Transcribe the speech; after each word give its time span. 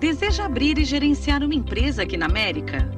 Deseja 0.00 0.46
abrir 0.46 0.78
e 0.78 0.84
gerenciar 0.86 1.44
uma 1.44 1.54
empresa 1.54 2.04
aqui 2.04 2.16
na 2.16 2.24
América? 2.24 2.90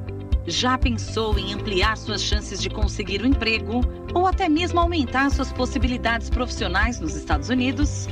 Já 0.47 0.77
pensou 0.77 1.37
em 1.37 1.53
ampliar 1.53 1.97
suas 1.97 2.23
chances 2.23 2.61
de 2.61 2.69
conseguir 2.69 3.21
um 3.21 3.25
emprego 3.25 3.81
ou 4.13 4.25
até 4.25 4.47
mesmo 4.47 4.79
aumentar 4.79 5.29
suas 5.29 5.51
possibilidades 5.51 6.29
profissionais 6.29 7.01
nos 7.01 7.13
Estados 7.13 7.49
Unidos? 7.49 8.07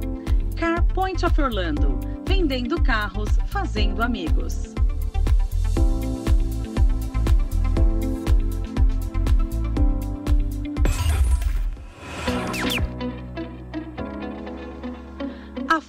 CarPoint 0.57 1.25
of 1.25 1.41
Orlando, 1.41 1.97
vendendo 2.27 2.83
carros, 2.83 3.29
fazendo 3.45 4.03
amigos. 4.03 4.76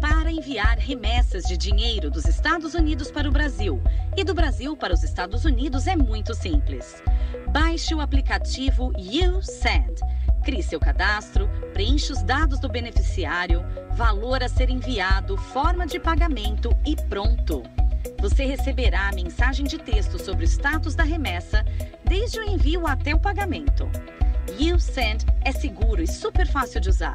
Para 0.00 0.30
enviar 0.30 0.78
remessas 1.30 1.44
de 1.44 1.56
dinheiro 1.56 2.10
dos 2.10 2.24
Estados 2.24 2.74
Unidos 2.74 3.10
para 3.10 3.28
o 3.28 3.32
Brasil 3.32 3.80
e 4.16 4.24
do 4.24 4.34
Brasil 4.34 4.76
para 4.76 4.92
os 4.92 5.04
Estados 5.04 5.44
Unidos 5.44 5.86
é 5.86 5.94
muito 5.94 6.34
simples. 6.34 7.02
Baixe 7.52 7.94
o 7.94 8.00
aplicativo 8.00 8.92
YouSend 8.98 9.94
Crie 10.42 10.62
seu 10.62 10.80
cadastro, 10.80 11.48
preencha 11.72 12.12
os 12.12 12.22
dados 12.22 12.58
do 12.58 12.68
beneficiário, 12.68 13.62
valor 13.92 14.42
a 14.42 14.48
ser 14.48 14.70
enviado, 14.70 15.36
forma 15.36 15.86
de 15.86 16.00
pagamento 16.00 16.76
e 16.84 16.96
pronto. 16.96 17.62
Você 18.20 18.44
receberá 18.44 19.08
a 19.08 19.14
mensagem 19.14 19.66
de 19.66 19.78
texto 19.78 20.18
sobre 20.18 20.44
o 20.44 20.48
status 20.48 20.94
da 20.94 21.04
remessa, 21.04 21.64
desde 22.04 22.40
o 22.40 22.42
envio 22.42 22.86
até 22.86 23.14
o 23.14 23.20
pagamento. 23.20 23.88
YouSend 24.58 25.24
é 25.44 25.52
seguro 25.52 26.02
e 26.02 26.08
super 26.08 26.46
fácil 26.46 26.80
de 26.80 26.88
usar. 26.88 27.14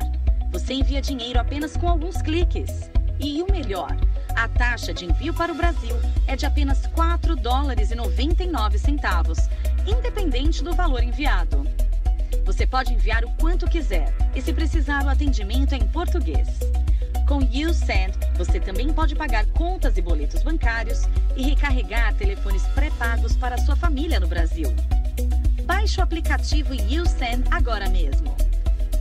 Você 0.51 0.73
envia 0.73 1.01
dinheiro 1.01 1.39
apenas 1.39 1.75
com 1.75 1.89
alguns 1.89 2.21
cliques. 2.21 2.89
E 3.19 3.41
o 3.41 3.51
melhor, 3.51 3.95
a 4.35 4.47
taxa 4.47 4.93
de 4.93 5.05
envio 5.05 5.33
para 5.33 5.51
o 5.51 5.55
Brasil 5.55 5.95
é 6.27 6.35
de 6.35 6.45
apenas 6.45 6.85
4 6.87 7.35
dólares 7.35 7.91
e 7.91 7.95
99 7.95 8.77
centavos, 8.77 9.37
independente 9.87 10.63
do 10.63 10.73
valor 10.73 11.01
enviado. 11.01 11.65
Você 12.45 12.67
pode 12.67 12.93
enviar 12.93 13.23
o 13.23 13.31
quanto 13.31 13.67
quiser 13.67 14.13
e, 14.35 14.41
se 14.41 14.53
precisar, 14.53 15.03
o 15.03 15.09
atendimento 15.09 15.73
é 15.73 15.77
em 15.77 15.87
português. 15.87 16.47
Com 17.27 17.41
YouSend, 17.41 18.15
você 18.37 18.59
também 18.59 18.93
pode 18.93 19.15
pagar 19.15 19.45
contas 19.47 19.97
e 19.97 20.01
boletos 20.01 20.43
bancários 20.43 21.07
e 21.35 21.43
recarregar 21.43 22.13
telefones 22.13 22.63
pré-pagos 22.67 23.35
para 23.35 23.57
sua 23.57 23.75
família 23.75 24.19
no 24.19 24.27
Brasil. 24.27 24.67
Baixe 25.65 25.99
o 25.99 26.03
aplicativo 26.03 26.73
YouSend 26.73 27.45
agora 27.49 27.89
mesmo. 27.89 28.35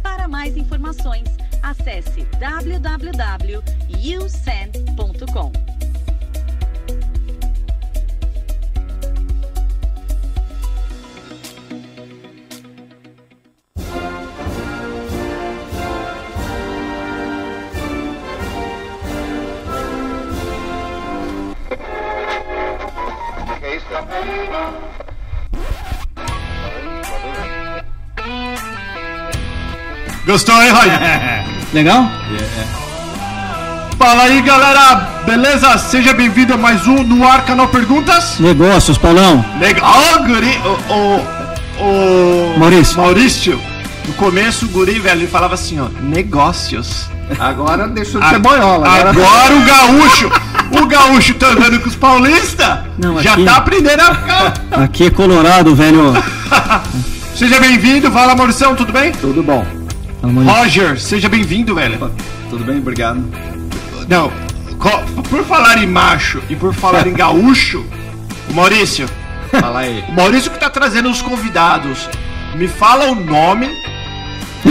Para 0.03 0.27
mais 0.27 0.57
informações, 0.57 1.29
acesse 1.63 2.27
www.usend.com. 4.05 5.53
Gostou, 30.27 30.55
hein, 30.61 30.73
Roger? 30.73 31.01
Legal? 31.75 32.84
Fala 34.05 34.25
aí, 34.25 34.43
galera! 34.43 35.23
Beleza? 35.25 35.79
Seja 35.79 36.13
bem-vindo 36.13 36.53
a 36.53 36.59
mais 36.59 36.87
um 36.87 37.03
no 37.03 37.27
ar 37.27 37.43
canal 37.47 37.69
Perguntas. 37.69 38.39
Negócios, 38.39 38.99
Paulão. 38.99 39.43
Legal, 39.59 39.91
Ó, 39.91 40.19
guri, 40.25 40.59
o, 40.91 41.83
o, 41.83 42.55
o 42.55 42.59
Maurício. 42.59 42.99
Maurício, 42.99 43.61
no 44.07 44.13
começo 44.13 44.67
o 44.67 44.69
guri, 44.69 44.99
velho, 45.01 45.21
ele 45.23 45.27
falava 45.27 45.55
assim, 45.55 45.81
ó, 45.81 45.87
negócios. 46.03 47.09
Agora 47.41 47.89
deixou 47.89 48.21
de 48.21 48.29
ser 48.29 48.39
boiola. 48.41 48.87
Agora, 48.87 49.09
Agora 49.09 49.57
o 49.57 49.65
gaúcho, 49.65 50.31
o 50.83 50.87
gaúcho 50.87 51.33
tá 51.37 51.47
andando 51.47 51.81
com 51.81 51.89
os 51.89 51.97
paulistas, 51.97 52.81
Não, 52.99 53.23
já 53.23 53.33
aqui- 53.33 53.45
tá 53.47 53.57
aprendendo 53.57 54.01
a 54.03 54.15
ficar. 54.15 54.55
Aqui 54.83 55.07
é 55.07 55.11
Colorado, 55.11 55.75
velho. 55.75 56.13
Seja 57.35 57.59
bem-vindo, 57.59 58.11
fala 58.13 58.35
Maurição, 58.37 58.75
tudo 58.75 58.93
bem? 58.93 59.13
tudo 59.13 59.43
bom. 59.43 59.65
Roger, 60.47 61.01
seja 61.01 61.27
bem-vindo, 61.29 61.75
velho. 61.75 62.11
Tudo 62.51 62.65
bem? 62.65 62.79
Obrigado. 62.79 63.25
Não, 64.09 64.31
por 65.31 65.45
falar 65.45 65.83
em 65.83 65.87
macho 65.87 66.43
e 66.49 66.57
por 66.57 66.75
falar 66.75 67.07
em 67.07 67.13
gaúcho, 67.15 67.85
o 68.51 68.53
Maurício, 68.55 69.09
Fala 69.51 69.81
aí. 69.81 70.05
o 70.09 70.13
Maurício 70.13 70.51
que 70.51 70.59
tá 70.59 70.69
trazendo 70.69 71.09
os 71.09 71.23
convidados, 71.23 72.09
me 72.57 72.67
fala 72.69 73.11
o 73.11 73.15
nome 73.15 73.69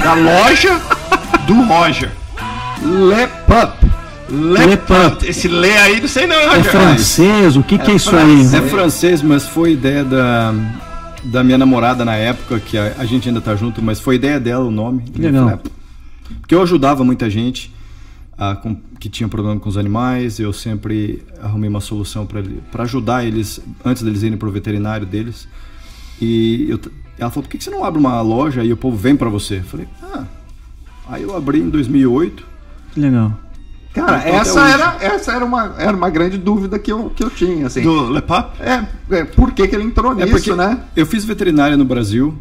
da 0.03 0.13
loja 0.15 0.79
do 1.47 1.61
Roger. 1.63 2.11
Lepup. 2.81 3.83
Le... 4.29 4.65
Lepup. 4.65 5.23
Esse 5.27 5.47
lê 5.47 5.77
aí, 5.77 6.01
não 6.01 6.07
sei 6.07 6.27
não, 6.27 6.35
É 6.35 6.57
Roger. 6.57 6.71
francês? 6.71 7.55
O 7.55 7.63
que, 7.63 7.77
que 7.77 7.91
é 7.91 7.95
isso 7.95 8.15
aí? 8.15 8.45
É 8.55 8.61
francês, 8.61 9.21
mas 9.21 9.47
foi 9.47 9.71
ideia 9.73 10.03
da, 10.03 10.53
da 11.23 11.43
minha 11.43 11.57
namorada 11.57 12.03
na 12.03 12.15
época, 12.15 12.59
que 12.59 12.77
a, 12.77 12.93
a 12.99 13.05
gente 13.05 13.27
ainda 13.29 13.39
tá 13.41 13.55
junto, 13.55 13.81
mas 13.81 13.99
foi 13.99 14.15
ideia 14.15 14.39
dela 14.39 14.65
o 14.65 14.71
nome. 14.71 15.05
Legal. 15.17 15.45
falei, 15.49 15.59
"Ah, 15.65 15.69
Porque 16.41 16.53
eu 16.55 16.61
ajudava 16.61 17.03
muita 17.03 17.29
gente 17.29 17.72
ah, 18.37 18.55
com- 18.55 18.75
que 18.99 19.09
tinha 19.09 19.27
problema 19.29 19.59
com 19.59 19.69
os 19.69 19.77
animais, 19.77 20.39
eu 20.39 20.51
sempre 20.53 21.23
arrumei 21.41 21.69
uma 21.69 21.81
solução 21.81 22.25
para 22.25 22.83
ajudar 22.83 23.25
eles 23.25 23.59
antes 23.83 24.03
deles 24.03 24.23
irem 24.23 24.37
pro 24.37 24.51
veterinário 24.51 25.05
deles. 25.05 25.47
E 26.21 26.67
eu 26.69 26.79
ela 27.17 27.29
falou: 27.29 27.43
por 27.43 27.49
que 27.51 27.57
que 27.57 27.63
você 27.63 27.69
não 27.69 27.83
abre 27.83 27.99
uma 27.99 28.19
loja 28.21 28.63
e 28.63 28.71
o 28.73 28.77
povo 28.77 28.97
vem 28.97 29.15
para 29.15 29.29
você? 29.29 29.57
Eu 29.57 29.63
falei: 29.63 29.87
ah. 30.01 30.25
Aí 31.07 31.23
eu 31.23 31.35
abri 31.35 31.59
em 31.59 31.69
2008. 31.69 32.43
Que 32.93 32.99
legal. 32.99 33.33
Cara, 33.93 34.17
Então, 34.27 34.39
essa 34.39 34.67
era, 34.67 34.97
essa 35.01 35.31
era, 35.33 35.45
uma, 35.45 35.75
era 35.77 35.95
uma 35.95 36.09
grande 36.09 36.37
dúvida 36.37 36.79
que 36.79 36.91
eu, 36.91 37.11
que 37.11 37.23
eu 37.23 37.29
tinha, 37.29 37.67
assim. 37.67 37.83
Do 37.83 38.11
Le 38.11 38.21
Pop? 38.21 38.59
É, 38.59 38.85
é, 39.15 39.23
por 39.25 39.51
que, 39.51 39.67
que 39.67 39.75
ele 39.75 39.83
entrou 39.83 40.19
É 40.19 40.25
nisso, 40.25 40.55
né? 40.55 40.79
eu 40.95 41.05
fiz 41.05 41.23
veterinária 41.25 41.77
no 41.77 41.85
Brasil 41.85 42.35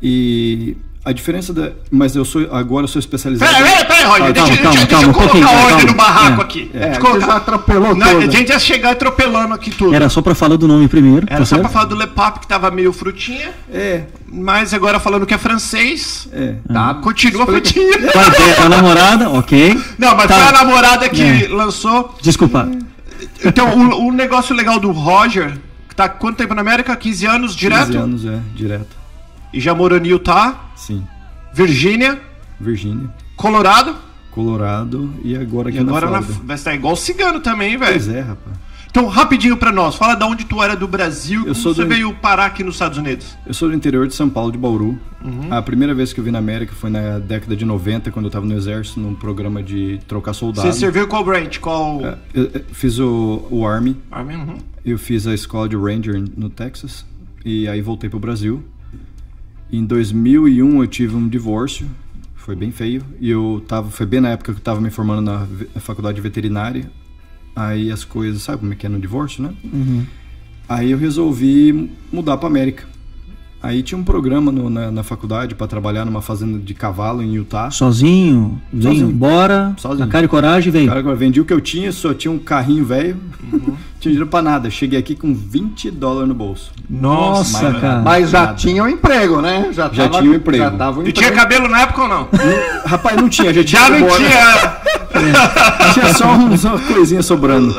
e 0.00 0.76
a 1.08 1.12
diferença 1.12 1.52
da. 1.52 1.70
Mas 1.90 2.14
eu 2.14 2.24
sou 2.24 2.48
agora 2.54 2.84
eu 2.84 2.88
sou 2.88 3.00
especializado. 3.00 3.50
Peraí, 3.52 3.64
peraí, 3.70 3.86
peraí, 3.86 4.04
Roger, 4.04 4.24
Ah, 4.26 4.30
deixa, 4.32 4.34
calma, 4.34 4.48
deixa, 4.48 4.62
calma, 4.62 4.72
deixa 4.72 4.82
eu 4.84 4.88
calma, 4.88 5.08
um 5.08 5.12
colocar 5.12 5.32
pouquinho, 5.32 5.48
ordem 5.48 5.68
calma. 5.68 5.84
no 5.90 5.94
barraco 5.96 6.40
É. 6.40 6.44
aqui. 6.44 6.70
É, 6.74 6.92
você 6.94 7.00
colocar- 7.00 7.26
já 7.26 7.36
atropelou 7.36 7.94
Não, 7.94 8.06
tudo. 8.20 8.28
a 8.28 8.30
gente 8.30 8.48
ia 8.50 8.58
chegar 8.58 8.90
atropelando 8.92 9.54
aqui 9.54 9.70
tudo. 9.70 9.94
Era 9.94 10.08
só 10.08 10.20
pra 10.20 10.34
falar 10.34 10.56
do 10.56 10.68
nome 10.68 10.86
primeiro. 10.88 11.26
Era 11.28 11.38
tá 11.40 11.44
só 11.46 11.56
certo? 11.56 11.60
pra 11.62 11.70
falar 11.70 11.84
do 11.86 11.94
Le 11.96 12.06
Pop 12.06 12.40
que 12.40 12.46
tava 12.46 12.70
meio 12.70 12.92
frutinha, 12.92 13.50
É, 13.72 14.02
mas 14.30 14.74
agora 14.74 15.00
falando 15.00 15.24
que 15.24 15.32
é 15.34 15.38
francês, 15.38 16.28
é. 16.32 16.54
tá, 16.72 16.94
continua 16.94 17.46
frutinha. 17.46 17.98
Com 18.12 18.18
a 18.18 18.26
ideia 18.28 18.54
da 18.56 18.68
namorada, 18.68 19.30
ok. 19.30 19.80
Não, 19.98 20.14
mas 20.14 20.26
Tá. 20.26 20.34
foi 20.34 20.48
a 20.48 20.52
namorada 20.52 21.08
que 21.08 21.22
É. 21.22 21.48
lançou. 21.48 22.14
Desculpa. 22.20 22.68
Então, 23.44 23.68
o, 23.76 24.08
o 24.08 24.12
negócio 24.12 24.54
legal 24.54 24.78
do 24.78 24.90
Roger, 24.92 25.56
que 25.88 25.94
tá 25.94 26.04
há 26.04 26.08
quanto 26.08 26.36
tempo 26.36 26.54
na 26.54 26.60
América? 26.60 26.94
15 26.96 27.26
anos 27.26 27.54
direto? 27.56 27.86
15 27.86 27.96
anos, 27.98 28.24
é, 28.26 28.38
direto. 28.54 28.96
E 29.52 29.60
já 29.60 29.74
morou 29.74 29.98
em 29.98 30.06
Utah, 30.06 30.54
Sim. 30.78 31.04
Virgínia, 31.52 32.18
Virgínia, 32.60 33.10
Colorado. 33.36 33.94
Colorado 34.30 35.10
e 35.24 35.36
agora 35.36 35.68
aqui 35.68 35.78
E 35.78 35.80
agora 35.80 36.06
na 36.06 36.12
na, 36.12 36.22
Flórida. 36.22 36.46
vai 36.46 36.56
estar 36.56 36.74
igual 36.74 36.94
cigano 36.94 37.40
também, 37.40 37.76
Pois 37.78 38.06
velho. 38.06 38.18
é, 38.18 38.22
rapaz. 38.22 38.56
Então, 38.90 39.06
rapidinho 39.06 39.56
pra 39.56 39.70
nós, 39.70 39.96
fala 39.96 40.14
da 40.14 40.26
onde 40.26 40.44
tu 40.44 40.62
era 40.62 40.74
do 40.74 40.88
Brasil, 40.88 41.42
como 41.42 41.54
sou 41.54 41.74
você 41.74 41.82
do- 41.82 41.88
veio 41.88 42.14
parar 42.14 42.46
aqui 42.46 42.64
nos 42.64 42.76
Estados 42.76 42.96
Unidos. 42.96 43.36
Eu 43.46 43.52
sou 43.52 43.68
do 43.68 43.74
interior 43.74 44.06
de 44.08 44.14
São 44.14 44.30
Paulo, 44.30 44.50
de 44.50 44.56
Bauru. 44.58 44.98
Uhum. 45.22 45.48
A 45.52 45.60
primeira 45.60 45.94
vez 45.94 46.12
que 46.12 46.20
eu 46.20 46.24
vim 46.24 46.30
na 46.30 46.38
América 46.38 46.72
foi 46.74 46.88
na 46.88 47.18
década 47.18 47.54
de 47.54 47.64
90, 47.64 48.10
quando 48.10 48.24
eu 48.26 48.30
tava 48.30 48.46
no 48.46 48.54
exército, 48.56 48.98
num 48.98 49.14
programa 49.14 49.62
de 49.62 50.00
trocar 50.08 50.32
soldado. 50.32 50.66
Você 50.72 50.78
serviu 50.78 51.06
qual 51.06 51.22
branch? 51.24 51.58
Qual... 51.60 52.00
É, 52.06 52.16
Eu, 52.32 52.44
eu 52.44 52.64
fiz 52.72 52.98
o, 52.98 53.46
o 53.50 53.66
Army, 53.66 53.94
Army? 54.10 54.34
Uhum. 54.36 54.56
Eu 54.84 54.98
fiz 54.98 55.26
a 55.26 55.34
escola 55.34 55.68
de 55.68 55.76
Ranger 55.76 56.24
no 56.36 56.48
Texas 56.48 57.04
e 57.44 57.68
aí 57.68 57.82
voltei 57.82 58.08
pro 58.08 58.18
Brasil. 58.18 58.64
Em 59.70 59.84
2001 59.84 60.80
eu 60.80 60.86
tive 60.86 61.14
um 61.14 61.28
divórcio, 61.28 61.86
foi 62.34 62.56
bem 62.56 62.70
feio, 62.70 63.04
e 63.20 63.28
eu 63.30 63.62
tava, 63.68 63.90
foi 63.90 64.06
bem 64.06 64.20
na 64.20 64.30
época 64.30 64.52
que 64.52 64.58
eu 64.58 64.62
tava 64.62 64.80
me 64.80 64.90
formando 64.90 65.20
na, 65.20 65.46
faculdade 65.80 66.16
de 66.16 66.22
veterinária. 66.22 66.90
Aí 67.54 67.90
as 67.90 68.04
coisas, 68.04 68.42
sabe 68.42 68.60
como 68.60 68.72
é 68.72 68.76
que 68.76 68.86
é 68.86 68.88
no 68.88 68.98
divórcio, 69.00 69.42
né? 69.42 69.54
Aí 70.68 70.90
eu 70.90 70.98
resolvi 70.98 71.90
mudar 72.12 72.36
pra 72.38 72.46
América. 72.48 72.86
Aí 73.60 73.82
tinha 73.82 73.98
um 73.98 74.04
programa 74.04 74.52
no- 74.52 74.70
na, 74.70 74.90
na 74.90 75.02
faculdade 75.02 75.54
para 75.56 75.66
trabalhar 75.66 76.04
numa 76.04 76.22
fazenda 76.22 76.58
de 76.60 76.74
cavalo 76.74 77.20
em 77.22 77.32
Utah. 77.34 77.70
Sozinho, 77.72 78.60
Sozinho. 78.72 79.08
embora, 79.10 79.74
Sozinho. 79.76 80.06
na 80.06 80.10
cara 80.12 80.24
e 80.26 80.28
coragem, 80.28 80.70
veio. 80.72 80.86
Cara, 80.86 81.00
agora 81.00 81.16
vendi 81.16 81.40
o 81.40 81.44
que 81.44 81.52
eu 81.52 81.60
tinha, 81.60 81.90
só 81.90 82.14
tinha 82.14 82.30
um 82.30 82.38
carrinho 82.38 82.84
velho, 82.84 83.16
tinha 83.98 84.12
dinheiro 84.12 84.26
pra 84.28 84.40
nada. 84.42 84.70
Cheguei 84.70 84.96
aqui 84.98 85.16
com 85.16 85.34
20 85.34 85.90
dólares 85.90 86.28
no 86.28 86.34
bolso. 86.36 86.70
Nossa, 86.88 87.70
mas- 87.72 87.80
cara. 87.80 88.00
Mas 88.02 88.30
já 88.30 88.40
Nada. 88.46 88.54
tinha 88.54 88.84
um 88.84 88.88
emprego, 88.88 89.40
né? 89.40 89.70
Já, 89.72 89.90
Já 89.92 90.08
tava- 90.08 90.18
tinha 90.22 90.30
um 90.32 90.34
emprego. 90.36 90.64
Já 90.64 90.70
tava 90.70 91.00
um 91.00 91.06
E 91.06 91.12
tinha 91.12 91.28
emprego. 91.28 91.42
cabelo 91.48 91.68
na 91.68 91.80
época 91.80 92.02
ou 92.02 92.08
não? 92.08 92.28
Rapaz, 92.86 93.16
não 93.16 93.28
tinha, 93.28 93.52
já 93.52 93.64
tinha. 93.64 93.80
Já 93.82 93.90
não 93.90 93.98
embora. 93.98 94.16
tinha. 94.16 94.78
Tinha 95.94 96.14
só 96.14 96.32
uns- 96.34 96.64
uma 96.64 96.78
coisinha 96.78 97.22
sobrando. 97.22 97.74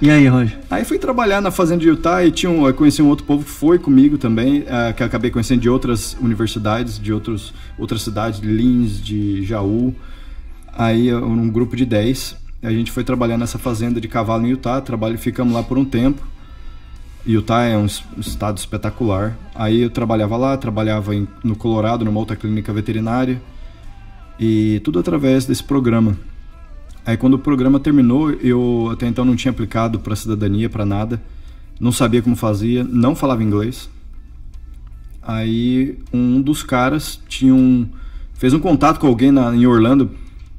E 0.00 0.10
aí, 0.10 0.26
Roger? 0.28 0.58
Aí 0.70 0.84
fui 0.84 0.98
trabalhar 0.98 1.40
na 1.40 1.50
fazenda 1.50 1.80
de 1.80 1.88
Utah 1.88 2.24
e 2.24 2.30
tinha 2.30 2.50
um, 2.50 2.66
eu 2.66 2.74
conheci 2.74 3.02
um 3.02 3.08
outro 3.08 3.24
povo 3.24 3.44
que 3.44 3.50
foi 3.50 3.78
comigo 3.78 4.16
também, 4.18 4.64
eh, 4.66 4.92
que 4.92 5.02
acabei 5.02 5.30
conhecendo 5.30 5.60
de 5.60 5.68
outras 5.68 6.16
universidades, 6.20 6.98
de 6.98 7.12
outros, 7.12 7.52
outras 7.78 8.02
cidades, 8.02 8.40
de 8.40 8.46
Lins, 8.48 9.00
de 9.00 9.44
Jaú. 9.44 9.94
Aí 10.72 11.08
eu- 11.08 11.24
um 11.24 11.48
grupo 11.48 11.74
de 11.76 11.84
10, 11.84 12.36
a 12.62 12.70
gente 12.70 12.90
foi 12.92 13.02
trabalhar 13.04 13.36
nessa 13.38 13.58
fazenda 13.58 14.00
de 14.00 14.08
cavalo 14.08 14.46
em 14.46 14.50
Utah, 14.50 14.80
trabalho, 14.80 15.18
ficamos 15.18 15.52
lá 15.54 15.62
por 15.62 15.76
um 15.78 15.84
tempo. 15.84 16.22
Utah 17.26 17.64
é 17.64 17.76
um 17.76 17.86
um 18.16 18.20
estado 18.20 18.56
espetacular. 18.56 19.36
Aí 19.54 19.82
eu 19.82 19.90
trabalhava 19.90 20.36
lá, 20.36 20.56
trabalhava 20.56 21.14
em- 21.14 21.28
no 21.44 21.54
Colorado, 21.56 22.04
numa 22.04 22.18
outra 22.20 22.36
clínica 22.36 22.72
veterinária. 22.72 23.40
E 24.40 24.80
tudo 24.84 24.98
através 25.00 25.44
desse 25.44 25.62
programa. 25.64 26.16
Aí 27.08 27.16
quando 27.16 27.32
o 27.32 27.38
programa 27.38 27.80
terminou, 27.80 28.32
eu 28.32 28.90
até 28.92 29.06
então 29.06 29.24
não 29.24 29.34
tinha 29.34 29.50
aplicado 29.50 29.98
para 29.98 30.14
cidadania, 30.14 30.68
para 30.68 30.84
nada. 30.84 31.18
Não 31.80 31.90
sabia 31.90 32.20
como 32.20 32.36
fazia, 32.36 32.84
não 32.84 33.16
falava 33.16 33.42
inglês. 33.42 33.88
Aí 35.22 35.98
um 36.12 36.38
dos 36.42 36.62
caras 36.62 37.18
tinha 37.26 37.54
um, 37.54 37.88
fez 38.34 38.52
um 38.52 38.60
contato 38.60 39.00
com 39.00 39.06
alguém 39.06 39.32
na, 39.32 39.56
em 39.56 39.64
Orlando, 39.64 40.10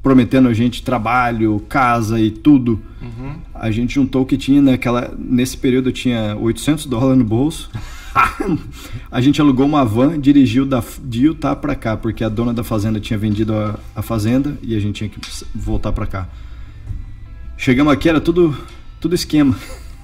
prometendo 0.02 0.48
a 0.48 0.54
gente 0.54 0.82
trabalho, 0.84 1.64
casa 1.68 2.20
e 2.20 2.32
tudo. 2.32 2.80
A 3.54 3.70
gente 3.72 3.96
juntou 3.96 4.24
o 4.24 4.26
que 4.26 4.38
tinha 4.38 4.62
naquela, 4.62 5.14
nesse 5.18 5.58
período 5.58 5.90
eu 5.90 5.94
tinha 5.94 6.36
800 6.40 6.86
dólares 6.86 7.18
no 7.18 7.26
bolso. 7.26 7.70
a 9.12 9.22
gente 9.22 9.40
alugou 9.40 9.66
uma 9.66 9.86
van, 9.86 10.20
dirigiu 10.20 10.66
da, 10.66 10.84
de 11.04 11.26
Utah 11.26 11.56
para 11.56 11.76
cá, 11.76 11.98
porque 11.98 12.24
a 12.24 12.30
dona 12.30 12.54
da 12.54 12.64
fazenda 12.64 13.00
tinha 13.00 13.20
vendido 13.20 13.54
a, 13.54 13.78
a 13.96 14.02
fazenda 14.02 14.58
e 14.62 14.76
a 14.76 14.80
gente 14.80 14.96
tinha 14.96 15.10
que 15.10 15.20
voltar 15.54 15.92
para 15.92 16.08
cá. 16.08 16.28
Chegamos 17.58 17.92
aqui, 17.92 18.08
era 18.08 18.22
tudo, 18.22 18.58
tudo 19.00 19.14
esquema. 19.14 19.56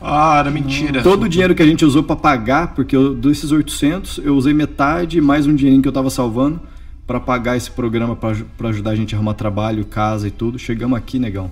Ah, 0.02 0.38
era 0.40 0.52
mentira. 0.52 1.02
Todo 1.02 1.24
o 1.24 1.30
dinheiro 1.30 1.56
que 1.56 1.64
a 1.64 1.66
gente 1.66 1.86
usou 1.86 2.04
para 2.04 2.18
pagar, 2.18 2.76
porque 2.76 2.96
eu, 2.96 3.16
desses 3.16 3.52
800, 3.52 4.20
eu 4.20 4.36
usei 4.36 4.54
metade 4.54 5.20
mais 5.22 5.48
um 5.48 5.56
dinheirinho 5.56 5.82
que 5.82 5.88
eu 5.88 5.94
tava 5.94 6.10
salvando 6.10 6.60
pra 7.08 7.20
pagar 7.20 7.56
esse 7.58 7.70
programa 7.70 8.16
pra 8.16 8.70
ajudar 8.70 8.92
a 8.92 8.96
gente 8.96 9.14
a 9.14 9.18
arrumar 9.18 9.34
trabalho, 9.36 9.86
casa 9.86 10.28
e 10.28 10.32
tudo. 10.32 10.58
Chegamos 10.58 10.98
aqui, 10.98 11.20
negão, 11.20 11.52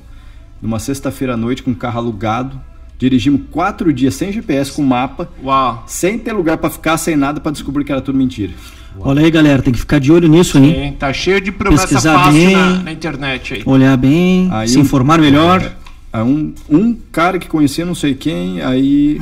numa 0.62 0.80
sexta-feira 0.80 1.34
à 1.34 1.38
noite 1.38 1.62
com 1.64 1.72
um 1.72 1.76
carro 1.76 2.00
alugado. 2.00 2.60
Dirigimos 2.98 3.42
quatro 3.52 3.92
dias 3.92 4.16
sem 4.16 4.32
GPS, 4.32 4.72
com 4.72 4.82
mapa, 4.84 5.30
Uau. 5.44 5.84
sem 5.88 6.18
ter 6.18 6.32
lugar 6.32 6.58
pra 6.58 6.70
ficar, 6.70 6.98
sem 6.98 7.16
nada 7.16 7.40
pra 7.42 7.52
descobrir 7.52 7.84
que 7.84 7.92
era 7.92 8.02
tudo 8.02 8.18
mentira. 8.18 8.54
Olha 9.00 9.22
aí, 9.24 9.30
galera, 9.32 9.62
tem 9.62 9.74
que 9.74 9.80
ficar 9.80 10.00
de 10.00 10.12
olho 10.12 10.28
nisso, 10.28 10.58
hein? 10.58 10.74
Sim, 10.92 10.92
tá 10.98 11.12
cheio 11.12 11.42
de 11.42 11.52
promessa 11.52 11.88
Pesquisar 11.88 12.14
fácil 12.20 12.34
bem. 12.34 12.56
na, 12.56 12.70
na 12.84 12.92
internet 12.92 13.56
aí. 13.56 13.64
Olhar 13.66 13.98
bem, 13.98 14.48
Aí 14.52 14.68
se 14.68 14.78
um- 14.78 14.82
informar 14.82 15.20
melhor. 15.20 15.74
Aí 16.14 16.22
um, 16.24 16.54
um 16.70 16.94
cara 17.12 17.40
que 17.40 17.48
conhecia 17.48 17.84
não 17.86 17.96
sei 17.96 18.14
quem, 18.14 18.62
aí 18.62 19.20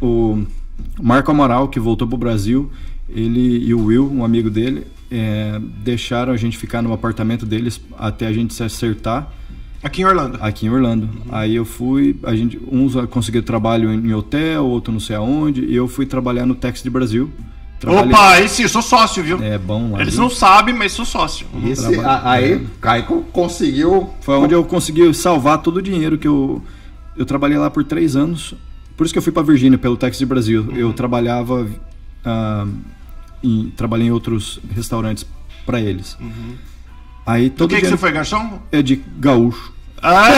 o 0.00 0.42
Marco 1.00 1.30
Amaral, 1.30 1.68
que 1.68 1.78
voltou 1.78 2.08
pro 2.08 2.16
Brasil, 2.16 2.72
ele 3.08 3.58
e 3.64 3.74
o 3.74 3.84
Will, 3.84 4.10
um 4.10 4.24
amigo 4.24 4.48
dele, 4.50 4.86
é, 5.10 5.60
deixaram 5.82 6.32
a 6.32 6.36
gente 6.36 6.56
ficar 6.58 6.82
no 6.82 6.92
apartamento 6.92 7.44
deles 7.46 7.80
até 7.98 8.26
a 8.26 8.32
gente 8.32 8.52
se 8.54 8.62
acertar 8.62 9.30
Aqui 9.82 10.00
em 10.00 10.04
Orlando. 10.06 10.38
aqui 10.40 10.66
em 10.66 10.70
Orlando. 10.70 11.08
Aí 11.30 11.54
eu 11.54 11.64
fui, 11.64 12.16
a 12.22 12.34
gente, 12.34 12.58
uns 12.72 12.94
conseguiram 13.10 13.44
trabalho 13.44 13.92
em, 13.92 14.14
hotel, 14.14 14.64
outro 14.64 14.90
não 14.92 14.98
sei 15.00 15.14
aonde, 15.16 15.62
e 15.64 15.74
eu 15.76 15.86
fui 15.86 16.06
trabalhar 16.06 16.46
no 16.46 16.54
Texas 16.54 16.82
de 16.82 16.88
Brasil. 16.88 17.30
Trabalhei- 17.78 18.14
Opa, 18.14 18.30
aí 18.30 18.48
sim, 18.48 18.62
eu 18.62 18.68
sou 18.70 18.80
sócio, 18.80 19.22
viu? 19.22 19.42
É 19.42 19.58
bom 19.58 19.92
lá. 19.92 20.00
Eles 20.00 20.14
viu? 20.14 20.22
não 20.22 20.30
sabem, 20.30 20.74
mas 20.74 20.92
sou 20.92 21.04
sócio. 21.04 21.46
Uhum. 21.52 21.68
Esse, 21.68 22.00
a- 22.00 22.30
aí, 22.30 22.66
Caico 22.80 23.24
conseguiu. 23.30 24.08
Foi 24.22 24.36
onde 24.38 24.54
eu 24.54 24.64
consegui 24.64 25.12
salvar 25.12 25.58
todo 25.58 25.76
o 25.76 25.82
dinheiro 25.82 26.16
que 26.16 26.26
eu. 26.26 26.62
Eu 27.14 27.26
trabalhei 27.26 27.58
lá 27.58 27.68
por 27.68 27.84
três 27.84 28.16
anos. 28.16 28.54
Por 28.96 29.04
isso 29.04 29.12
que 29.12 29.18
eu 29.18 29.22
fui 29.22 29.32
para 29.32 29.42
Virgínia, 29.42 29.76
pelo 29.76 29.98
Texas 29.98 30.18
de 30.18 30.24
Brasil. 30.24 30.66
Eu 30.74 30.94
trabalhava. 30.94 31.66
ah, 32.24 32.66
em, 33.44 33.70
trabalhei 33.76 34.08
em 34.08 34.10
outros 34.10 34.58
restaurantes 34.74 35.26
para 35.66 35.80
eles. 35.80 36.16
Aí 37.26 37.48
Do 37.50 37.56
todo 37.56 37.68
que, 37.70 37.74
que 37.76 37.80
dinheiro 37.82 37.96
você 37.96 38.00
foi, 38.00 38.12
garçom? 38.12 38.60
é 38.72 38.82
de 38.82 39.02
gaúcho. 39.18 39.72
Aê! 40.02 40.34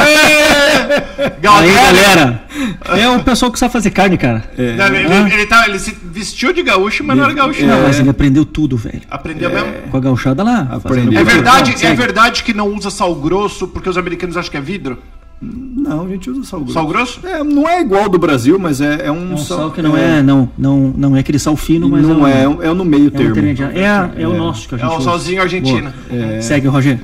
Aí, 1.27 1.41
Galera! 1.41 2.43
galera, 2.85 3.01
é 3.03 3.09
o 3.09 3.23
pessoal 3.25 3.51
que 3.51 3.59
sabe 3.59 3.73
fazer 3.73 3.91
carne, 3.91 4.17
cara. 4.17 4.49
É, 4.57 4.75
Não, 4.77 4.87
ele, 4.87 4.99
ele- 5.13 5.35
ele 5.35 5.47
tá- 5.47 5.67
ele 5.69 5.79
se 5.79 5.97
vestiu 6.05 6.53
de 6.53 6.63
gaúcho, 6.63 7.03
mas 7.03 7.17
não 7.17 7.25
era 7.25 7.33
gaúcho, 7.33 7.63
Não, 7.67 7.77
não. 7.79 7.83
mas 7.89 7.99
ele 7.99 8.09
aprendeu 8.09 8.45
tudo, 8.45 8.77
velho. 8.77 9.01
Aprendeu 9.11 9.51
mesmo? 9.51 9.73
Com 9.91 9.97
a 9.97 10.01
gauchada 10.01 10.45
lá. 10.45 10.69
Aprendeu. 10.71 11.19
É 11.19 11.23
É 11.23 11.25
verdade, 11.25 11.85
é 11.85 11.95
verdade 11.95 12.45
que 12.45 12.55
não 12.55 12.69
usa 12.73 12.91
sal 12.91 13.13
grosso 13.17 13.67
porque 13.67 13.89
os 13.89 13.99
americanos 13.99 14.37
acham 14.37 14.51
que 14.51 14.57
é 14.57 14.61
vidro? 14.61 15.03
Não, 15.41 16.07
a 16.07 16.09
gente 16.09 16.31
usa 16.31 16.45
sal 16.45 16.61
grosso. 16.61 16.73
Sal 16.75 16.87
grosso? 16.87 17.27
É, 17.27 17.45
não 17.45 17.69
é 17.69 17.81
igual 17.83 18.09
do 18.09 18.19
Brasil, 18.19 18.59
mas 18.59 18.81
é, 18.81 19.07
é 19.07 19.13
um, 19.13 19.33
É 19.33 19.35
um 19.35 19.37
sal 19.37 19.71
que 19.71 19.83
não 19.83 19.97
é, 19.97 20.23
não, 20.23 20.51
não, 20.57 20.95
não 20.97 21.17
é 21.17 21.21
aquele 21.21 21.39
sal 21.39 21.57
fino, 21.57 21.89
mas 21.91 22.03
não 22.03 22.27
é, 22.27 22.45
é, 22.45 22.49
um, 22.49 22.63
é, 22.63 22.73
no 22.73 22.85
meio 22.85 23.09
é 23.09 23.11
termo. 23.11 23.37
É, 23.75 24.23
é, 24.23 24.27
o 24.29 24.37
nosso 24.37 24.67
que 24.69 24.75
a 24.75 24.79
É 24.79 24.81
gente 24.81 24.91
um 24.93 24.97
usa. 24.97 25.05
salzinho 25.05 25.43
argentino. 25.43 25.93
Segue, 26.41 26.67
Roger. 26.69 26.99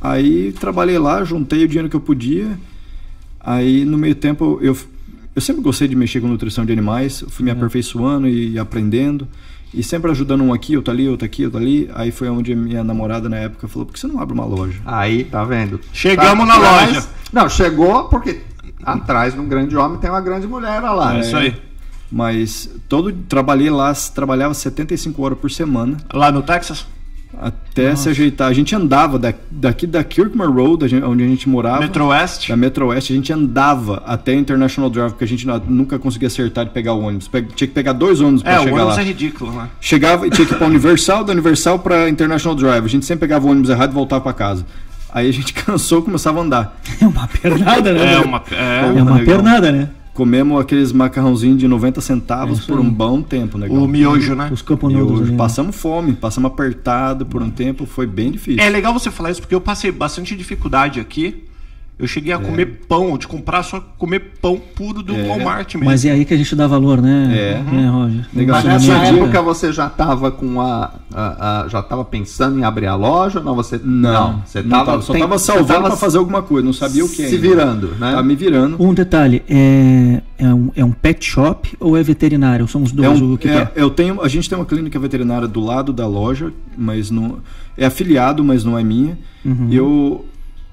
Aí 0.00 0.52
trabalhei 0.52 0.98
lá, 0.98 1.22
juntei 1.24 1.64
o 1.64 1.68
dinheiro 1.68 1.88
que 1.88 1.96
eu 1.96 2.00
podia. 2.00 2.58
Aí 3.40 3.84
no 3.84 3.96
meio 3.96 4.14
tempo 4.16 4.58
eu, 4.60 4.76
eu 5.34 5.40
sempre 5.40 5.62
gostei 5.62 5.86
de 5.86 5.94
mexer 5.94 6.20
com 6.20 6.26
nutrição 6.26 6.66
de 6.66 6.72
animais, 6.72 7.24
fui 7.28 7.44
me 7.44 7.50
aperfeiçoando 7.50 8.28
e 8.28 8.58
aprendendo. 8.58 9.26
E 9.74 9.82
sempre 9.82 10.10
ajudando 10.10 10.42
um 10.42 10.52
aqui, 10.52 10.76
outro 10.76 10.92
ali, 10.92 11.08
outro 11.08 11.26
aqui, 11.26 11.44
outro 11.44 11.58
ali. 11.60 11.90
Aí 11.94 12.10
foi 12.10 12.28
onde 12.28 12.52
a 12.52 12.56
minha 12.56 12.82
namorada 12.82 13.28
na 13.28 13.36
época 13.36 13.68
falou: 13.68 13.84
por 13.86 13.92
que 13.92 14.00
você 14.00 14.06
não 14.06 14.18
abre 14.20 14.32
uma 14.34 14.44
loja? 14.46 14.80
Aí, 14.86 15.24
tá 15.24 15.44
vendo? 15.44 15.78
Chegamos 15.92 16.46
Tá 16.48 16.58
na 16.58 16.68
atrás- 16.68 16.94
loja. 16.94 17.08
Não, 17.32 17.48
chegou 17.48 18.04
porque 18.04 18.40
atrás 18.82 19.34
de 19.34 19.40
um 19.40 19.46
grande 19.46 19.76
homem 19.76 19.98
tem 19.98 20.08
uma 20.08 20.20
grande 20.20 20.46
mulher 20.46 20.80
lá. 20.80 21.16
É 21.16 21.20
isso 21.20 21.36
aí. 21.36 21.54
Mas 22.10 22.70
todo 22.88 23.12
trabalhei 23.28 23.68
lá, 23.68 23.92
trabalhava 24.14 24.54
75 24.54 25.22
horas 25.22 25.38
por 25.38 25.50
semana. 25.50 25.98
Lá 26.12 26.32
no 26.32 26.42
Texas? 26.42 26.86
Até 27.40 27.94
se 27.94 28.08
ajeitar. 28.08 28.48
A 28.48 28.52
gente 28.52 28.74
andava 28.74 29.18
da- 29.18 29.34
daqui 29.50 29.86
da 29.86 30.02
Kirkman 30.02 30.48
Road, 30.48 30.84
onde 31.04 31.22
a 31.22 31.26
gente 31.26 31.48
morava. 31.48 31.80
Metro 31.80 32.06
Oeste? 32.06 32.48
Da 32.48 32.56
Metro 32.56 32.86
Oeste, 32.88 33.12
a 33.12 33.16
gente 33.16 33.32
andava 33.32 34.02
até 34.06 34.34
International 34.34 34.90
Drive, 34.90 35.10
porque 35.10 35.24
a 35.24 35.28
gente 35.28 35.46
nunca 35.68 35.98
conseguia 35.98 36.26
acertar 36.26 36.64
de 36.64 36.72
pegar 36.72 36.94
o 36.94 37.00
ônibus. 37.02 37.28
Pe- 37.28 37.42
tinha 37.54 37.68
que 37.68 37.74
pegar 37.74 37.92
dois 37.92 38.20
ônibus 38.20 38.42
pra 38.42 38.52
É, 38.54 38.58
o 38.58 38.62
chegar 38.64 38.74
ônibus 38.76 38.96
lá. 38.96 39.02
é 39.02 39.04
ridículo, 39.04 39.52
né? 39.52 39.68
Chegava 39.80 40.26
e 40.26 40.30
tinha 40.30 40.46
que 40.46 40.52
ir 40.54 40.56
pra 40.56 40.66
Universal, 40.66 41.22
da 41.22 41.32
Universal 41.32 41.78
pra 41.78 42.08
International 42.08 42.56
Drive. 42.56 42.84
A 42.84 42.88
gente 42.88 43.04
sempre 43.06 43.20
pegava 43.20 43.46
o 43.46 43.50
ônibus 43.50 43.70
errado 43.70 43.90
e 43.90 43.94
voltava 43.94 44.22
pra 44.22 44.32
casa. 44.32 44.66
Aí 45.12 45.28
a 45.28 45.32
gente 45.32 45.52
cansou 45.54 46.00
e 46.00 46.02
começava 46.02 46.40
a 46.40 46.42
andar. 46.42 46.80
É 47.00 47.06
uma 47.06 47.28
pernada, 47.28 47.92
né? 47.92 48.14
É 48.14 48.18
uma. 48.18 48.42
É, 48.50 48.98
É 48.98 49.02
uma 49.02 49.18
pernada, 49.20 49.70
né? 49.70 49.88
Comemos 50.18 50.60
aqueles 50.60 50.90
macarrãozinhos 50.90 51.58
de 51.58 51.68
90 51.68 52.00
centavos 52.00 52.64
É 52.64 52.66
por 52.66 52.80
um 52.80 52.90
bom 52.90 53.22
tempo, 53.22 53.56
negão. 53.56 53.84
o 53.84 53.86
miojo, 53.86 54.34
né? 54.34 54.50
Os 54.52 54.62
camponudos 54.62 55.20
ali. 55.20 55.30
né? 55.30 55.36
passamos 55.36 55.76
fome, 55.76 56.12
passamos 56.12 56.50
apertado 56.50 57.24
por 57.24 57.40
um 57.40 57.48
tempo, 57.48 57.86
foi 57.86 58.04
bem 58.04 58.32
difícil. 58.32 58.60
É 58.60 58.68
legal 58.68 58.92
você 58.92 59.12
falar 59.12 59.30
isso 59.30 59.40
porque 59.40 59.54
eu 59.54 59.60
passei 59.60 59.92
bastante 59.92 60.34
dificuldade 60.34 60.98
aqui. 60.98 61.44
Eu 61.98 62.06
cheguei 62.06 62.32
a 62.32 62.38
comer 62.38 62.82
pão, 62.88 63.18
de 63.18 63.26
comprar 63.26 63.64
só 63.64 63.80
comer 63.98 64.34
pão 64.40 64.56
puro 64.76 65.02
do 65.02 65.12
Walmart 65.26 65.74
mesmo. 65.74 65.86
Mas 65.90 66.04
é 66.04 66.12
aí 66.12 66.24
que 66.24 66.32
a 66.32 66.36
gente 66.36 66.54
dá 66.54 66.64
valor, 66.68 67.02
né? 67.02 67.28
É. 67.36 67.88
Roger? 67.90 68.24
Legal. 68.32 68.62
Mas 68.62 68.82
Sim, 68.82 68.88
nessa 68.90 69.04
época 69.06 69.42
você 69.42 69.72
já 69.72 69.88
estava 69.88 70.30
com 70.30 70.60
a, 70.60 70.92
a- 71.12 71.62
a- 71.64 71.68
já 71.68 71.80
estava 71.80 72.04
pensando 72.04 72.56
em 72.56 72.62
abrir 72.62 72.86
a 72.86 72.94
loja? 72.94 73.40
Não, 73.40 73.52
você 73.56 73.80
Não, 73.82 74.42
você 74.46 74.62
não 74.62 74.70
tava, 74.70 74.84
tava, 74.92 75.02
só 75.02 75.12
tem- 75.12 75.22
tava 75.22 75.38
você 75.38 75.46
salvando 75.46 75.66
tava 75.74 75.86
pra 75.88 75.96
fazer 75.96 76.18
alguma 76.18 76.40
coisa, 76.40 76.64
não 76.64 76.72
sabia 76.72 77.04
o 77.04 77.08
que 77.08 77.16
se 77.16 77.22
ainda. 77.24 77.36
virando, 77.38 77.88
né? 77.98 78.10
Tava 78.12 78.22
me 78.22 78.36
virando. 78.36 78.76
Um 78.80 78.94
detalhe, 78.94 79.42
é, 79.50 80.22
é, 80.38 80.54
um, 80.54 80.70
é 80.76 80.84
um 80.84 80.92
pet 80.92 81.24
shop 81.26 81.76
ou 81.80 81.96
é 81.96 82.02
veterinário? 82.04 82.68
São 82.68 82.84
os 82.84 82.92
É 82.92 82.94
dois, 82.94 83.20
um- 83.20 83.32
o 83.32 83.36
que, 83.38 83.48
é- 83.48 83.56
é? 83.56 83.72
Eu 83.74 83.90
tenho, 83.90 84.22
a 84.22 84.28
gente 84.28 84.48
tem 84.48 84.56
uma 84.56 84.64
clínica 84.64 85.00
veterinária 85.00 85.48
do 85.48 85.58
lado 85.58 85.92
da 85.92 86.06
loja, 86.06 86.52
mas 86.76 87.10
não 87.10 87.38
é 87.76 87.86
afiliado, 87.86 88.44
mas 88.44 88.62
não 88.62 88.78
é 88.78 88.84
minha. 88.84 89.18
Uhum. 89.44 89.66
E 89.68 89.74
eu 89.76 90.24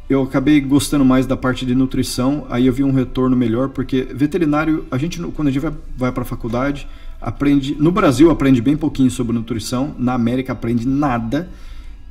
eu 0.09 0.21
acabei 0.23 0.59
gostando 0.61 1.03
mais 1.03 1.25
da 1.25 1.35
parte 1.35 1.65
de 1.65 1.73
nutrição, 1.73 2.45
aí 2.49 2.67
eu 2.67 2.73
vi 2.73 2.83
um 2.83 2.91
retorno 2.91 3.35
melhor 3.35 3.69
porque 3.69 4.03
veterinário, 4.13 4.85
a 4.91 4.97
gente 4.97 5.19
quando 5.21 5.47
a 5.47 5.51
gente 5.51 5.61
vai, 5.61 5.73
vai 5.97 6.11
para 6.11 6.21
a 6.23 6.25
faculdade, 6.25 6.87
aprende, 7.21 7.75
no 7.79 7.91
Brasil 7.91 8.29
aprende 8.29 8.61
bem 8.61 8.77
pouquinho 8.77 9.09
sobre 9.09 9.33
nutrição, 9.35 9.95
na 9.97 10.13
América 10.13 10.53
aprende 10.53 10.87
nada. 10.87 11.49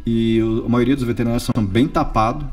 E 0.06 0.38
a 0.64 0.68
maioria 0.68 0.94
dos 0.94 1.04
veterinários 1.04 1.48
são 1.54 1.64
bem 1.64 1.88
tapados. 1.88 2.44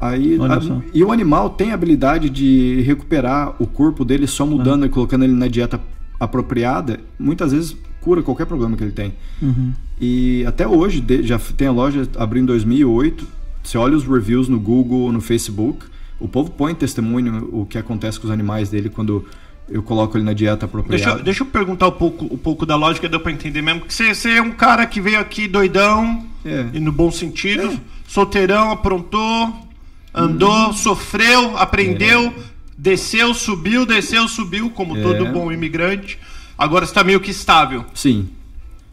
Aí, 0.00 0.36
a- 0.52 0.56
e 0.94 1.02
o 1.02 1.10
animal 1.10 1.50
tem 1.50 1.72
a 1.72 1.74
habilidade 1.74 2.30
de 2.30 2.80
recuperar 2.82 3.54
o 3.58 3.66
corpo 3.66 4.04
dele 4.04 4.26
só 4.26 4.46
mudando 4.46 4.86
e 4.86 4.88
colocando 4.88 5.24
ele 5.24 5.32
na 5.32 5.48
dieta 5.48 5.80
apropriada. 6.18 7.00
Muitas 7.18 7.52
vezes 7.52 7.76
cura 8.00 8.22
qualquer 8.22 8.46
problema 8.46 8.76
que 8.76 8.84
ele 8.84 8.92
tem. 8.92 9.14
Uhum. 9.42 9.72
E 10.00 10.44
até 10.46 10.66
hoje, 10.66 11.04
já 11.22 11.38
tem 11.56 11.66
a 11.68 11.72
loja, 11.72 12.08
abriu 12.16 12.42
em 12.42 12.46
2008. 12.46 13.26
Você 13.62 13.76
olha 13.78 13.96
os 13.96 14.04
reviews 14.04 14.48
no 14.48 14.58
Google, 14.58 15.10
no 15.12 15.20
Facebook. 15.20 15.86
O 16.18 16.28
povo 16.28 16.50
põe 16.50 16.72
em 16.72 16.74
testemunho 16.74 17.48
o 17.52 17.64
que 17.66 17.78
acontece 17.78 18.18
com 18.20 18.26
os 18.26 18.32
animais 18.32 18.68
dele 18.68 18.88
quando 18.90 19.26
eu 19.68 19.82
coloco 19.82 20.16
ele 20.18 20.24
na 20.24 20.32
dieta 20.32 20.66
apropriada. 20.66 21.04
Deixa, 21.04 21.18
eu- 21.18 21.24
deixa 21.24 21.42
eu 21.42 21.46
perguntar 21.46 21.88
um 21.88 21.92
pouco, 21.92 22.24
um 22.24 22.36
pouco 22.36 22.66
da 22.66 22.76
lógica, 22.76 23.08
deu 23.08 23.20
pra 23.20 23.30
entender 23.32 23.62
mesmo. 23.62 23.82
Que 23.82 23.94
você, 23.94 24.14
você 24.14 24.30
é 24.32 24.42
um 24.42 24.50
cara 24.50 24.84
que 24.86 25.00
veio 25.00 25.18
aqui 25.20 25.46
doidão, 25.46 26.26
É. 26.44 26.66
e 26.74 26.80
no 26.80 26.90
bom 26.90 27.10
sentido, 27.10 27.78
solteirão, 28.08 28.70
aprontou, 28.70 29.66
andou, 30.12 30.66
Uhum. 30.66 30.72
sofreu, 30.72 31.56
aprendeu, 31.56 32.34
desceu, 32.76 33.32
subiu, 33.32 33.86
desceu, 33.86 34.26
subiu, 34.26 34.70
como 34.70 34.96
É. 34.96 35.02
todo 35.02 35.26
bom 35.26 35.52
imigrante. 35.52 36.18
Agora 36.58 36.84
está 36.84 37.04
meio 37.04 37.20
que 37.20 37.30
estável. 37.30 37.84
Sim. 37.94 38.28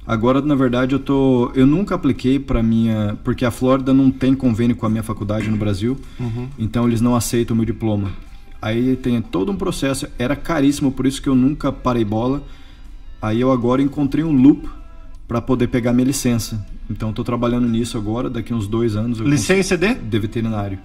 Agora, 0.08 0.42
na 0.42 0.56
verdade, 0.56 0.96
eu 0.96 1.00
tô. 1.00 1.52
Eu 1.54 1.68
nunca 1.68 1.94
apliquei 1.96 2.40
para 2.40 2.64
minha. 2.64 3.18
Porque 3.24 3.44
a 3.44 3.52
Flórida 3.52 3.94
não 3.94 4.10
tem 4.10 4.34
convênio 4.34 4.76
com 4.76 4.86
a 4.86 4.90
minha 4.90 5.04
faculdade 5.04 5.50
no 5.50 5.58
Brasil. 5.58 5.98
Então 6.58 6.88
eles 6.88 7.02
não 7.02 7.14
aceitam 7.16 7.54
o 7.54 7.58
meu 7.58 7.66
diploma. 7.66 8.12
Aí 8.62 8.96
tem 8.96 9.22
todo 9.22 9.52
um 9.52 9.56
processo. 9.56 10.08
Era 10.18 10.36
caríssimo, 10.36 10.92
por 10.92 11.06
isso 11.06 11.22
que 11.22 11.28
eu 11.28 11.36
nunca 11.36 11.72
parei 11.72 12.06
bola. 12.06 12.42
Aí 13.22 13.42
eu 13.42 13.52
agora 13.52 13.82
encontrei 13.82 14.24
um 14.24 14.32
loop 14.32 14.70
para 15.28 15.42
poder 15.42 15.68
pegar 15.68 15.92
minha 15.92 16.08
licença. 16.08 16.66
Então 16.90 17.10
estou 17.10 17.26
trabalhando 17.26 17.68
nisso 17.68 17.98
agora, 17.98 18.30
daqui 18.30 18.54
uns 18.54 18.66
dois 18.66 18.96
anos. 18.96 19.20
Licença 19.20 19.78
de? 19.78 19.94
de 19.94 20.20
veterinário. 20.20 20.80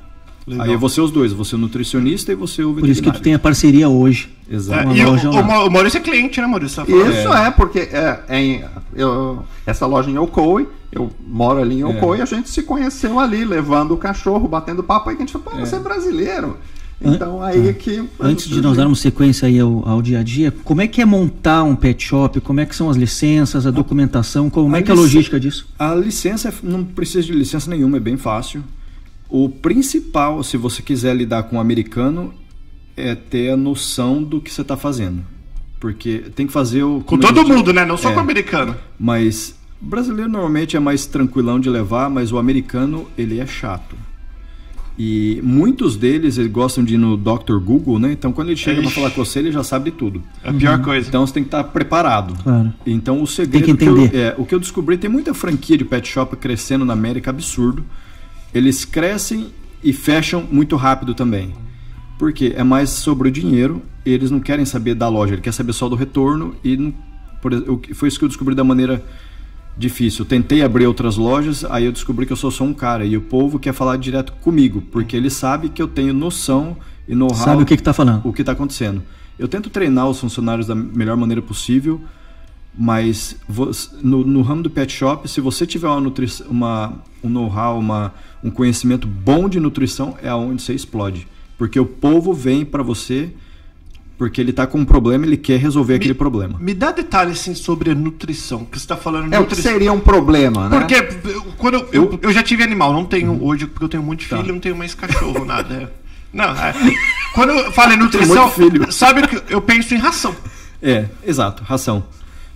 Legal. 0.47 0.67
Aí 0.67 0.77
vou 0.77 0.89
ser 0.89 1.01
os 1.01 1.11
dois, 1.13 1.33
vou 1.33 1.45
ser 1.45 1.55
o 1.55 1.59
nutricionista 1.59 2.33
e 2.33 2.35
você 2.35 2.63
o 2.65 2.69
Por 2.69 2.75
veterinário. 2.77 2.93
isso 2.93 3.03
que 3.03 3.13
tu 3.13 3.23
tem 3.23 3.35
a 3.35 3.39
parceria 3.39 3.89
hoje. 3.89 4.29
Exato. 4.51 4.91
É, 4.91 4.97
e 4.97 5.05
o, 5.05 5.11
o 5.13 5.67
o 5.67 5.71
Maurício 5.71 5.99
é 5.99 6.01
cliente, 6.01 6.41
né, 6.41 6.47
Maurício? 6.47 6.85
Tá? 6.85 6.91
Isso 6.93 7.33
é, 7.33 7.51
porque 7.53 7.79
é, 7.79 8.21
é 8.29 8.41
em- 8.43 8.65
eu- 8.95 9.45
essa 9.65 9.87
loja 9.87 10.11
em 10.11 10.19
Ocoee, 10.19 10.67
eu 10.91 11.11
moro 11.27 11.61
ali 11.61 11.77
em 11.81 11.85
Ocoee, 11.85 12.21
a 12.21 12.25
gente 12.25 12.51
se 12.51 12.63
conheceu 12.63 13.21
ali, 13.21 13.45
levando 13.45 13.93
o 13.93 13.97
cachorro, 13.97 14.49
batendo 14.49 14.83
papo, 14.83 15.11
aí 15.11 15.17
que 15.17 15.23
a 15.23 15.27
gente 15.27 15.33
falou, 15.33 15.49
pô, 15.53 15.57
você 15.65 15.77
é 15.77 15.79
brasileiro. 15.79 16.57
Então 17.05 17.43
aí 17.43 17.73
que... 17.75 18.03
Antes 18.21 18.49
de 18.49 18.61
nós 18.61 18.77
darmos 18.77 19.01
sequência 19.01 19.49
aí 19.49 19.59
ao, 19.59 19.89
ao 19.89 20.01
dia 20.03 20.21
a 20.21 20.23
dia, 20.23 20.53
como 20.65 20.81
é 20.83 20.87
que 20.87 21.01
é 21.01 21.05
montar 21.05 21.65
um 21.65 21.75
pet 21.75 22.01
shop? 22.05 22.41
Como 22.41 22.61
é 22.61 22.67
que 22.67 22.77
são 22.77 22.89
as 22.91 22.97
licenças, 22.97 23.67
a 23.67 23.71
documentação? 23.73 24.49
Como 24.51 24.75
a 24.75 24.79
é 24.79 24.83
que 24.83 24.91
é 24.91 24.95
a 24.95 24.97
logística 24.97 25.39
disso? 25.41 25.67
A 25.79 25.95
licença 25.95 26.49
é- 26.49 26.53
não 26.63 26.85
precisa 26.85 27.23
de 27.27 27.33
licença 27.33 27.69
nenhuma, 27.71 27.97
é 27.97 28.01
bem 28.01 28.17
fácil. 28.17 28.63
O 29.35 29.49
principal, 29.49 30.43
se 30.43 30.59
você 30.59 30.83
quiser 30.83 31.17
lidar 31.17 31.45
com 31.45 31.57
o 31.57 31.61
americano, 31.61 32.35
é 32.95 33.15
ter 33.15 33.49
a 33.51 33.57
noção 33.57 34.23
do 34.23 34.43
que 34.43 34.53
você 34.53 34.61
está 34.61 34.77
fazendo. 34.77 35.23
Porque 35.81 36.25
tem 36.37 36.47
que 36.47 36.53
fazer 36.53 36.83
o. 36.83 37.01
Com 37.01 37.17
todo 37.17 37.43
mundo, 37.49 37.73
né? 37.73 37.83
Não 37.87 37.97
só 37.97 38.11
É. 38.11 38.13
com 38.13 38.19
o 38.19 38.23
americano. 38.23 38.77
Mas 39.01 39.59
O 39.81 39.85
brasileiro 39.87 40.31
normalmente 40.31 40.77
é 40.77 40.81
mais 40.81 41.07
tranquilão 41.07 41.59
de 41.59 41.69
levar, 41.71 42.09
mas 42.11 42.31
o 42.31 42.37
americano 42.39 43.09
ele 43.19 43.41
é 43.41 43.47
chato. 43.47 43.97
E 44.99 45.41
muitos 45.43 45.97
deles 45.97 46.37
eles 46.39 46.53
gostam 46.53 46.85
de 46.85 46.95
ir 46.95 46.99
no 46.99 47.17
Dr. 47.17 47.57
Google, 47.59 47.99
né? 47.99 48.13
Então 48.13 48.31
quando 48.33 48.49
ele 48.51 48.57
chega 48.59 48.81
para 48.83 48.91
falar 48.91 49.11
com 49.11 49.25
você, 49.25 49.39
ele 49.39 49.51
já 49.51 49.65
sabe 49.65 49.91
de 49.91 49.97
tudo. 49.97 50.23
É 50.45 50.51
a 50.51 50.53
pior 50.53 50.81
coisa. 50.83 51.09
Então 51.09 51.27
você 51.27 51.33
tem 51.33 51.43
que 51.43 51.49
estar 51.49 51.65
preparado. 51.65 52.35
Claro. 52.45 52.73
Então 52.87 53.23
o 53.23 53.27
segredo 53.27 53.65
Tem 53.65 53.75
que 53.77 53.85
eu, 53.85 53.99
entender. 53.99 54.17
é, 54.17 54.35
o 54.39 54.45
que 54.45 54.55
eu 54.55 54.61
descobri 54.61 54.97
tem 54.99 55.09
muita 55.11 55.33
franquia 55.35 55.77
de 55.79 55.85
pet 55.85 56.07
shop 56.07 56.37
crescendo 56.37 56.85
na 56.85 56.93
América 56.93 57.31
absurdo. 57.31 57.83
Eles 58.55 58.85
crescem 58.85 59.49
e 59.83 59.93
fecham 59.93 60.47
muito 60.51 60.77
rápido 60.77 61.15
também. 61.15 61.53
Porque 62.19 62.53
é 62.57 62.63
mais 62.63 62.91
sobre 62.91 63.29
o 63.29 63.33
dinheiro, 63.33 63.83
eles 64.05 64.31
não 64.31 64.39
querem 64.41 64.65
saber 64.65 64.95
da 64.95 65.09
loja, 65.09 65.35
ele 65.35 65.43
quer 65.43 65.53
saber 65.53 65.73
só 65.73 65.89
do 65.89 65.97
retorno 65.97 66.55
e 66.63 66.77
não- 66.77 66.95
por 67.41 67.53
ex- 67.53 67.67
o 67.69 67.77
que- 67.79 67.95
foi 67.95 68.09
isso 68.09 68.19
que 68.19 68.25
eu 68.25 68.29
descobri 68.29 68.55
da 68.55 68.63
maneira 68.63 69.03
difícil. 69.77 70.25
Eu 70.25 70.29
tentei 70.29 70.63
abrir 70.63 70.87
outras 70.87 71.17
lojas, 71.17 71.65
aí 71.65 71.85
eu 71.87 71.93
descobri 71.93 72.27
que 72.27 72.33
eu 72.33 72.37
sou 72.37 72.51
só 72.51 72.63
um 72.65 72.75
cara 72.75 73.05
e 73.05 73.17
o 73.17 73.23
povo 73.23 73.59
quer 73.59 73.73
falar 73.73 73.97
direto 73.97 74.33
comigo, 74.35 74.83
porque 74.93 75.17
ele 75.17 75.31
sabe 75.31 75.69
que 75.69 75.81
eu 75.83 75.89
tenho 75.89 76.13
noção 76.13 76.77
e 77.09 77.15
know-how 77.15 77.35
Sabe 77.37 77.63
o 77.63 77.67
que 77.67 77.77
que 77.77 77.83
tá 77.83 77.93
falando? 77.93 78.21
o 78.25 78.33
que 78.33 78.43
está 78.43 78.53
acontecendo. 78.53 79.03
Eu 79.39 79.49
tento 79.49 79.71
treinar 79.71 80.09
os 80.09 80.21
funcionários 80.21 80.67
da 80.67 80.75
melhor 80.75 81.17
maneira 81.17 81.41
possível, 81.43 82.01
mas 82.77 83.37
no, 84.03 84.25
no 84.25 84.43
ramo 84.43 84.63
do 84.63 84.71
pet 84.71 84.93
shop, 84.93 85.29
se 85.29 85.41
você 85.41 85.67
tiver 85.67 85.89
uma 85.89 86.01
nutri- 86.01 86.31
uma, 86.49 86.95
um 87.23 87.29
know-how, 87.29 87.79
uma, 87.79 88.15
um 88.43 88.51
conhecimento 88.51 89.07
bom 89.07 89.49
de 89.49 89.61
nutrição, 89.61 90.17
é 90.23 90.29
aonde 90.29 90.63
você 90.63 90.73
explode. 90.73 91.27
Porque 91.59 91.79
o 91.79 91.85
povo 91.87 92.33
vem 92.33 92.65
para 92.65 92.83
você 92.83 93.31
porque 94.19 94.41
ele 94.41 94.51
está 94.51 94.69
com 94.69 94.79
um 94.79 94.85
problema, 94.85 95.27
ele 95.27 95.37
quer 95.37 95.59
resolver 95.59 95.95
aquele 95.95 96.15
problema. 96.15 96.57
Me 96.61 96.73
dá 96.75 96.93
detalhes 96.93 97.41
assim 97.41 97.55
sobre 97.57 97.91
a 97.91 97.95
nutrição, 97.95 98.65
que 98.65 98.79
você 98.79 98.87
tá 98.87 98.97
falando 98.97 99.29
de 99.29 99.35
É 99.35 99.41
o 99.41 99.47
que 99.47 99.57
seria 99.57 99.93
um 99.93 99.99
problema, 99.99 100.69
né? 100.69 100.79
Porque 100.79 100.95
eu- 101.29 101.43
quando 101.59 101.75
eu, 101.75 101.89
eu, 101.93 102.19
eu 102.23 102.33
já 102.33 102.41
tive 102.43 102.63
animal, 102.63 102.93
não 102.93 103.05
tenho 103.05 103.43
hoje, 103.45 103.67
porque 103.67 103.85
eu 103.85 103.89
tenho 103.89 104.03
um 104.03 104.07
monte 104.07 104.21
de 104.21 104.29
Tá. 104.29 104.37
filho, 104.37 104.53
não 104.53 104.61
tenho 104.61 104.77
mais 104.77 104.95
cachorro, 104.95 105.45
nada. 105.45 105.75
é. 105.75 105.89
Não, 106.33 106.45
é. 106.51 106.73
Quando 107.35 107.51
eu 107.51 107.73
falo 107.73 107.93
em 107.93 107.97
nutrição, 107.97 108.45
muito 108.45 108.55
filho. 108.55 108.93
sabe 108.93 109.27
que 109.27 109.43
eu 109.53 109.61
penso 109.61 109.93
em 109.95 109.99
ração. 109.99 110.35
É, 110.81 111.07
exato, 111.27 111.63
ração. 111.65 112.05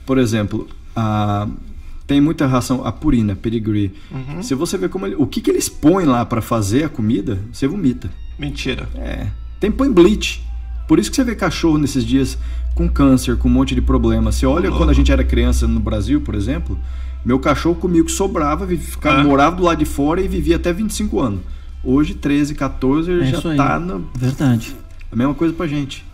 Por 0.07 0.19
exemplo, 0.19 0.67
a- 0.95 1.49
tem 2.07 2.21
muita 2.21 2.47
ração, 2.47 2.87
a 2.87 2.93
purina, 2.93 3.35
pedigree. 3.35 3.93
Se 4.41 4.55
você 4.55 4.79
ver 4.79 4.89
como 4.89 5.07
ele- 5.07 5.17
o 5.19 5.27
que, 5.27 5.41
que 5.41 5.51
eles 5.51 5.69
põem 5.69 6.07
lá 6.07 6.25
para 6.25 6.41
fazer 6.41 6.85
a 6.85 6.89
comida, 6.89 7.39
você 7.53 7.67
vomita. 7.67 8.09
Mentira. 8.39 8.89
É. 8.95 9.27
Tem 9.59 9.71
põe 9.73 9.91
bleach. 9.91 10.43
Por 10.87 10.99
isso 11.01 11.11
que 11.11 11.17
você 11.17 11.25
vê 11.25 11.35
cachorro 11.35 11.79
nesses 11.79 12.05
dias 12.05 12.39
com 12.77 12.89
câncer, 12.89 13.37
com 13.37 13.49
um 13.49 13.53
monte 13.53 13.75
de 13.75 13.81
problema. 13.83 14.31
Você 14.31 14.47
olha 14.47 14.71
quando 14.71 14.91
a 14.91 14.93
gente 14.93 15.11
era 15.11 15.25
criança 15.25 15.67
no 15.67 15.81
Brasil, 15.81 16.21
por 16.21 16.35
exemplo, 16.37 16.79
meu 17.25 17.41
cachorro 17.41 17.75
comigo 17.75 18.09
sobrava, 18.09 18.67
ficava, 18.69 19.21
É. 19.21 19.25
morava 19.25 19.57
do 19.57 19.65
lado 19.65 19.79
de 19.79 19.85
fora 19.85 20.21
e 20.21 20.29
vivia 20.29 20.55
até 20.57 20.73
25 20.73 21.19
anos. 21.21 21.41
Hoje, 21.83 22.15
13, 22.15 22.55
14, 22.55 23.11
ele 23.11 23.23
É 23.25 23.27
já 23.33 23.41
tá 23.41 23.81
na 23.81 24.01
Verdade. 24.15 24.77
a 25.11 25.17
mesma 25.17 25.35
coisa 25.35 25.53
pra 25.53 25.67
gente. 25.67 26.05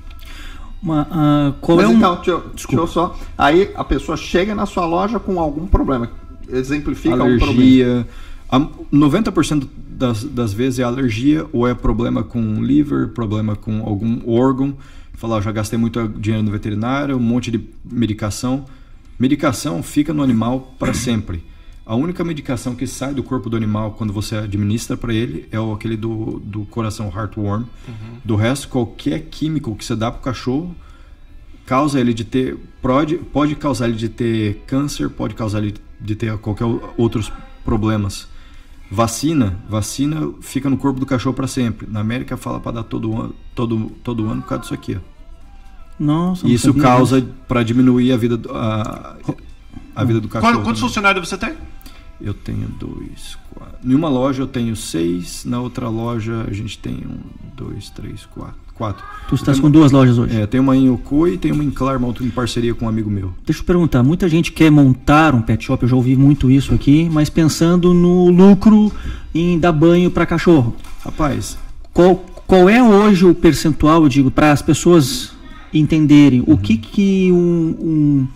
Uma, 0.83 1.07
ah, 1.11 1.53
qual 1.61 1.77
Mas 1.77 1.87
é 1.87 1.89
um... 1.89 1.97
então, 1.97 2.15
deixa 2.17 2.39
deixa 2.39 2.75
eu 2.75 2.87
só. 2.87 3.17
Aí 3.39 3.71
a 3.75 3.85
pessoa 3.85 4.17
chega 4.17 4.55
na 4.55 4.67
sua 4.67 4.85
loja 4.85 5.21
com 5.21 5.39
algum 5.39 5.67
problema. 5.67 6.11
Exemplifica 6.49 7.17
problema. 7.17 7.47
alergia. 7.47 8.09
A 8.51 8.61
90% 8.61 9.67
das, 9.89 10.25
das 10.25 10.53
vezes 10.53 10.81
é 10.81 10.83
alergia 10.83 11.47
ou 11.53 11.67
é 11.67 11.75
problema 11.75 12.25
com 12.25 12.62
liver, 12.62 13.09
problema 13.09 13.55
com 13.55 13.81
algum 13.87 14.29
órgão. 14.29 14.77
Falar, 15.15 15.41
já 15.41 15.53
gastei 15.53 15.79
muito 15.79 16.09
dinheiro 16.09 16.45
no 16.45 16.51
veterinário, 16.51 17.17
um 17.17 17.21
monte 17.21 17.51
de 17.51 17.65
medicação. 17.85 18.65
Medicação 19.19 19.83
fica 19.83 20.12
no 20.12 20.23
animal 20.23 20.75
para 20.79 20.93
sempre. 20.93 21.45
A 21.85 21.97
única 21.97 22.23
medicação 22.23 22.77
que 22.77 22.87
sai 22.87 23.12
do 23.12 23.23
corpo 23.23 23.51
do 23.51 23.57
animal 23.57 23.93
quando 23.93 24.12
você 24.12 24.37
administra 24.37 24.97
para 24.97 25.12
ele 25.12 25.49
é 25.51 25.59
o, 25.59 25.73
aquele 25.73 25.97
do, 25.97 26.39
do 26.39 26.65
coração 26.67 27.12
heartworm. 27.15 27.65
Do 28.25 28.37
resto, 28.37 28.69
qualquer 28.69 29.21
químico 29.31 29.75
que 29.75 29.85
você 29.85 29.97
dá 29.97 30.11
para 30.11 30.21
o 30.21 30.23
cachorro 30.23 30.75
causa 31.67 32.01
ele 32.01 32.12
de 32.12 32.25
ter 32.25 32.59
pode, 32.81 33.17
pode 33.17 33.55
causar 33.55 33.88
ele 33.88 33.97
de 33.97 34.09
ter 34.09 34.62
câncer, 34.66 35.09
pode 35.09 35.35
causar 35.35 35.59
ele 35.59 35.75
de 36.01 36.14
ter 36.14 36.37
qualquer 36.38 36.66
outros 36.97 37.33
problemas. 37.64 38.29
Vacina, 38.90 39.59
vacina 39.68 40.35
fica 40.40 40.68
no 40.68 40.77
corpo 40.77 41.01
do 41.01 41.07
cachorro 41.07 41.35
para 41.35 41.47
sempre. 41.47 41.88
Na 41.90 42.01
América 42.01 42.37
fala 42.37 42.61
para 42.61 42.73
dar 42.73 42.83
todo 42.83 43.18
ano, 43.18 43.35
todo 43.55 43.90
todo 44.05 44.29
ano 44.29 44.42
por 44.42 44.49
causa 44.49 44.62
disso 44.62 44.75
aqui. 44.75 44.97
ó. 44.97 45.12
Nossa, 45.99 46.47
não 46.47 46.53
Isso 46.53 46.75
causa 46.75 47.27
para 47.47 47.62
diminuir 47.62 48.12
a 48.12 48.16
vida 48.16 48.37
do, 48.37 48.51
a, 48.53 49.16
a 49.95 50.05
vida 50.05 50.21
do 50.21 50.29
cachorro. 50.29 50.53
Quantos, 50.53 50.64
quantos 50.64 50.81
também. 50.81 50.88
funcionários 50.88 51.29
você 51.29 51.38
tem? 51.38 51.55
Eu 52.20 52.35
tenho 52.35 52.68
dois, 52.68 53.37
quatro. 53.53 53.77
Em 53.85 53.94
uma 53.94 54.09
loja 54.09 54.42
eu 54.42 54.46
tenho 54.46 54.77
seis, 54.77 55.44
na 55.44 55.61
outra 55.61 55.88
loja 55.88 56.44
a 56.48 56.53
gente 56.53 56.79
tem 56.79 56.94
um, 56.94 57.18
dois, 57.57 57.90
três, 57.90 58.27
quatro. 58.27 58.62
Quatro. 58.75 59.05
Tu 59.29 59.35
estás 59.35 59.61
com 59.61 59.70
duas 59.70 59.92
lojas 59.92 60.18
hoje. 60.18 60.40
É, 60.40 60.46
tem 60.46 60.59
uma 60.59 60.75
em 60.75 60.88
Okoi 60.88 61.35
e 61.35 61.38
tem 61.38 61.53
uma 61.53 61.62
em 61.62 61.70
Claremont 61.70 62.25
em 62.25 62.31
parceria 62.31 62.75
com 62.75 62.87
um 62.87 62.88
amigo 62.88 63.11
meu. 63.11 63.33
Deixa 63.44 63.61
eu 63.61 63.66
perguntar, 63.66 64.03
muita 64.03 64.29
gente 64.29 64.51
quer 64.51 64.70
montar 64.70 65.35
um 65.35 65.42
pet 65.42 65.62
shop, 65.64 65.83
eu 65.83 65.88
já 65.88 65.94
ouvi 65.94 66.16
muito 66.16 66.51
isso 66.51 66.75
aqui, 66.75 67.09
mas 67.12 67.29
pensando 67.29 67.92
no 67.92 68.31
lucro 68.31 68.90
em 69.35 69.59
dar 69.59 69.72
banho 69.72 70.11
para 70.11 70.25
cachorro. 70.25 70.75
Rapaz, 71.05 71.59
Qual, 71.92 72.16
qual 72.46 72.68
é 72.68 72.83
hoje 72.83 73.27
o 73.27 73.35
percentual, 73.35 74.03
eu 74.05 74.09
digo, 74.09 74.31
para 74.31 74.53
as 74.53 74.62
pessoas 74.62 75.33
entenderem 75.72 76.42
o 76.46 76.57
que, 76.57 76.77
que 76.77 77.31
um, 77.31 78.27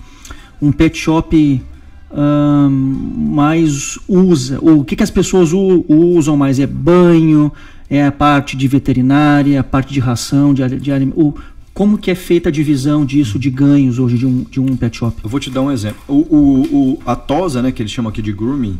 um, 0.60 0.68
um 0.68 0.72
pet 0.72 0.96
shop 0.96 1.62
ahn, 2.10 2.70
mais 2.70 3.98
usa? 4.08 4.58
O 4.60 4.84
que, 4.84 4.96
que 4.96 5.02
as 5.02 5.10
pessoas 5.10 5.50
usam 5.52 6.36
mais? 6.36 6.58
É 6.58 6.66
banho? 6.66 7.52
É 7.88 8.04
a 8.04 8.10
parte 8.12 8.56
de 8.56 8.66
veterinária, 8.66 9.60
a 9.60 9.64
parte 9.64 9.92
de 9.92 10.00
ração, 10.00 10.52
de, 10.52 10.66
de 10.80 10.90
o 11.14 11.34
Como 11.72 11.96
que 11.98 12.10
é 12.10 12.14
feita 12.14 12.48
a 12.48 12.52
divisão 12.52 13.04
disso, 13.04 13.38
de 13.38 13.48
ganhos 13.50 13.98
hoje 13.98 14.18
de 14.18 14.26
um, 14.26 14.44
de 14.50 14.58
um 14.60 14.76
pet 14.76 14.96
shop? 14.96 15.20
Eu 15.22 15.30
vou 15.30 15.38
te 15.38 15.50
dar 15.50 15.60
um 15.62 15.70
exemplo. 15.70 16.00
O, 16.08 16.14
o, 16.36 16.62
o- 16.94 16.98
a 17.06 17.14
tosa, 17.14 17.62
né, 17.62 17.70
que 17.70 17.82
eles 17.82 17.92
chamam 17.92 18.10
aqui 18.10 18.20
de 18.22 18.32
grooming, 18.32 18.78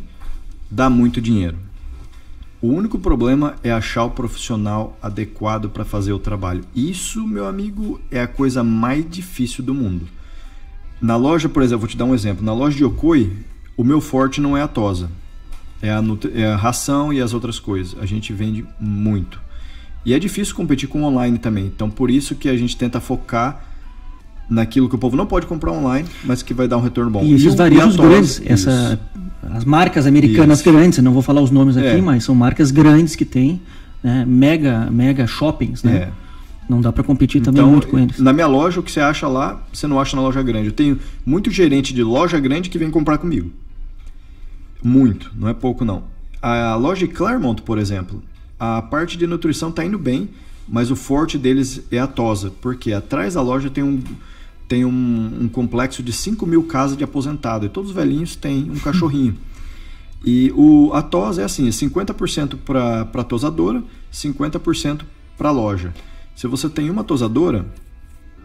dá 0.71 0.91
muito 0.91 1.21
dinheiro. 1.21 1.57
O 2.61 2.69
único 2.69 2.99
problema 2.99 3.55
é 3.63 3.71
achar 3.71 4.05
o 4.05 4.11
profissional 4.11 4.99
adequado 5.01 5.69
para 5.69 5.85
fazer 5.85 6.13
o 6.13 6.19
trabalho. 6.19 6.65
Isso, 6.75 7.25
meu 7.29 7.47
amigo, 7.47 8.01
é 8.11 8.21
a 8.23 8.27
coisa 8.27 8.65
mais 8.65 9.05
difícil 9.09 9.63
do 9.63 9.75
mundo. 9.75 10.07
Na 11.01 11.17
loja, 11.17 11.49
por 11.49 11.63
exemplo, 11.63 11.81
vou 11.81 11.89
te 11.89 11.97
dar 11.97 12.05
um 12.05 12.15
exemplo. 12.15 12.45
Na 12.45 12.55
loja 12.55 12.77
de 12.77 12.85
Okoi, 12.85 13.33
o 13.77 13.85
meu 13.85 14.01
forte 14.01 14.41
não 14.41 14.57
é 14.57 14.63
a 14.63 14.69
tosa. 14.69 15.11
É 15.83 15.91
a, 15.91 16.03
é 16.35 16.47
a 16.47 16.57
ração 16.57 17.13
e 17.13 17.21
as 17.21 17.35
outras 17.35 17.59
coisas. 17.59 17.97
A 18.01 18.07
gente 18.07 18.33
vende 18.33 18.65
muito. 18.81 19.41
E 20.05 20.15
é 20.15 20.19
difícil 20.19 20.55
competir 20.55 20.89
com 20.89 21.03
online 21.03 21.39
também. 21.39 21.67
Então, 21.67 21.91
por 21.91 22.11
isso 22.11 22.35
que 22.35 22.49
a 22.49 22.57
gente 22.57 22.77
tenta 22.77 23.01
focar 23.01 23.63
naquilo 24.49 24.89
que 24.89 24.95
o 24.95 24.99
povo 24.99 25.17
não 25.17 25.27
pode 25.27 25.47
comprar 25.47 25.73
online, 25.73 26.09
mas 26.25 26.43
que 26.43 26.55
vai 26.55 26.69
dar 26.69 26.77
um 26.77 26.81
retorno 26.81 27.11
bom. 27.11 27.23
E 27.25 27.35
esses 27.35 27.53
a 27.55 27.57
varejos 27.57 27.97
grandes, 27.97 28.41
essa, 28.47 28.99
as 29.53 29.65
marcas 29.65 30.07
americanas 30.07 30.61
Isso. 30.61 30.71
grandes, 30.73 30.99
eu 30.99 31.05
não 31.05 31.13
vou 31.13 31.23
falar 31.23 31.41
os 31.41 31.51
nomes 31.51 31.77
aqui, 31.77 31.89
É. 31.89 32.01
mas 32.01 32.25
são 32.25 32.35
marcas 32.35 32.71
grandes 32.71 33.17
que 33.17 33.25
tem, 33.25 33.61
né, 34.03 34.25
mega, 34.27 34.89
mega 34.91 35.27
shoppings, 35.27 35.83
né? 35.83 35.97
É. 35.97 36.26
Não 36.69 36.81
dá 36.81 36.93
para 36.93 37.05
competir 37.05 37.41
também 37.43 37.61
Então, 37.61 37.71
muito 37.71 37.87
com 37.87 37.99
eles. 37.99 38.19
na 38.19 38.33
minha 38.33 38.47
loja, 38.47 38.81
o 38.81 38.83
que 38.83 38.91
você 38.91 39.01
acha 39.01 39.29
lá, 39.29 39.63
você 39.73 39.87
não 39.87 40.01
acha 40.01 40.17
na 40.17 40.23
loja 40.23 40.43
grande. 40.43 40.69
Eu 40.69 40.73
tenho 40.73 40.99
muito 41.25 41.51
gerente 41.51 41.95
de 41.95 42.03
loja 42.03 42.39
grande 42.41 42.69
que 42.69 42.79
vem 42.79 42.91
comprar 42.91 43.19
comigo. 43.19 43.51
Muito, 44.83 45.33
não 45.37 45.49
é 45.49 45.55
pouco 45.55 45.85
não. 45.85 46.05
A 46.43 46.75
loja 46.75 47.07
de 47.07 47.13
Claremont, 47.13 47.63
por 47.63 47.79
exemplo, 47.79 48.23
a 48.59 48.83
parte 48.83 49.17
de 49.17 49.27
nutrição 49.27 49.71
está 49.71 49.85
indo 49.85 49.99
bem, 49.99 50.29
mas 50.69 50.91
o 50.91 50.97
forte 50.97 51.39
deles 51.39 51.83
é 51.91 51.99
a 51.99 52.07
tosa, 52.07 52.53
porque 52.61 52.93
atrás 52.93 53.35
da 53.35 53.43
loja 53.43 53.71
tem 53.71 53.83
um, 53.85 54.03
tem 54.69 54.85
um, 54.85 55.39
um 55.43 55.49
complexo 55.49 56.03
de 56.03 56.13
5 56.13 56.45
mil 56.47 56.65
casas 56.65 56.97
de 56.97 57.05
aposentado, 57.05 57.67
e 57.67 57.69
todos 57.69 57.91
os 57.91 57.97
velhinhos 57.97 58.37
têm 58.37 58.71
um 58.71 58.79
cachorrinho. 58.79 59.37
E 60.25 60.51
o, 60.57 60.91
a 60.93 61.03
tosa 61.03 61.43
é 61.43 61.45
assim, 61.45 61.69
é 61.69 61.71
50% 61.71 62.57
para 62.65 63.03
a 63.03 63.23
tosadora, 63.23 63.81
50% 64.13 65.03
para 65.39 65.51
a 65.51 65.53
loja. 65.53 65.95
Se 66.37 66.47
você 66.47 66.69
tem 66.69 66.89
uma 66.91 67.03
tosadora, 67.03 67.67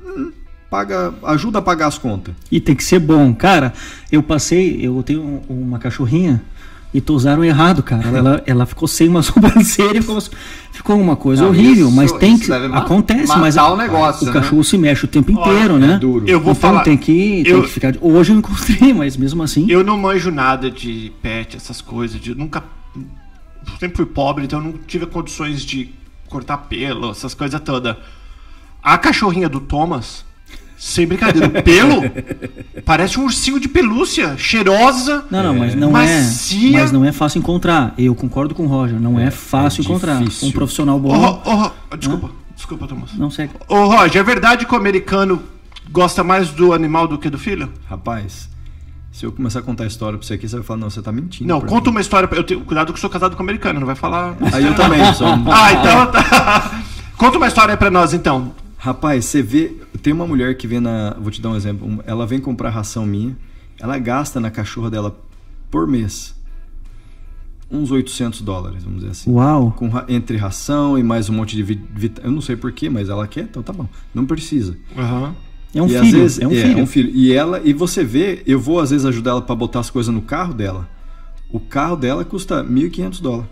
hum, 0.04 0.32
paga, 0.70 1.14
ajuda 1.24 1.60
a 1.60 1.62
pagar 1.62 1.88
as 1.88 1.98
contas. 1.98 2.34
E 2.52 2.60
tem 2.60 2.74
que 2.76 2.84
ser 2.84 3.00
bom. 3.00 3.34
Cara, 3.34 3.74
eu 4.12 4.24
passei, 4.24 4.80
eu 4.82 5.04
tenho 5.04 5.22
um- 5.22 5.42
uma 5.64 5.78
cachorrinha 5.78 6.42
e 6.94 7.00
tosaram 7.02 7.44
errado, 7.44 7.84
cara. 7.84 8.08
Ela, 8.08 8.44
ela 8.46 8.66
ficou 8.66 8.88
sem 8.88 9.08
uma 9.10 9.22
sobrancelha 9.24 9.98
e 9.98 10.02
ficou, 10.02 10.22
ficou 10.72 11.00
uma 11.02 11.16
coisa 11.18 11.44
Não, 11.44 11.50
horrível, 11.50 11.88
isso- 11.88 11.96
mas 11.96 12.12
tem 12.14 12.38
que. 12.40 12.52
Acontece, 12.52 13.38
mas 13.38 13.58
o 13.58 13.76
negócio, 13.76 14.24
o 14.24 14.28
né? 14.28 14.34
cachorro 14.34 14.64
se 14.64 14.78
mexe 14.78 15.04
o 15.04 15.08
tempo 15.10 15.30
inteiro, 15.32 15.76
Olha, 15.76 15.88
né? 15.88 15.94
é 15.96 16.00
duro. 16.00 16.26
Eu 16.28 16.40
vou 16.40 16.54
então 16.54 16.72
falar. 16.72 16.84
tem 16.84 16.98
que, 16.98 17.44
tem 17.44 17.52
eu- 17.54 17.64
que 17.64 17.70
ficar. 17.70 17.92
de- 17.92 18.00
Hoje 18.02 18.32
eu 18.32 18.38
encontrei, 18.38 18.94
mas 18.96 19.18
mesmo 19.18 19.44
assim. 19.44 19.66
Eu 19.70 19.84
não 19.84 19.98
manjo 19.98 20.32
nada 20.32 20.72
de 20.72 21.12
pet, 21.22 21.58
essas 21.58 21.82
coisas. 21.82 22.20
De, 22.22 22.34
nunca. 22.34 22.64
Sempre 23.80 23.98
fui 23.98 24.06
pobre, 24.06 24.46
então 24.46 24.60
eu 24.60 24.66
não 24.66 24.74
tive 24.88 25.06
condições 25.06 25.62
de 25.64 25.90
cortar 26.32 26.58
pelo, 26.58 27.12
essas 27.12 27.34
coisas 27.34 27.60
todas. 27.62 27.96
A 28.82 28.98
cachorrinha 28.98 29.48
do 29.48 29.60
Thomas, 29.60 30.26
Sem 30.78 31.06
brincadeira. 31.06 31.48
O 31.48 31.62
pelo 31.62 32.02
parece 32.84 33.20
um 33.20 33.24
ursinho 33.26 33.60
de 33.60 33.68
pelúcia, 33.68 34.36
cheirosa. 34.38 35.24
Não, 35.30 35.44
não, 35.44 35.60
mas 35.60 35.76
não 35.76 35.92
macia. 35.92 36.78
é. 36.78 36.82
Mas 36.82 36.92
não 36.92 37.06
é 37.06 37.12
fácil 37.12 37.38
encontrar. 37.38 37.94
Eu 37.98 38.16
concordo 38.16 38.56
com 38.56 38.64
o 38.64 38.68
Roger. 38.68 39.00
Não 39.00 39.20
é, 39.20 39.30
fácil 39.30 39.84
encontrar. 39.84 40.18
difícil. 40.24 40.48
Um 40.48 40.52
profissional 40.52 40.96
Ô, 40.96 41.00
bom. 41.00 41.42
Ô, 41.46 41.52
Ro- 41.56 41.72
desculpa, 42.00 42.32
desculpa, 42.56 42.88
Thomas. 42.88 43.14
Não 43.14 43.30
segue. 43.30 43.54
Ô, 43.68 43.86
Roger, 43.86 44.20
é 44.22 44.24
verdade 44.24 44.66
que 44.66 44.74
o 44.74 44.78
americano 44.78 45.44
gosta 45.92 46.24
mais 46.24 46.50
do 46.50 46.74
animal 46.74 47.08
do 47.08 47.20
que 47.20 47.30
do 47.30 47.38
filho? 47.38 47.72
Rapaz, 47.88 48.50
se 49.12 49.26
eu 49.26 49.32
começar 49.32 49.60
a 49.60 49.62
contar 49.62 49.84
a 49.84 49.88
história 49.88 50.18
pra 50.18 50.26
você 50.26 50.36
aqui, 50.36 50.48
você 50.48 50.56
vai 50.56 50.64
falar, 50.66 50.80
não, 50.80 50.90
você 50.90 51.02
tá 51.02 51.12
mentindo. 51.12 51.48
Não, 51.48 51.60
conta 51.62 51.90
mim. 51.90 51.96
uma 51.98 52.02
história. 52.02 52.28
pra- 52.28 52.38
Eu 52.38 52.44
tenho 52.44 52.62
cuidado 52.62 52.88
que 52.88 52.98
eu 52.98 53.02
sou 53.02 53.10
casado 53.10 53.36
com 53.36 53.44
americano, 53.44 53.80
não 53.80 53.88
vai 53.88 53.96
falar. 53.96 54.36
Aí 54.54 54.66
eu 54.66 54.76
também, 54.76 55.14
sou 55.14 55.28
um- 55.28 55.46
Ah, 55.52 55.74
então 55.74 56.12
tá. 56.12 56.82
Conta 57.18 57.38
uma 57.38 57.48
história 57.48 57.74
aí 57.74 57.78
pra 57.78 57.92
nós, 57.92 58.14
então. 58.14 58.54
Rapaz, 58.78 59.26
você 59.26 59.42
vê. 59.44 59.76
Tem 60.02 60.12
uma 60.14 60.26
mulher 60.26 60.56
que 60.58 60.66
vem 60.66 60.80
na. 60.80 61.16
Vou 61.20 61.30
te 61.30 61.40
dar 61.42 61.50
um 61.50 61.56
exemplo. 61.56 61.88
um- 61.88 62.00
Ela 62.06 62.26
vem 62.26 62.40
comprar 62.40 62.70
ração 62.72 63.06
minha. 63.06 63.38
Ela 63.80 63.98
gasta 64.00 64.40
na 64.40 64.50
cachorra 64.50 64.90
dela 64.90 65.16
por 65.70 65.88
mês 65.88 66.34
uns 67.70 67.90
800 67.90 68.42
dólares, 68.42 68.84
vamos 68.84 69.00
dizer 69.00 69.12
assim. 69.12 69.32
Uau. 69.32 69.72
Com, 69.78 69.90
entre 70.10 70.36
ração 70.36 70.98
e 71.00 71.04
mais 71.04 71.30
um 71.30 71.34
monte 71.34 71.56
de 71.56 71.64
vi- 71.64 71.82
vita- 71.96 72.22
Eu 72.24 72.32
não 72.32 72.42
sei 72.42 72.56
porquê, 72.58 72.90
mas 72.90 73.08
ela 73.08 73.26
quer, 73.28 73.44
então 73.44 73.64
tá 73.64 73.72
bom. 73.72 73.88
Não 74.14 74.26
precisa. 74.26 74.78
Aham. 74.98 75.34
É 75.74 75.82
um 75.82 75.86
e 75.86 75.90
filho. 75.90 76.20
vezes- 76.20 76.40
é 76.40 76.48
um 76.48 76.52
é, 76.52 76.56
filho. 76.56 76.80
é 76.80 76.84
um 76.84 76.88
filho. 76.88 77.12
E 77.14 77.34
ela, 77.34 77.62
e 77.64 77.74
você 77.74 78.04
vê, 78.04 78.44
eu 78.46 78.60
vou 78.60 78.80
às 78.80 78.90
vezes 78.92 79.06
ajudar 79.06 79.32
ela 79.32 79.42
para 79.42 79.56
botar 79.56 79.80
as 79.80 79.90
coisas 79.90 80.14
no 80.14 80.22
carro 80.22 80.54
dela. 80.54 80.88
O 81.50 81.60
carro 81.60 81.96
dela 81.96 82.24
custa 82.24 82.64
1.500 82.64 83.22
dólares. 83.22 83.50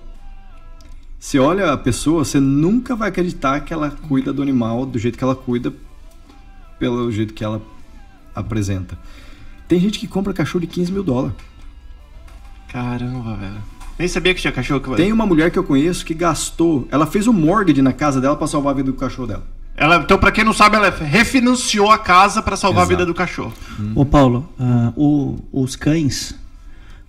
Você 1.20 1.38
olha 1.38 1.74
a 1.74 1.78
pessoa, 1.78 2.24
você 2.24 2.40
nunca 2.40 2.96
vai 2.96 3.10
acreditar 3.10 3.60
que 3.62 3.74
ela 3.74 3.92
cuida 3.92 4.32
do 4.32 4.42
animal 4.42 4.86
do 4.86 4.98
jeito 4.98 5.18
que 5.18 5.24
ela 5.24 5.36
cuida, 5.36 5.74
pelo 6.78 7.12
jeito 7.12 7.34
que 7.34 7.44
ela 7.44 7.62
apresenta. 8.34 8.98
Tem 9.68 9.80
gente 9.80 10.00
que 10.00 10.08
compra 10.08 10.34
cachorro 10.34 10.62
de 10.62 10.68
15 10.68 10.92
mil 10.92 11.04
dólares. 11.04 11.36
Caramba, 12.70 13.36
velho. 13.36 13.62
Nem 13.98 14.08
sabia 14.08 14.34
que 14.34 14.40
tinha 14.40 14.54
cachorro. 14.54 14.80
Que... 14.80 14.96
Tem 14.96 15.12
uma 15.12 15.26
mulher 15.26 15.52
que 15.52 15.60
eu 15.60 15.64
conheço 15.64 16.06
que 16.06 16.14
gastou, 16.14 16.88
ela 16.90 17.06
fez 17.06 17.28
um 17.28 17.34
mortgage 17.34 17.82
na 17.82 17.92
casa 17.92 18.22
dela 18.22 18.38
para 18.38 18.48
salvar 18.48 18.74
a 18.74 18.78
vida 18.78 18.90
do 18.90 18.98
cachorro 18.98 19.28
dela. 19.28 19.59
Ela, 19.80 19.96
então, 20.04 20.18
pra 20.18 20.30
quem 20.32 20.44
não 20.44 20.52
sabe, 20.54 20.76
ela 20.76 20.90
refinanciou 20.90 21.90
a 21.90 21.98
casa 21.98 22.42
pra 22.42 22.58
salvar 22.58 22.82
Exato. 22.84 22.94
a 22.94 22.98
vida 22.98 23.06
do 23.06 23.14
cachorro. 23.14 23.54
Ô 23.96 24.04
Paulo, 24.06 24.48
ah, 24.60 24.92
o- 24.96 25.38
os 25.54 25.78
cães, 25.78 26.36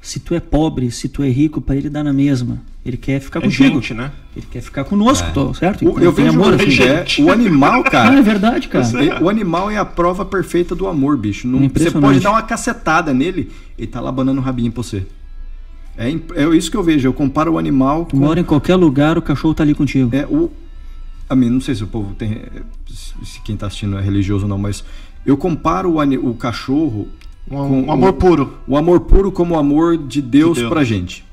se 0.01 0.21
tu 0.21 0.35
é 0.37 0.41
pobre, 0.41 0.89
se 0.93 1.09
tu 1.09 1.23
é 1.25 1.29
rico, 1.29 1.61
pra 1.61 1.75
ele 1.75 1.91
dá 1.91 2.05
na 2.05 2.13
mesma. 2.13 2.59
Ele 2.87 2.97
quer 2.97 3.21
ficar 3.21 3.41
É 3.41 3.43
contigo. 3.43 3.75
gente, 3.75 3.93
né? 3.93 4.13
Ele 4.37 4.47
quer 4.51 4.63
ficar 4.63 4.85
conosco, 4.85 5.29
tô, 5.35 5.53
certo? 5.53 5.85
O- 5.87 5.99
eu 6.01 6.13
vejo 6.13 6.31
amor, 6.31 6.55
assim, 6.55 6.83
é, 6.83 7.05
o 7.23 7.31
animal, 7.33 7.81
Ah, 7.85 7.91
cara. 7.91 8.19
é 8.19 8.23
verdade, 8.23 8.69
cara. 8.69 8.87
O 9.21 9.29
animal 9.29 9.69
é 9.71 9.77
a 9.77 9.85
prova 9.85 10.25
perfeita 10.25 10.75
do 10.75 10.87
amor, 10.87 11.17
bicho. 11.19 11.49
Não- 11.49 11.65
É 11.65 11.69
você 11.69 11.91
pode 11.91 12.21
dar 12.21 12.31
uma 12.31 12.43
cacetada 12.43 13.13
nele, 13.13 13.51
ele 13.77 13.87
tá 13.89 14.01
lá 14.01 14.11
banando 14.13 14.41
o 14.41 14.45
rabinho 14.45 14.71
pra 14.71 14.83
você. 14.83 15.05
É, 15.99 16.09
é 16.09 16.49
isso 16.57 16.71
que 16.71 16.77
eu 16.77 16.83
vejo. 16.83 17.07
Eu 17.09 17.13
comparo 17.13 17.53
o 17.55 17.59
animal 17.59 18.05
Tu 18.07 18.13
com. 18.17 18.23
mora 18.25 18.41
em 18.41 18.45
qualquer 18.45 18.77
lugar, 18.77 19.19
o 19.19 19.23
cachorro 19.23 19.53
tá 19.53 19.63
ali 19.65 19.75
contigo. 19.75 20.09
É, 20.17 20.25
o, 20.25 20.51
a 21.31 21.37
mim, 21.37 21.49
não 21.49 21.61
sei 21.61 21.75
se 21.75 21.83
o 21.85 21.87
povo 21.87 22.15
tem. 22.15 22.43
Se 23.25 23.41
quem 23.43 23.57
tá 23.57 23.67
assistindo 23.69 23.97
é 23.97 24.03
religioso 24.03 24.45
ou 24.45 24.49
não, 24.49 24.59
mas 24.59 24.85
eu 25.25 25.37
comparo 25.37 25.93
o, 25.97 26.31
o 26.31 26.35
cachorro. 26.35 27.09
Um, 27.51 27.57
com 27.57 27.83
um 27.85 27.93
amor 27.93 28.11
o- 28.11 28.13
puro. 28.13 28.59
O 28.67 28.77
amor 28.77 29.01
puro 29.01 29.33
como 29.33 29.55
o 29.55 29.59
amor 29.59 29.97
de 29.97 30.21
Deus, 30.21 30.55
De 30.57 30.61
Deus. 30.61 30.73
pra 30.73 30.85
gente. 30.85 31.25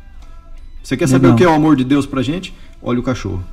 Você 0.81 0.95
quer 0.95 1.07
saber 1.07 1.27
Legal. 1.27 1.35
o 1.35 1.37
que 1.37 1.43
é 1.43 1.49
o 1.49 1.53
amor 1.53 1.75
de 1.75 1.83
Deus 1.83 2.05
pra 2.05 2.21
gente? 2.21 2.53
Olha 2.81 2.99
o 2.99 3.03
cachorro. 3.03 3.43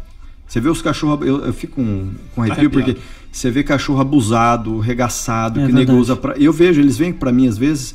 Você 0.47 0.61
vê 0.61 0.69
os 0.69 0.81
cachorros. 0.81 1.27
Eu, 1.27 1.45
eu 1.47 1.53
fico 1.53 1.77
com, 1.77 2.11
com 2.35 2.43
arrepio 2.43 2.61
Arrepiado. 2.69 2.93
porque 2.95 3.07
você 3.33 3.51
vê 3.51 3.63
cachorro 3.65 4.01
abusado, 4.01 4.79
regaçado, 4.79 5.61
É 5.61 5.67
que 5.67 5.73
nego 5.73 5.95
usa 5.95 6.15
pra. 6.15 6.37
Eu 6.37 6.53
vejo, 6.53 6.81
eles 6.81 6.97
vêm 6.97 7.13
pra 7.13 7.33
mim 7.33 7.49
às 7.49 7.59
vezes, 7.59 7.95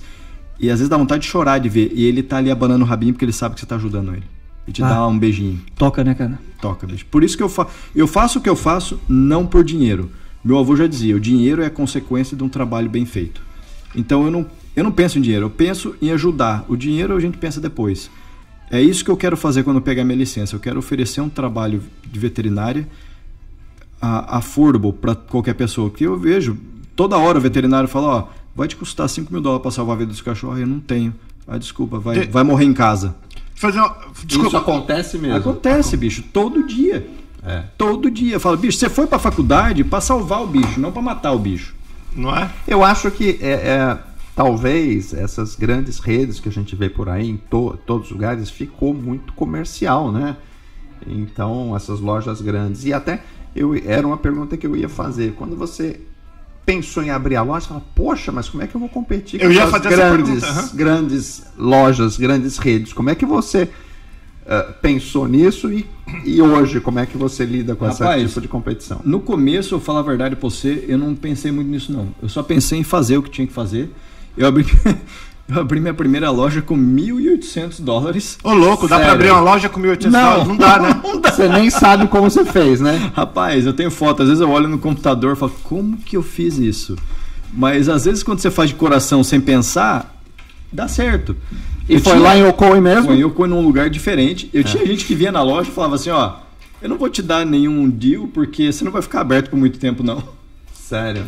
e 0.60 0.70
às 0.70 0.80
vezes 0.80 0.90
dá 0.90 0.98
vontade 0.98 1.22
de 1.24 1.30
chorar 1.30 1.60
de 1.60 1.70
ver. 1.70 1.92
E 1.94 2.04
ele 2.04 2.22
tá 2.24 2.38
ali 2.38 2.52
abanando 2.52 2.84
o 2.84 2.88
rabinho 2.88 3.14
porque 3.14 3.24
ele 3.24 3.32
sabe 3.32 3.54
que 3.56 3.62
você 3.62 3.68
tá 3.68 3.76
ajudando 3.76 4.14
ele. 4.14 4.24
E 4.70 4.72
te 4.72 4.84
Ah. 4.84 4.90
dá 4.90 5.08
um 5.08 5.18
beijinho. 5.18 5.60
Toca, 5.76 6.04
né, 6.04 6.14
cara? 6.14 6.40
Toca, 6.62 6.86
bicho. 6.86 7.06
Por 7.08 7.24
isso 7.24 7.36
que 7.36 7.42
eu 7.44 7.50
faço. 7.50 7.72
Eu 7.96 8.08
faço 8.08 8.40
o 8.40 8.42
que 8.42 8.50
eu 8.50 8.56
faço 8.56 9.00
não 9.10 9.46
por 9.46 9.64
dinheiro. 9.64 10.12
Meu 10.44 10.58
avô 10.60 10.76
já 10.76 10.86
dizia: 10.88 11.16
o 11.16 11.20
dinheiro 11.20 11.62
é 11.62 11.66
a 11.66 11.70
consequência 11.72 12.38
de 12.38 12.44
um 12.44 12.50
trabalho 12.50 12.90
bem 12.90 13.06
feito. 13.06 13.42
Então 13.96 14.24
eu 14.26 14.32
não, 14.32 14.46
eu 14.76 14.84
não 14.84 14.92
penso 14.92 15.18
em 15.18 15.22
dinheiro, 15.22 15.46
eu 15.46 15.50
penso 15.50 15.96
em 16.02 16.12
ajudar. 16.12 16.64
O 16.70 16.76
dinheiro 16.78 17.16
a 17.16 17.20
gente 17.20 17.38
pensa 17.38 17.60
depois. 17.60 18.10
É 18.72 18.80
isso 18.80 19.04
que 19.04 19.10
eu 19.10 19.18
quero 19.18 19.36
fazer 19.36 19.64
quando 19.64 19.78
eu 19.78 19.82
pegar 19.82 20.04
minha 20.06 20.18
licença. 20.18 20.56
Eu 20.56 20.60
quero 20.60 20.78
oferecer 20.78 21.22
um 21.22 21.30
trabalho 21.30 21.82
de 22.06 22.20
veterinária 22.20 22.88
a- 24.02 24.38
affordable 24.38 24.94
para 24.94 25.16
qualquer 25.16 25.56
pessoa. 25.56 25.90
Que 25.90 26.04
eu 26.04 26.18
vejo, 26.18 26.58
toda 26.96 27.18
hora 27.18 27.38
o 27.38 27.42
veterinário 27.42 27.90
fala: 27.90 28.08
ó, 28.08 28.28
vai 28.56 28.68
te 28.68 28.76
custar 28.76 29.10
5 29.10 29.32
mil 29.34 29.42
dólares 29.42 29.62
para 29.64 29.72
salvar 29.72 29.96
a 29.96 30.00
vida 30.00 30.12
dos 30.12 30.22
cachorros. 30.22 30.60
Eu 30.60 30.68
não 30.68 30.80
tenho. 30.80 31.14
Ah, 31.48 31.58
desculpa, 31.58 31.98
vai, 31.98 32.28
vai 32.28 32.44
morrer 32.44 32.66
em 32.66 32.74
casa. 32.74 33.16
Fazer 33.60 33.80
uma... 33.80 33.96
Isso 34.16 34.26
Desculpa. 34.26 34.58
acontece 34.60 35.18
mesmo. 35.18 35.36
Acontece, 35.38 35.98
bicho, 35.98 36.24
todo 36.32 36.66
dia. 36.66 37.06
É. 37.44 37.64
Todo 37.78 38.10
dia. 38.10 38.36
Eu 38.36 38.40
falo, 38.40 38.56
bicho, 38.58 38.78
você 38.78 38.90
foi 38.90 39.06
pra 39.06 39.20
faculdade 39.20 39.84
pra 39.84 40.00
salvar 40.00 40.42
o 40.42 40.48
bicho, 40.48 40.80
não 40.80 40.92
pra 40.94 41.02
matar 41.02 41.34
o 41.34 41.40
bicho. 41.40 41.76
Não 42.16 42.36
é? 42.36 42.50
Eu 42.68 42.84
acho 42.84 43.12
que 43.12 43.38
é, 43.42 43.52
é, 43.52 43.98
talvez 44.36 45.14
essas 45.14 45.56
grandes 45.56 46.00
redes 46.00 46.40
que 46.40 46.48
a 46.48 46.52
gente 46.52 46.74
vê 46.76 46.90
por 46.90 47.10
aí 47.10 47.30
em 47.30 47.36
to- 47.38 47.78
todos 47.86 48.08
os 48.08 48.12
lugares 48.14 48.50
ficou 48.50 48.94
muito 48.94 49.34
comercial, 49.34 50.10
né? 50.12 50.38
Então 51.06 51.76
essas 51.76 52.00
lojas 52.00 52.42
grandes 52.42 52.86
e 52.86 52.94
até 52.94 53.22
eu 53.56 53.74
era 53.86 54.06
uma 54.06 54.18
pergunta 54.18 54.56
que 54.58 54.66
eu 54.68 54.76
ia 54.76 54.90
fazer 54.90 55.34
quando 55.34 55.56
você 55.56 56.00
pensou 56.70 57.02
em 57.02 57.10
abrir 57.10 57.36
a 57.36 57.42
loja, 57.42 57.66
fala, 57.68 57.82
poxa, 57.96 58.32
mas 58.32 58.48
como 58.48 58.62
é 58.62 58.68
que 58.68 58.76
eu 58.76 58.80
vou 58.80 58.90
competir 58.90 59.40
com 59.40 59.46
Eu 59.48 59.52
essas 59.52 59.74
essa 59.74 59.80
grandes, 59.80 60.42
pergunta, 60.42 60.48
aham. 60.48 60.70
grandes 60.76 61.44
lojas, 61.58 62.16
grandes 62.18 62.58
redes? 62.60 62.94
Como 62.94 63.10
é 63.10 63.16
que 63.16 63.26
você 63.26 63.68
eh, 64.46 64.74
pensou 64.80 65.28
nisso 65.28 65.74
e, 65.74 65.84
e 66.24 66.40
hoje 66.40 66.80
como 66.80 67.00
é 67.00 67.08
que 67.08 67.18
você 67.18 67.44
lida 67.44 67.76
com 67.76 67.90
esse 67.90 68.04
Rapaz, 68.04 68.28
tipo 68.30 68.42
de 68.42 68.48
competição? 68.48 69.02
No 69.04 69.20
começo, 69.20 69.74
eu 69.74 69.80
falar 69.80 70.02
a 70.02 70.04
verdade 70.04 70.36
pra 70.36 70.48
você, 70.48 70.86
eu 70.88 71.00
não 71.00 71.16
pensei 71.16 71.52
muito 71.52 71.70
nisso, 71.70 71.92
não. 71.92 72.10
Eu 72.22 72.30
só 72.30 72.44
pensei 72.44 72.78
em 72.78 72.84
fazer 72.84 73.18
o 73.18 73.24
que 73.24 73.32
tinha 73.32 73.48
que 73.48 73.54
fazer. 73.54 73.90
Eu 74.38 74.46
abri, 74.46 74.64
eu 75.50 75.60
abri 75.62 75.80
minha 75.80 75.94
primeira 75.94 76.30
loja 76.30 76.62
com 76.62 76.78
1.800 76.78 77.82
dólares. 77.82 78.38
Ô, 78.44 78.54
louco, 78.54 78.88
dá 78.88 78.96
pra 78.98 79.06
Sério? 79.10 79.14
abrir 79.14 79.32
uma 79.32 79.42
loja 79.42 79.68
com 79.70 79.80
1.800 79.82 80.06
Não. 80.12 80.22
dólares? 80.22 80.48
Não 80.48 80.58
dá, 80.58 80.80
né? 80.80 81.02
Você 81.32 81.48
nem 81.50 81.70
sabe 81.70 82.08
como 82.08 82.30
você 82.30 82.44
fez, 82.46 82.82
né? 82.82 83.12
Rapaz, 83.16 83.66
eu 83.66 83.74
tenho 83.74 83.90
foto. 83.90 84.22
Às 84.24 84.28
vezes 84.28 84.42
eu 84.42 84.50
olho 84.50 84.68
no 84.68 84.78
computador 84.78 85.34
e 85.34 85.40
falo, 85.40 85.54
como 85.64 85.98
que 85.98 86.18
eu 86.18 86.22
fiz 86.24 86.58
isso? 86.58 86.96
Mas 87.54 87.88
às 87.90 88.06
vezes 88.06 88.22
quando 88.24 88.40
você 88.40 88.52
faz 88.52 88.70
de 88.70 88.76
coração 88.76 89.24
sem 89.24 89.40
pensar, 89.40 90.22
dá 90.72 90.88
certo. 90.88 91.36
E 91.88 91.94
Eu 91.96 92.00
foi 92.02 92.14
tinha- 92.14 92.24
lá 92.24 92.38
em 92.38 92.44
Okoi 92.46 92.80
mesmo? 92.82 93.06
Foi 93.08 93.18
eu 93.24 93.48
num 93.48 93.62
lugar 93.62 93.90
diferente. 93.90 94.50
Eu 94.54 94.64
tinha 94.64 94.86
gente 94.86 95.06
que 95.06 95.16
vinha 95.16 95.32
na 95.32 95.42
loja 95.42 95.70
e 95.70 95.74
falava 95.74 95.96
assim, 95.96 96.10
ó, 96.10 96.34
eu 96.82 96.90
não 96.90 96.98
vou 96.98 97.10
te 97.10 97.22
dar 97.22 97.46
nenhum 97.46 97.90
deal 97.90 98.28
porque 98.28 98.72
você 98.72 98.84
não 98.84 98.92
vai 98.92 99.02
ficar 99.02 99.22
aberto 99.22 99.50
por 99.50 99.58
muito 99.58 99.80
tempo, 99.80 100.04
não. 100.04 100.22
Sério. 100.74 101.24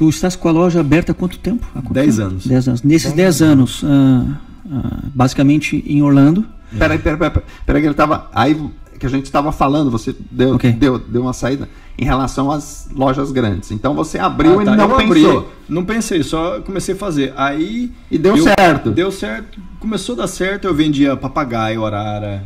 Tu 0.00 0.08
estás 0.08 0.34
com 0.34 0.48
a 0.48 0.50
loja 0.50 0.80
aberta 0.80 1.12
há 1.12 1.14
quanto 1.14 1.38
tempo? 1.38 1.66
Há 1.74 1.82
quanto 1.82 1.92
Dez 1.92 2.16
tempo? 2.16 2.28
anos. 2.28 2.46
Dez 2.46 2.66
anos. 2.66 2.82
Nesses 2.82 3.12
10 3.12 3.42
anos, 3.42 3.82
ah, 3.84 4.24
ah, 4.72 4.98
basicamente 5.14 5.84
em 5.86 6.00
Orlando. 6.02 6.42
Peraí, 6.78 6.98
peraí, 6.98 7.18
peraí, 7.18 7.42
peraí, 7.66 7.82
que 7.82 7.88
ele 7.88 7.94
tava. 7.94 8.30
Aí 8.34 8.58
que 8.98 9.04
a 9.04 9.10
gente 9.10 9.26
estava 9.26 9.52
falando, 9.52 9.90
você 9.90 10.16
deu, 10.30 10.54
Ok. 10.54 10.72
deu, 10.72 10.98
deu 10.98 11.20
uma 11.20 11.34
saída 11.34 11.68
em 11.98 12.04
relação 12.06 12.50
às 12.50 12.88
lojas 12.94 13.30
grandes. 13.30 13.70
Então 13.72 13.92
você 13.92 14.18
abriu 14.18 14.58
Ah, 14.58 14.62
e 14.62 14.64
tá, 14.64 14.74
não 14.74 14.90
eu 14.90 14.96
pensou. 14.96 15.38
abri. 15.38 15.48
Não 15.68 15.84
pensei, 15.84 16.22
só 16.22 16.60
comecei 16.62 16.94
a 16.94 16.96
fazer. 16.96 17.34
Aí. 17.36 17.92
E 18.10 18.16
deu 18.16 18.38
eu- 18.38 18.42
certo. 18.42 18.90
Deu 18.90 19.12
certo. 19.12 19.60
Começou 19.78 20.14
a 20.14 20.18
dar 20.20 20.28
certo, 20.28 20.64
eu 20.66 20.72
vendia 20.74 21.14
papagaio, 21.14 21.84
arara, 21.84 22.42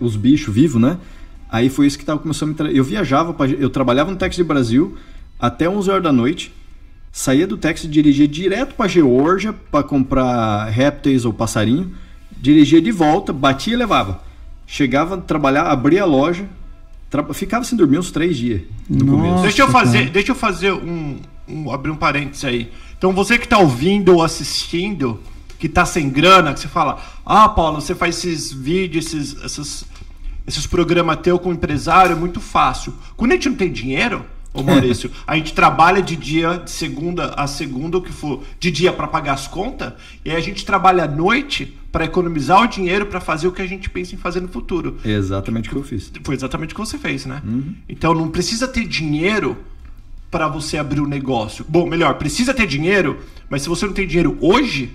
os 0.00 0.16
bichos 0.16 0.52
vivos, 0.52 0.82
né? 0.82 0.98
Aí 1.48 1.68
foi 1.68 1.86
isso 1.86 1.96
que 1.96 2.04
tava 2.04 2.18
começando 2.18 2.48
a 2.48 2.50
me 2.50 2.54
tra... 2.56 2.72
Eu 2.72 2.82
viajava, 2.82 3.32
pra... 3.32 3.46
eu 3.46 3.70
trabalhava 3.70 4.10
no 4.10 4.16
táxi 4.16 4.38
de 4.38 4.42
Brasil 4.44 4.96
até 5.38 5.68
11 5.70 5.88
horas 5.88 6.02
da 6.02 6.10
noite. 6.12 6.52
Saía 7.14 7.46
do 7.46 7.58
táxi, 7.58 7.86
dirigia 7.86 8.26
direto 8.26 8.74
pra 8.74 8.88
Geórgia 8.88 9.52
para 9.52 9.84
comprar 9.84 10.64
répteis 10.70 11.24
ou 11.26 11.32
passarinho. 11.32 11.92
Dirigia 12.40 12.80
de 12.80 12.90
volta, 12.90 13.32
batia 13.32 13.74
e 13.74 13.76
levava. 13.76 14.22
Chegava 14.66 15.16
a 15.16 15.18
trabalhar, 15.18 15.64
abria 15.64 16.02
a 16.02 16.06
loja, 16.06 16.46
tra- 17.10 17.34
ficava 17.34 17.64
sem 17.64 17.76
dormir 17.76 17.98
uns 17.98 18.10
três 18.10 18.36
dias 18.36 18.62
no 18.88 19.04
Nossa. 19.04 19.22
começo. 19.28 19.42
Deixa 19.42 19.62
eu 19.62 19.68
fazer, 19.68 19.98
cara. 19.98 20.10
deixa 20.10 20.32
eu 20.32 20.34
fazer 20.34 20.72
um, 20.72 21.18
um- 21.46 21.70
abrir 21.70 21.90
um 21.90 21.96
parênteses 21.96 22.44
aí. 22.46 22.72
Então 22.96 23.12
você 23.12 23.38
que 23.38 23.46
tá 23.46 23.58
ouvindo 23.58 24.14
ou 24.14 24.22
assistindo, 24.22 25.20
que 25.58 25.68
tá 25.68 25.84
sem 25.84 26.08
grana, 26.08 26.54
que 26.54 26.60
você 26.60 26.68
fala, 26.68 26.98
ah, 27.26 27.48
Paulo, 27.50 27.80
você 27.80 27.94
faz 27.94 28.16
esses 28.16 28.50
vídeos, 28.52 29.04
esses, 29.06 29.44
esses, 29.44 29.84
esses 30.46 30.66
programas 30.66 31.18
teu 31.18 31.38
com 31.38 31.52
empresário, 31.52 32.12
é 32.12 32.18
muito 32.18 32.40
fácil. 32.40 32.94
Quando 33.18 33.32
a 33.32 33.34
gente 33.34 33.50
não 33.50 33.56
tem 33.56 33.70
dinheiro, 33.70 34.24
ô 34.54 34.62
Maurício, 34.62 35.10
a 35.26 35.36
gente 35.36 35.52
trabalha 35.52 36.02
de 36.02 36.14
dia, 36.16 36.58
de 36.58 36.70
segunda 36.70 37.34
a 37.36 37.46
segunda, 37.46 37.98
o 37.98 38.02
que 38.02 38.12
for, 38.12 38.42
de 38.60 38.70
dia 38.70 38.92
para 38.92 39.06
pagar 39.08 39.32
as 39.34 39.46
contas, 39.48 39.92
e 40.24 40.30
aí 40.30 40.36
a 40.36 40.40
gente 40.40 40.64
trabalha 40.64 41.04
à 41.04 41.08
noite 41.08 41.76
para 41.90 42.04
economizar 42.04 42.62
o 42.62 42.66
dinheiro 42.66 43.06
para 43.06 43.20
fazer 43.20 43.46
o 43.48 43.52
que 43.52 43.60
a 43.62 43.66
gente 43.66 43.90
pensa 43.90 44.14
em 44.14 44.18
fazer 44.18 44.40
no 44.40 44.48
futuro. 44.48 44.96
Exatamente 45.04 45.68
o 45.68 45.72
que 45.72 45.76
eu 45.78 45.82
fiz. 45.82 46.10
Foi 46.24 46.34
exatamente 46.34 46.72
o 46.72 46.74
que 46.74 46.80
você 46.80 46.96
fez, 46.98 47.26
né? 47.26 47.42
Então 47.88 48.14
não 48.14 48.28
precisa 48.28 48.66
ter 48.66 48.86
dinheiro 48.86 49.58
para 50.30 50.48
você 50.48 50.78
abrir 50.78 51.00
um 51.02 51.06
negócio? 51.06 51.64
Bom, 51.68 51.86
melhor, 51.86 52.14
precisa 52.14 52.54
ter 52.54 52.66
dinheiro, 52.66 53.18
mas 53.50 53.60
se 53.62 53.68
você 53.68 53.84
não 53.84 53.92
tem 53.92 54.06
dinheiro 54.06 54.38
hoje, 54.40 54.90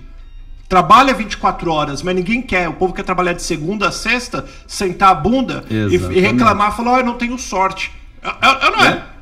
trabalha 0.68 1.14
24 1.14 1.70
horas, 1.70 2.02
mas 2.02 2.14
ninguém 2.16 2.42
quer. 2.42 2.68
O 2.68 2.72
povo 2.74 2.92
quer 2.92 3.04
trabalhar 3.04 3.32
de 3.32 3.42
segunda 3.42 3.88
a 3.88 3.92
sexta, 3.92 4.44
sentar 4.66 5.10
a 5.10 5.14
bunda 5.14 5.64
e, 5.86 5.96
e 6.12 6.20
reclamar, 6.20 6.76
falar, 6.76 6.94
oh, 6.94 6.98
eu 6.98 7.04
não 7.06 7.14
tenho 7.14 7.38
sorte. 7.38 7.92
Eu, 8.20 8.30
eu- 8.30 8.58
eu 8.62 8.70
não 8.72 8.84
é. 8.84 8.88
É. 8.88 9.17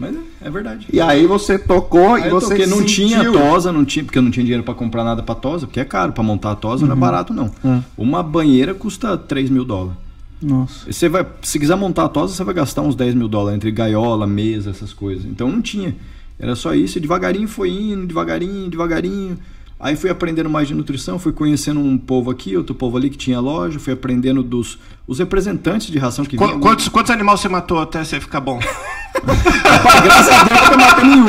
Mas 0.00 0.16
é, 0.16 0.18
é 0.46 0.50
verdade. 0.50 0.86
E 0.90 0.98
aí 0.98 1.26
você 1.26 1.58
tocou 1.58 2.14
Aí 2.14 2.26
e 2.26 2.30
você 2.30 2.48
toquei, 2.48 2.66
não 2.66 2.78
sentiu. 2.78 3.06
tinha 3.06 3.30
tosa, 3.30 3.70
não 3.70 3.84
tinha, 3.84 4.02
porque 4.02 4.18
eu 4.18 4.22
não 4.22 4.30
tinha 4.30 4.42
dinheiro 4.42 4.64
pra 4.64 4.72
comprar 4.72 5.04
nada 5.04 5.22
pra 5.22 5.34
tosa, 5.34 5.66
porque 5.66 5.78
é 5.78 5.84
caro, 5.84 6.12
pra 6.12 6.22
montar 6.22 6.52
a 6.52 6.56
tosa 6.56 6.86
não 6.86 6.94
é 6.94 6.96
barato 6.96 7.34
não. 7.34 7.50
É. 7.62 7.80
Uma 7.98 8.22
banheira 8.22 8.72
custa 8.74 9.18
3 9.18 9.50
mil 9.50 9.64
dólares. 9.64 9.98
Nossa. 10.42 10.90
Você 10.90 11.06
vai, 11.06 11.26
se 11.42 11.58
quiser 11.58 11.76
montar 11.76 12.06
a 12.06 12.08
tosa, 12.08 12.34
você 12.34 12.42
vai 12.42 12.54
gastar 12.54 12.80
uns 12.80 12.94
10 12.94 13.14
mil 13.14 13.28
dólares 13.28 13.56
entre 13.56 13.70
gaiola, 13.70 14.26
mesa, 14.26 14.70
essas 14.70 14.94
coisas. 14.94 15.26
Então 15.26 15.52
não 15.52 15.60
tinha. 15.60 15.94
Era 16.38 16.56
só 16.56 16.74
isso, 16.74 16.96
e 16.96 17.00
devagarinho 17.00 17.46
foi 17.46 17.68
indo, 17.68 18.06
devagarinho, 18.06 18.70
devagarinho. 18.70 19.38
Aí 19.80 19.96
fui 19.96 20.10
aprendendo 20.10 20.50
mais 20.50 20.68
de 20.68 20.74
nutrição, 20.74 21.18
fui 21.18 21.32
conhecendo 21.32 21.80
um 21.80 21.96
povo 21.96 22.30
aqui, 22.30 22.54
outro 22.56 22.74
povo 22.74 22.98
ali 22.98 23.08
que 23.08 23.16
tinha 23.16 23.40
loja, 23.40 23.78
fui 23.78 23.92
aprendendo 23.94 24.42
dos 24.42 24.78
os 25.08 25.18
representantes 25.18 25.86
de 25.86 25.98
ração 25.98 26.24
que 26.24 26.36
Qu- 26.36 26.44
vinham. 26.46 26.60
Quantos, 26.60 26.88
quantos 26.88 27.10
animais 27.10 27.40
você 27.40 27.48
matou 27.48 27.80
até 27.80 28.04
você 28.04 28.20
ficar 28.20 28.40
bom? 28.40 28.60
Rapaz, 28.60 30.00
graças 30.04 30.28
a 30.34 30.42
Deus 30.44 30.60
eu 30.60 30.70
não 30.70 30.86
matei 30.86 31.04
nenhum. 31.04 31.26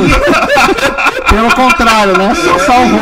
Pelo 1.29 1.55
contrário, 1.55 2.17
né? 2.17 2.35
Só 2.35 2.59
salvou. 2.59 2.99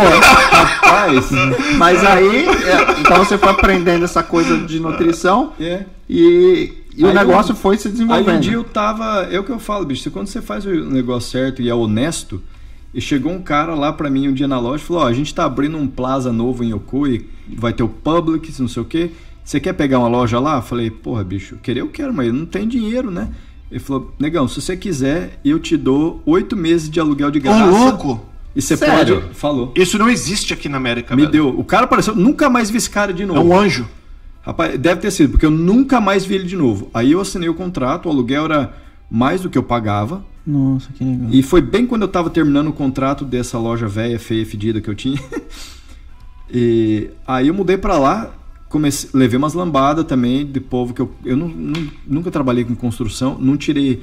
Rapaz, 0.51 1.29
Mas 1.77 2.05
aí, 2.05 2.45
é, 2.47 2.99
então 3.01 3.17
você 3.17 3.37
foi 3.37 3.49
aprendendo 3.49 4.05
essa 4.05 4.21
coisa 4.21 4.57
de 4.57 4.79
nutrição 4.79 5.53
é. 5.59 5.83
e, 6.07 6.73
e 6.95 7.03
o 7.03 7.07
Aí 7.07 7.13
negócio 7.15 7.51
eu- 7.53 7.55
foi 7.55 7.75
se 7.77 7.87
Aí 7.87 7.91
desenvolvendo. 7.93 8.37
um 8.37 8.39
dia 8.39 8.53
eu 8.53 8.63
tava. 8.63 9.27
É 9.31 9.39
o 9.39 9.43
que 9.43 9.51
eu 9.51 9.59
falo, 9.59 9.83
bicho. 9.85 10.03
se 10.03 10.09
Quando 10.11 10.27
você 10.27 10.41
faz 10.41 10.63
o 10.65 10.69
negócio 10.69 11.31
certo 11.31 11.61
e 11.61 11.69
é 11.69 11.73
honesto. 11.73 12.41
E 12.93 12.99
chegou 12.99 13.31
um 13.31 13.41
cara 13.41 13.75
lá 13.75 13.93
pra 13.93 14.09
mim 14.09 14.27
um 14.27 14.33
dia 14.33 14.47
na 14.47 14.59
loja 14.59 14.83
e 14.83 14.87
falou: 14.87 15.03
Ó, 15.03 15.07
a 15.07 15.13
gente 15.13 15.33
tá 15.33 15.45
abrindo 15.45 15.77
um 15.77 15.87
plaza 15.87 16.31
novo 16.33 16.63
em 16.63 16.71
Yokoi, 16.71 17.27
vai 17.55 17.71
ter 17.73 17.83
o 17.83 17.87
Publix, 17.89 18.59
não 18.59 18.67
sei 18.67 18.81
o 18.81 18.85
quê. 18.85 19.11
Você 19.43 19.59
quer 19.59 19.73
pegar 19.73 19.99
uma 19.99 20.07
loja 20.07 20.39
lá? 20.39 20.57
Eu 20.57 20.61
falei: 20.61 20.89
Porra, 20.89 21.23
bicho, 21.23 21.57
querer 21.61 21.81
eu 21.81 21.87
quero, 21.87 22.13
mas 22.13 22.27
eu 22.27 22.33
não 22.33 22.45
tenho 22.45 22.65
dinheiro, 22.67 23.11
né? 23.11 23.29
Ele 23.69 23.79
falou: 23.79 24.11
Negão, 24.17 24.47
se 24.47 24.59
você 24.59 24.75
quiser, 24.75 25.39
eu 25.45 25.59
te 25.59 25.77
dou 25.77 26.21
oito 26.25 26.55
meses 26.57 26.89
de 26.89 26.99
aluguel 26.99 27.29
de 27.29 27.37
Ô, 27.39 27.41
graça. 27.43 27.65
louco! 27.65 28.25
E 28.55 28.61
você 28.61 28.75
Sério? 28.75 29.21
pode. 29.21 29.35
Falou. 29.35 29.71
Isso 29.75 29.99
não 29.99 30.09
existe 30.09 30.51
aqui 30.53 30.67
na 30.67 30.77
América, 30.77 31.15
Me 31.15 31.21
velho. 31.21 31.31
deu. 31.31 31.49
O 31.49 31.63
cara 31.63 31.83
apareceu, 31.85 32.15
nunca 32.15 32.49
mais 32.49 32.71
vi 32.71 32.77
esse 32.77 32.89
cara 32.89 33.13
de 33.13 33.21
É 33.21 33.25
novo. 33.27 33.43
um 33.43 33.55
anjo. 33.57 33.87
Rapaz, 34.41 34.75
deve 34.79 34.99
ter 35.01 35.11
sido, 35.11 35.29
porque 35.31 35.45
eu 35.45 35.51
nunca 35.51 36.01
mais 36.01 36.25
vi 36.25 36.33
ele 36.33 36.45
de 36.45 36.55
novo. 36.55 36.89
Aí 36.91 37.11
eu 37.11 37.21
assinei 37.21 37.47
o 37.47 37.53
contrato, 37.53 38.07
o 38.07 38.09
aluguel 38.11 38.45
era 38.45 38.73
mais 39.11 39.41
do 39.41 39.49
que 39.51 39.57
eu 39.57 39.61
pagava. 39.63 40.25
Nossa, 40.45 40.89
que 40.93 41.03
legal. 41.03 41.27
E 41.31 41.43
foi 41.43 41.61
bem 41.61 41.85
quando 41.85 42.03
eu 42.03 42.07
tava 42.07 42.29
terminando 42.29 42.67
o 42.69 42.73
contrato 42.73 43.23
dessa 43.25 43.57
loja 43.57 43.87
velha, 43.87 44.19
feia, 44.19 44.45
fedida 44.45 44.81
que 44.81 44.89
eu 44.89 44.95
tinha. 44.95 45.19
e 46.51 47.09
aí 47.27 47.47
eu 47.47 47.53
mudei 47.53 47.77
pra 47.77 47.97
lá, 47.97 48.31
comecei, 48.67 49.09
levei 49.13 49.37
umas 49.37 49.53
lambadas 49.53 50.05
também 50.05 50.45
de 50.45 50.59
povo 50.59 50.93
que 50.93 51.01
eu, 51.01 51.11
eu 51.23 51.37
não- 51.37 51.47
não- 51.49 51.87
nunca 52.07 52.31
trabalhei 52.31 52.63
com 52.63 52.75
construção, 52.75 53.37
não 53.39 53.55
tirei. 53.57 54.01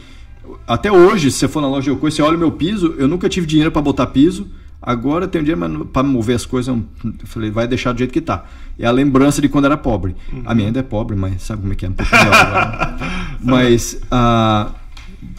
Até 0.67 0.93
hoje, 0.93 1.31
se 1.31 1.39
você 1.39 1.49
for 1.49 1.61
na 1.61 1.69
loja 1.69 1.91
Yokoi, 1.91 2.11
você 2.11 2.23
olha 2.23 2.37
o 2.37 2.39
meu 2.39 2.53
piso, 2.53 2.95
eu 2.99 3.09
nunca 3.09 3.29
tive 3.29 3.47
dinheiro 3.47 3.73
pra 3.73 3.83
botar 3.83 4.07
piso. 4.07 4.47
Agora 4.81 5.25
eu 5.25 5.29
tenho 5.29 5.43
dinheiro 5.43 5.61
mas 5.61 5.89
pra 5.89 6.03
mover 6.05 6.37
as 6.37 6.47
coisas. 6.47 6.73
Eu 6.73 6.85
falei, 7.25 7.51
vai 7.51 7.67
deixar 7.67 7.91
do 7.93 7.99
jeito 7.99 8.13
que 8.13 8.21
tá. 8.21 8.45
É 8.79 8.87
a 8.87 8.91
lembrança 8.93 9.43
de 9.43 9.49
quando 9.49 9.65
era 9.65 9.77
pobre. 9.77 10.15
A 10.45 10.55
minha 10.55 10.69
ainda 10.69 10.79
é 10.79 10.83
pobre, 10.83 11.17
mas 11.17 11.43
sabe 11.43 11.63
como 11.63 11.73
é 11.73 11.77
que 11.77 11.87
é? 11.87 11.89
Um 11.89 11.93
pouco 11.95 12.15
melhor 12.15 12.35
agora. 12.35 12.97
Mas 13.43 14.01
ah, 14.11 14.71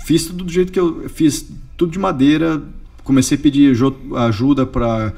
fiz 0.05 0.25
tudo 0.27 0.43
do 0.43 0.51
jeito 0.51 0.71
que 0.71 0.79
eu 0.79 1.09
fiz, 1.09 1.45
tudo 1.75 1.91
de 1.91 1.99
madeira. 1.99 2.61
Comecei 3.03 3.37
a 3.37 3.41
pedir 3.41 3.75
ajuda 4.27 4.65
para 4.65 5.13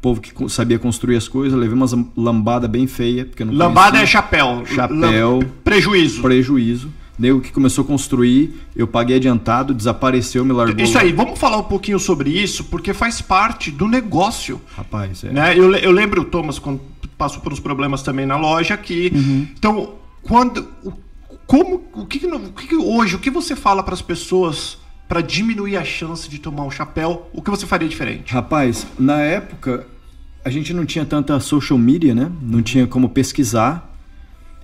povo 0.00 0.20
que 0.20 0.32
sabia 0.48 0.78
construir 0.78 1.16
as 1.16 1.28
coisas. 1.28 1.58
Levei 1.58 1.74
umas 1.74 1.92
lambadas 2.16 2.70
bem 2.70 2.86
feias, 2.86 3.26
porque 3.28 3.44
não 3.44 3.52
Lambada 3.52 3.88
é 3.88 4.00
conhecia. 4.00 4.06
chapéu. 4.06 4.62
Chapéu. 4.66 5.38
Lam- 5.40 5.48
Prejuízo. 5.64 6.22
prejuízo. 6.22 6.88
Nego 7.18 7.40
que 7.40 7.50
começou 7.50 7.82
a 7.82 7.86
construir, 7.86 8.54
eu 8.76 8.86
paguei 8.86 9.16
adiantado, 9.16 9.74
desapareceu, 9.74 10.44
me 10.44 10.52
largou. 10.52 10.84
Isso 10.84 10.96
aí, 10.96 11.12
vamos 11.12 11.36
falar 11.36 11.56
um 11.56 11.64
pouquinho 11.64 11.98
sobre 11.98 12.30
isso, 12.30 12.62
porque 12.66 12.94
faz 12.94 13.20
parte 13.20 13.72
do 13.72 13.88
negócio. 13.88 14.60
Rapaz, 14.76 15.24
é. 15.24 15.32
Né? 15.32 15.58
Eu, 15.58 15.74
eu 15.74 15.90
lembro 15.90 16.22
o 16.22 16.24
Thomas 16.24 16.60
quando 16.60 16.80
passou 17.18 17.40
por 17.42 17.52
uns 17.52 17.58
problemas 17.58 18.02
também 18.04 18.24
na 18.24 18.36
loja 18.36 18.74
aqui. 18.74 19.10
Então, 19.58 19.94
quando. 20.22 20.68
o- 20.84 20.92
Como. 21.48 21.82
O 21.94 22.04
que, 22.04 22.24
o 22.26 22.52
que 22.52 22.76
hoje, 22.76 23.16
o 23.16 23.18
que 23.18 23.30
você 23.30 23.56
fala 23.56 23.82
para 23.82 23.94
as 23.94 24.02
pessoas 24.02 24.76
para 25.08 25.22
diminuir 25.22 25.78
a 25.78 25.84
chance 25.84 26.28
de 26.28 26.38
tomar 26.38 26.62
um 26.64 26.70
chapéu? 26.70 27.28
O 27.32 27.40
que 27.40 27.50
você 27.50 27.66
faria 27.66 27.88
diferente? 27.88 28.30
Rapaz, 28.32 28.86
na 28.98 29.22
época 29.22 29.86
a 30.44 30.50
gente 30.50 30.74
não 30.74 30.84
tinha 30.84 31.06
tanta 31.06 31.40
social 31.40 31.78
media, 31.78 32.14
né? 32.14 32.30
Não 32.42 32.62
tinha 32.62 32.86
como 32.86 33.08
pesquisar. 33.08 33.86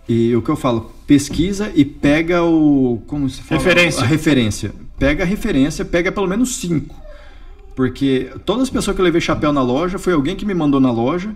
E 0.07 0.37
o 0.37 0.43
que 0.43 0.51
eu 0.51 0.57
falo, 0.57 0.93
pesquisa 1.07 1.73
e 1.75 1.87
pega 1.87 2.43
o. 2.43 3.03
Como 3.07 3.31
se 3.31 3.41
fala? 3.41 3.63
Referência. 3.63 4.03
A 4.03 4.07
referência. 4.07 4.73
Pega 4.99 5.25
a 5.25 5.27
referência, 5.27 5.85
pega 5.87 6.13
pelo 6.13 6.27
menos 6.27 6.57
cinco. 6.57 6.95
Porque 7.75 8.31
todas 8.45 8.65
as 8.65 8.71
pessoas 8.71 8.95
que 8.95 9.01
eu 9.01 9.05
levei 9.05 9.23
chapéu 9.23 9.55
na 9.55 9.63
loja 9.63 9.99
foi 9.99 10.13
alguém 10.13 10.37
que 10.37 10.45
me 10.45 10.53
mandou 10.53 10.79
na 10.79 10.93
loja 10.93 11.35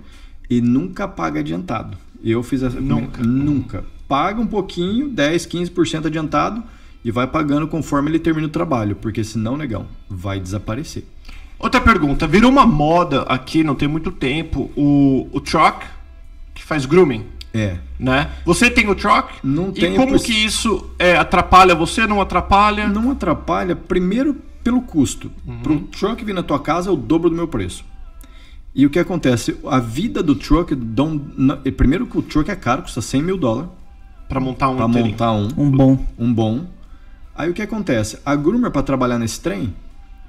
e 0.51 0.61
nunca 0.61 1.09
paga 1.09 1.41
adiantado. 1.41 1.97
E 2.23 2.31
eu 2.31 2.43
fiz 2.43 2.63
essa. 2.63 2.79
Nunca. 2.79 3.23
Nunca. 3.23 3.98
Paga 4.09 4.41
um 4.41 4.47
pouquinho, 4.47 5.09
10, 5.11 5.47
15% 5.47 6.07
adiantado 6.07 6.63
e 7.05 7.11
vai 7.11 7.27
pagando 7.27 7.69
conforme 7.69 8.11
ele 8.11 8.19
termina 8.19 8.47
o 8.47 8.51
trabalho. 8.51 8.97
Porque 8.97 9.23
senão, 9.23 9.57
negão, 9.57 9.87
vai 10.09 10.41
desaparecer. 10.41 11.05
Outra 11.59 11.81
pergunta, 11.81 12.27
virou 12.27 12.51
uma 12.51 12.65
moda 12.67 13.23
aqui, 13.23 13.63
não 13.63 13.75
tem 13.75 13.89
muito 13.89 14.11
tempo, 14.13 14.71
o, 14.77 15.29
o 15.33 15.41
truck 15.41 15.85
que 16.55 16.63
faz 16.65 16.87
grooming. 16.87 17.27
É. 17.53 17.79
Né? 17.99 18.31
Você 18.45 18.71
tem 18.71 18.89
o 18.89 18.95
truck? 18.95 19.35
Não 19.43 19.71
E 19.71 19.73
tenho, 19.73 19.97
como 19.97 20.11
pois- 20.11 20.23
que 20.23 20.33
isso 20.33 20.89
é, 20.99 21.17
atrapalha 21.17 21.75
você? 21.75 22.07
Não 22.07 22.21
atrapalha? 22.21 22.87
Não 22.89 23.11
atrapalha, 23.11 23.75
primeiro 23.75 24.37
pelo 24.63 24.83
custo. 24.83 25.31
Pro 25.63 25.81
truck 25.81 26.25
vir 26.25 26.35
na 26.35 26.43
tua 26.43 26.61
casa 26.61 26.91
é 26.91 26.93
o 26.93 26.97
dobro 26.97 27.29
do 27.31 27.37
meu 27.37 27.49
preço. 27.49 27.85
E 28.75 28.87
o 28.87 28.91
que 28.91 28.99
acontece? 28.99 29.57
A 29.67 29.81
vida 29.81 30.23
do 30.23 30.35
truck, 30.35 30.77
primeiro 31.77 32.07
que 32.07 32.19
o 32.19 32.23
truck 32.23 32.51
é 32.51 32.55
caro, 32.57 32.83
custa 32.83 33.01
100 33.01 33.23
mil 33.23 33.37
dólares 33.37 33.71
Pra 34.29 34.41
montar 34.41 34.69
um 34.69 34.77
para 34.77 34.87
inteirinho. 34.87 35.13
montar 35.13 35.33
um, 35.33 35.49
Um 35.57 35.71
bom. 35.71 36.07
um 36.19 36.33
bom. 36.33 36.67
Aí 37.35 37.49
o 37.51 37.55
que 37.55 37.63
acontece? 37.63 38.19
A 38.27 38.35
groomer 38.37 38.71
para 38.71 38.83
trabalhar 38.83 39.19
nesse 39.19 39.41
trem, 39.41 39.73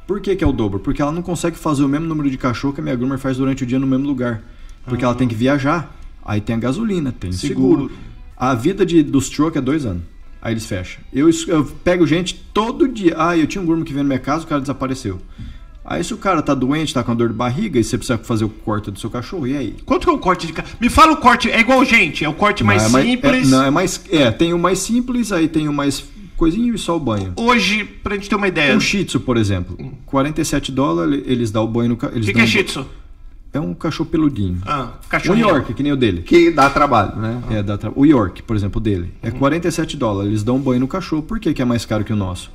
por 0.08 0.22
que, 0.22 0.36
que 0.36 0.44
é 0.44 0.48
o 0.48 0.52
dobro? 0.52 0.80
Porque 0.80 1.02
ela 1.02 1.12
não 1.12 1.22
consegue 1.22 1.58
fazer 1.58 1.84
o 1.84 1.88
mesmo 1.90 2.06
número 2.08 2.30
de 2.30 2.38
cachorro 2.38 2.74
que 2.74 2.80
a 2.80 2.84
minha 2.84 2.96
groomer 2.96 3.18
faz 3.18 3.38
durante 3.38 3.64
o 3.64 3.66
dia 3.66 3.80
no 3.80 3.88
mesmo 3.88 4.06
lugar. 4.08 4.42
Porque 4.86 5.04
ela 5.04 5.14
tem 5.16 5.28
que 5.28 5.36
viajar. 5.36 5.96
Aí 6.24 6.40
tem 6.40 6.56
a 6.56 6.60
gasolina, 6.60 7.12
tem 7.12 7.30
o 7.32 7.34
seguro. 7.34 7.84
Seguro. 7.84 8.00
A 8.38 8.54
vida 8.56 8.86
de, 8.86 9.04
dos 9.04 9.30
truck 9.30 9.58
é 9.58 9.62
dois 9.62 9.86
anos. 9.86 10.04
Aí 10.42 10.54
eles 10.54 10.66
fecham. 10.66 11.02
Eu, 11.12 11.30
eu 11.48 11.66
pego 11.84 12.08
gente 12.08 12.36
todo 12.54 12.88
dia. 12.88 13.14
Ah, 13.18 13.38
eu 13.38 13.46
tinha 13.46 13.62
um 13.62 13.66
groomer 13.66 13.84
que 13.86 13.92
veio 13.92 14.04
na 14.04 14.08
minha 14.08 14.20
casa, 14.20 14.46
o 14.46 14.48
cara 14.48 14.62
desapareceu. 14.62 15.20
Aí 15.84 16.04
se 16.04 16.14
o 16.14 16.18
cara 16.18 16.42
tá 16.42 16.54
doente, 16.54 16.94
tá 16.94 17.04
com 17.04 17.16
dor 17.16 17.30
de 17.30 17.34
barriga 17.34 17.80
e 17.80 17.84
você 17.84 17.98
precisa 17.98 18.18
fazer 18.20 18.46
o 18.46 18.50
corte 18.50 18.92
do 18.92 19.00
seu 19.00 19.10
cachorro, 19.10 19.48
e 19.48 19.58
aí? 19.58 19.76
Quanto 19.86 20.04
que 20.06 20.10
é 20.10 20.14
o 20.14 20.20
corte 20.20 20.46
de 20.46 20.54
Me 20.80 20.90
fala 20.90 21.14
o 21.14 21.18
corte, 21.18 21.50
é 21.50 21.60
igual 21.60 21.84
gente, 21.84 22.24
é 22.24 22.30
o 22.30 22.34
corte 22.34 22.64
mais 22.64 22.92
Não, 22.92 23.00
é 23.00 23.04
simples. 23.04 23.48
é- 23.48 23.50
não, 23.52 23.64
é 23.64 23.72
mais. 23.72 24.02
É, 24.12 24.30
tem 24.30 24.54
o 24.54 24.60
mais 24.60 24.80
simples, 24.80 25.32
aí 25.32 25.48
tem 25.48 25.68
o 25.68 25.74
mais 25.74 26.04
coisinho 26.38 26.76
e 26.76 26.78
só 26.78 26.96
o 26.96 27.00
banho. 27.00 27.34
Hoje, 27.36 27.84
pra 27.84 28.16
gente 28.16 28.30
ter 28.30 28.36
uma 28.36 28.48
ideia. 28.48 28.76
Um 28.76 28.80
Shih 28.80 29.04
Tzu, 29.06 29.20
por 29.22 29.36
exemplo, 29.36 29.78
47 30.06 30.72
dólares, 30.72 31.24
eles 31.26 31.50
dão 31.50 31.64
o 31.64 31.68
banho 31.68 31.90
no 31.90 31.98
ca- 31.98 32.08
O 32.08 32.12
que, 32.12 32.34
que 32.34 32.40
é 32.40 32.44
um- 32.44 32.48
Shih 32.48 32.64
Tzu? 32.64 32.86
É 33.52 33.60
um 33.60 33.74
cachorro 33.74 34.08
peludinho. 34.12 34.60
Ah, 34.68 34.90
cachorro. 35.10 35.40
York, 35.40 35.74
que 35.74 35.82
nem 35.82 35.92
o 35.92 35.98
dele. 35.98 36.22
Que 36.22 36.52
dá 36.52 36.70
trabalho, 36.70 37.16
né? 37.16 37.42
É, 37.50 37.64
dá 37.64 37.80
tra- 37.80 37.92
O 37.96 38.06
York, 38.06 38.44
por 38.44 38.56
exemplo, 38.56 38.80
o 38.80 38.84
dele. 38.84 39.12
É 39.24 39.32
47 39.32 39.98
dólares. 39.98 40.30
Eles 40.30 40.44
dão 40.44 40.58
um 40.58 40.62
banho 40.62 40.80
no 40.82 40.88
cachorro. 40.88 41.24
Por 41.24 41.40
que, 41.40 41.52
que 41.52 41.62
é 41.62 41.66
mais 41.66 41.84
caro 41.84 42.04
que 42.04 42.14
o 42.14 42.16
nosso? 42.16 42.52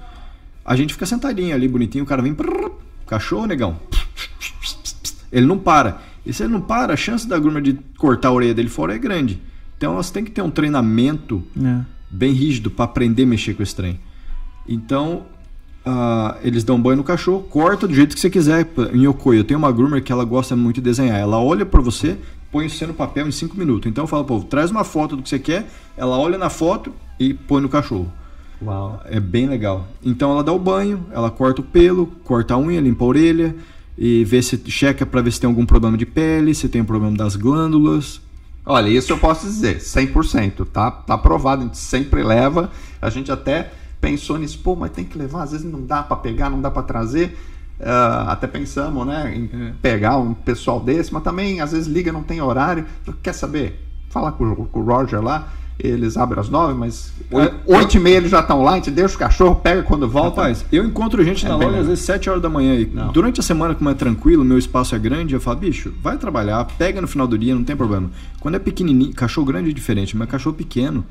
A 0.64 0.76
gente 0.76 0.92
fica 0.94 1.04
sentadinho 1.04 1.52
ali, 1.52 1.66
bonitinho, 1.66 2.04
o 2.04 2.06
cara 2.06 2.22
vem. 2.22 2.32
prrr, 2.32 2.70
Cachorro, 3.06 3.46
negão. 3.46 3.76
Ele 5.32 5.46
não 5.46 5.58
para. 5.58 6.00
E 6.24 6.32
se 6.32 6.42
ele 6.42 6.52
não 6.52 6.60
para, 6.60 6.94
a 6.94 6.96
chance 6.96 7.28
da 7.28 7.38
gruma 7.38 7.60
de 7.60 7.74
cortar 7.98 8.28
a 8.28 8.32
orelha 8.32 8.54
dele 8.54 8.68
fora 8.68 8.94
é 8.94 8.98
grande. 8.98 9.40
Então 9.76 9.92
elas 9.94 10.10
têm 10.10 10.24
que 10.24 10.30
ter 10.30 10.42
um 10.42 10.50
treinamento 10.50 11.42
É. 11.62 11.80
bem 12.10 12.32
rígido 12.32 12.70
para 12.70 12.84
aprender 12.86 13.24
a 13.24 13.26
mexer 13.26 13.54
com 13.54 13.62
esse 13.62 13.74
trem. 13.74 13.98
Então, 14.66 15.24
ah, 15.84 16.36
eles 16.42 16.64
dão 16.64 16.80
banho 16.80 16.96
no 16.96 17.04
cachorro, 17.04 17.42
corta 17.42 17.86
do 17.86 17.94
jeito 17.94 18.14
que 18.14 18.20
você 18.20 18.30
quiser. 18.30 18.66
Em 18.92 19.04
Yokoi, 19.04 19.38
eu 19.38 19.44
tenho 19.44 19.58
uma 19.58 19.70
groomer 19.70 20.02
que 20.02 20.10
ela 20.12 20.24
gosta 20.24 20.56
muito 20.56 20.76
de 20.76 20.82
desenhar. 20.82 21.18
Ela 21.18 21.38
olha 21.38 21.66
para 21.66 21.82
você, 21.82 22.16
põe 22.50 22.68
você 22.68 22.86
no 22.86 22.94
papel 22.94 23.28
em 23.28 23.32
5 23.32 23.56
minutos. 23.58 23.90
Então 23.90 24.04
eu 24.04 24.08
falo, 24.08 24.24
pô, 24.24 24.40
traz 24.40 24.70
uma 24.70 24.84
foto 24.84 25.16
do 25.16 25.22
que 25.22 25.28
você 25.28 25.38
quer, 25.38 25.68
ela 25.96 26.16
olha 26.16 26.38
na 26.38 26.48
foto 26.48 26.92
e 27.20 27.34
põe 27.34 27.60
no 27.60 27.68
cachorro. 27.68 28.10
Uau. 28.62 29.00
É 29.06 29.20
bem 29.20 29.46
legal. 29.46 29.86
Então 30.02 30.30
ela 30.30 30.42
dá 30.42 30.52
o 30.52 30.58
banho, 30.58 31.06
ela 31.10 31.30
corta 31.30 31.60
o 31.60 31.64
pelo, 31.64 32.06
corta 32.24 32.54
a 32.54 32.58
unha, 32.58 32.80
limpa 32.80 33.04
a 33.04 33.08
orelha 33.08 33.56
e 33.96 34.24
vê 34.24 34.42
se 34.42 34.60
checa 34.70 35.06
para 35.06 35.20
ver 35.20 35.32
se 35.32 35.40
tem 35.40 35.48
algum 35.48 35.66
problema 35.66 35.96
de 35.96 36.06
pele, 36.06 36.54
se 36.54 36.68
tem 36.68 36.82
um 36.82 36.84
problema 36.84 37.16
das 37.16 37.36
glândulas. 37.36 38.20
Olha, 38.66 38.88
isso 38.88 39.12
eu 39.12 39.18
posso 39.18 39.46
dizer, 39.46 39.78
100%, 39.78 40.66
tá? 40.72 40.90
Tá 40.90 41.14
aprovado, 41.14 41.62
a 41.62 41.64
gente 41.66 41.76
sempre 41.76 42.22
leva. 42.22 42.70
A 43.00 43.10
gente 43.10 43.30
até 43.30 43.70
pensou 44.00 44.38
nisso, 44.38 44.58
pô, 44.58 44.74
mas 44.74 44.90
tem 44.90 45.04
que 45.04 45.18
levar, 45.18 45.42
às 45.42 45.52
vezes 45.52 45.70
não 45.70 45.84
dá 45.84 46.02
para 46.02 46.16
pegar, 46.16 46.48
não 46.48 46.60
dá 46.60 46.70
para 46.70 46.82
trazer. 46.82 47.36
Uh, 47.78 48.28
até 48.28 48.46
pensamos 48.46 49.04
né, 49.06 49.34
em 49.34 49.50
é. 49.52 49.72
pegar 49.82 50.16
um 50.16 50.32
pessoal 50.32 50.78
desse, 50.78 51.12
mas 51.12 51.22
também 51.22 51.60
às 51.60 51.72
vezes 51.72 51.86
liga, 51.86 52.12
não 52.12 52.22
tem 52.22 52.40
horário. 52.40 52.86
Quer 53.22 53.34
saber? 53.34 53.80
Fala 54.08 54.32
com, 54.32 54.54
com 54.54 54.80
o 54.80 54.84
Roger 54.84 55.20
lá, 55.20 55.52
eles 55.78 56.16
abrem 56.16 56.40
às 56.40 56.48
nove, 56.48 56.74
mas 56.74 57.12
é, 57.32 57.52
oito 57.66 57.96
e 57.96 58.00
meia 58.00 58.16
eles 58.16 58.30
já 58.30 58.40
estão 58.40 58.62
lá, 58.62 58.72
a 58.72 58.74
gente 58.76 58.90
deixa 58.90 59.16
o 59.16 59.18
cachorro, 59.18 59.56
pega 59.56 59.82
quando 59.82 60.08
volta. 60.08 60.40
Rapaz, 60.40 60.64
eu 60.70 60.84
encontro 60.84 61.22
gente 61.24 61.44
é 61.44 61.48
na 61.48 61.56
loja 61.56 61.80
às 61.80 61.86
vezes 61.86 62.04
sete 62.04 62.30
horas 62.30 62.40
da 62.40 62.48
manhã. 62.48 62.74
E 62.74 62.84
durante 63.12 63.40
a 63.40 63.42
semana, 63.42 63.74
como 63.74 63.90
é 63.90 63.94
tranquilo, 63.94 64.44
meu 64.44 64.58
espaço 64.58 64.94
é 64.94 64.98
grande, 64.98 65.34
eu 65.34 65.40
falo, 65.40 65.58
bicho, 65.58 65.92
vai 66.00 66.16
trabalhar, 66.16 66.64
pega 66.78 67.00
no 67.00 67.08
final 67.08 67.26
do 67.26 67.36
dia, 67.36 67.54
não 67.54 67.64
tem 67.64 67.76
problema. 67.76 68.10
Quando 68.40 68.54
é 68.54 68.58
pequenininho, 68.58 69.12
cachorro 69.14 69.46
grande 69.46 69.70
é 69.70 69.72
diferente, 69.72 70.16
mas 70.16 70.28
cachorro 70.28 70.54
pequeno, 70.54 71.04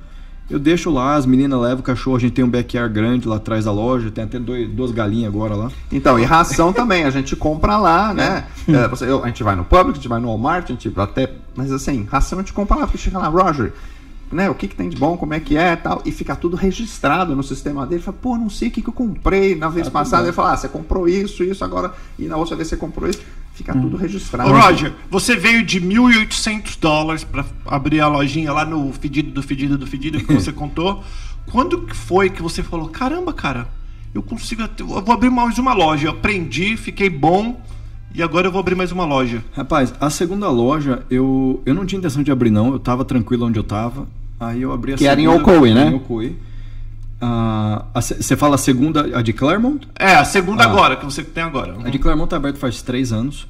eu 0.50 0.60
deixo 0.60 0.90
lá, 0.90 1.16
as 1.16 1.26
meninas 1.26 1.60
levam 1.60 1.80
o 1.80 1.84
cachorro, 1.84 2.18
a 2.18 2.20
gente 2.20 2.34
tem 2.34 2.44
um 2.44 2.50
backyard 2.50 2.94
grande 2.94 3.28
lá 3.28 3.38
atrás 3.38 3.66
da 3.66 3.72
loja, 3.72 4.12
tem 4.12 4.26
até 4.26 4.38
dois, 4.38 4.70
duas 4.70 4.92
galinhas 4.92 5.34
agora 5.34 5.56
lá. 5.56 5.72
Então, 5.92 6.20
e 6.20 6.24
ração 6.24 6.74
também, 6.74 7.06
a 7.06 7.10
gente 7.10 7.36
compra 7.36 7.78
lá, 7.78 8.14
né? 8.14 8.46
É. 8.68 8.74
é, 8.74 8.88
você, 8.88 9.10
eu, 9.10 9.24
a 9.24 9.28
gente 9.28 9.42
vai 9.42 9.56
no 9.56 9.64
Publix, 9.64 9.92
a 9.92 9.96
gente 9.96 10.08
vai 10.08 10.20
no 10.20 10.28
Walmart, 10.28 10.66
a 10.66 10.74
gente 10.74 10.92
até. 10.98 11.32
Mas 11.56 11.72
assim, 11.72 12.06
ração 12.10 12.40
a 12.40 12.42
gente 12.42 12.54
compra 12.54 12.76
lá, 12.76 12.86
porque 12.86 12.98
chega 12.98 13.18
lá, 13.20 13.28
Roger, 13.28 13.74
né, 14.34 14.50
o 14.50 14.56
que, 14.56 14.68
que 14.68 14.76
tem 14.76 14.90
de 14.90 14.98
bom, 14.98 15.18
como 15.18 15.34
é 15.34 15.40
que 15.40 15.56
é 15.56 15.76
tal, 15.76 16.02
e 16.06 16.12
fica 16.12 16.36
tudo 16.36 16.56
registrado 16.56 17.36
no 17.36 17.44
sistema 17.44 17.86
dele. 17.86 18.02
Fala, 18.02 18.18
pô, 18.20 18.38
não 18.38 18.50
sei 18.50 18.68
o 18.68 18.72
que, 18.72 18.82
que 18.82 18.90
eu 18.90 18.94
comprei 18.94 19.56
na 19.56 19.70
vez 19.70 19.88
tá 19.88 19.92
passada. 19.92 20.24
Ele 20.24 20.34
fala, 20.34 20.54
ah, 20.54 20.58
você 20.58 20.68
comprou 20.68 21.08
isso, 21.08 21.44
isso, 21.44 21.64
agora, 21.64 21.94
e 22.18 22.26
na 22.26 22.38
outra 22.38 22.56
vez 22.56 22.68
você 22.68 22.78
comprou 22.78 23.10
isso. 23.10 23.22
Fica 23.54 23.78
hum. 23.78 23.82
tudo 23.82 23.98
registrado. 23.98 24.50
Ô, 24.50 24.60
Roger, 24.60 24.94
você 25.10 25.36
veio 25.36 25.64
de 25.64 25.80
1.800 25.80 26.80
dólares 26.80 27.24
para 27.24 27.46
abrir 27.68 28.02
a 28.02 28.08
lojinha 28.08 28.52
lá 28.52 28.66
no 28.66 28.92
Fedido 28.92 29.32
do 29.32 29.44
Fedido 29.44 29.78
do 29.78 29.86
Fedido 29.86 30.18
que 30.20 30.34
você 30.34 30.52
contou. 30.54 31.04
Quando 31.52 31.82
que 31.82 31.96
foi 31.96 32.30
que 32.30 32.42
você 32.42 32.64
falou, 32.64 32.88
caramba, 32.88 33.32
cara, 33.32 33.68
eu 34.14 34.24
consigo, 34.24 34.64
eu 34.80 34.88
vou 34.88 35.14
abrir 35.14 35.30
mais 35.30 35.60
uma 35.60 35.74
loja. 35.74 36.08
Eu 36.08 36.12
aprendi, 36.12 36.76
fiquei 36.78 37.10
bom. 37.10 37.62
E 38.16 38.22
agora 38.22 38.48
eu 38.48 38.52
vou 38.52 38.60
abrir 38.60 38.76
mais 38.76 38.92
uma 38.92 39.06
loja. 39.06 39.44
Rapaz, 39.54 39.92
a 40.00 40.08
segunda 40.10 40.48
loja, 40.50 41.04
eu, 41.10 41.62
eu 41.66 41.74
não 41.74 41.84
tinha 41.84 41.98
intenção 41.98 42.22
de 42.22 42.32
abrir, 42.32 42.52
não. 42.52 42.72
Eu 42.72 42.80
tava 42.80 43.04
tranquilo 43.04 43.48
onde 43.48 43.58
eu 43.58 43.64
tava. 43.64 44.08
Aí 44.40 44.62
eu 44.62 44.72
abri 44.72 44.94
a 44.94 44.96
que 44.96 45.04
segunda. 45.04 45.22
Que 45.22 45.28
era 45.28 45.36
em 45.36 45.42
Ocoee, 45.42 45.74
né? 45.74 45.90
Em 45.90 45.96
Ocoee. 45.96 46.36
Você 47.96 48.34
uh, 48.34 48.38
fala 48.38 48.56
a 48.56 48.58
segunda, 48.58 49.18
a 49.18 49.22
de 49.22 49.32
Claremont? 49.32 49.88
É, 49.98 50.16
a 50.16 50.26
segunda 50.26 50.64
ah. 50.64 50.68
agora, 50.68 50.96
que 50.96 51.06
você 51.06 51.24
tem 51.24 51.44
agora. 51.44 51.78
A 51.84 51.90
de 51.90 51.98
Claremont 51.98 52.30
tá 52.30 52.36
aberta 52.38 52.60
faz 52.60 52.82
três 52.82 53.14
anos. 53.14 53.48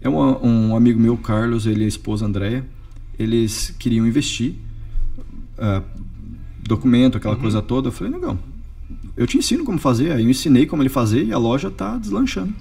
É 0.00 0.08
um, 0.08 0.70
um 0.70 0.76
amigo 0.76 1.00
meu, 1.00 1.16
Carlos, 1.16 1.66
ele 1.66 1.82
e 1.82 1.84
a 1.84 1.88
esposa 1.88 2.26
Andréia. 2.26 2.64
Eles 3.18 3.74
queriam 3.78 4.06
investir. 4.06 4.54
Uh, 5.58 5.82
documento, 6.62 7.16
aquela 7.16 7.34
uhum. 7.34 7.40
coisa 7.40 7.60
toda. 7.60 7.88
Eu 7.88 7.92
falei, 7.92 8.12
legal, 8.12 8.38
eu 9.16 9.26
te 9.26 9.36
ensino 9.36 9.64
como 9.64 9.78
fazer. 9.78 10.12
Aí 10.12 10.22
eu 10.22 10.30
ensinei 10.30 10.66
como 10.66 10.82
ele 10.82 10.88
fazer 10.88 11.24
e 11.24 11.32
a 11.32 11.38
loja 11.38 11.70
tá 11.70 11.96
deslanchando. 11.96 12.54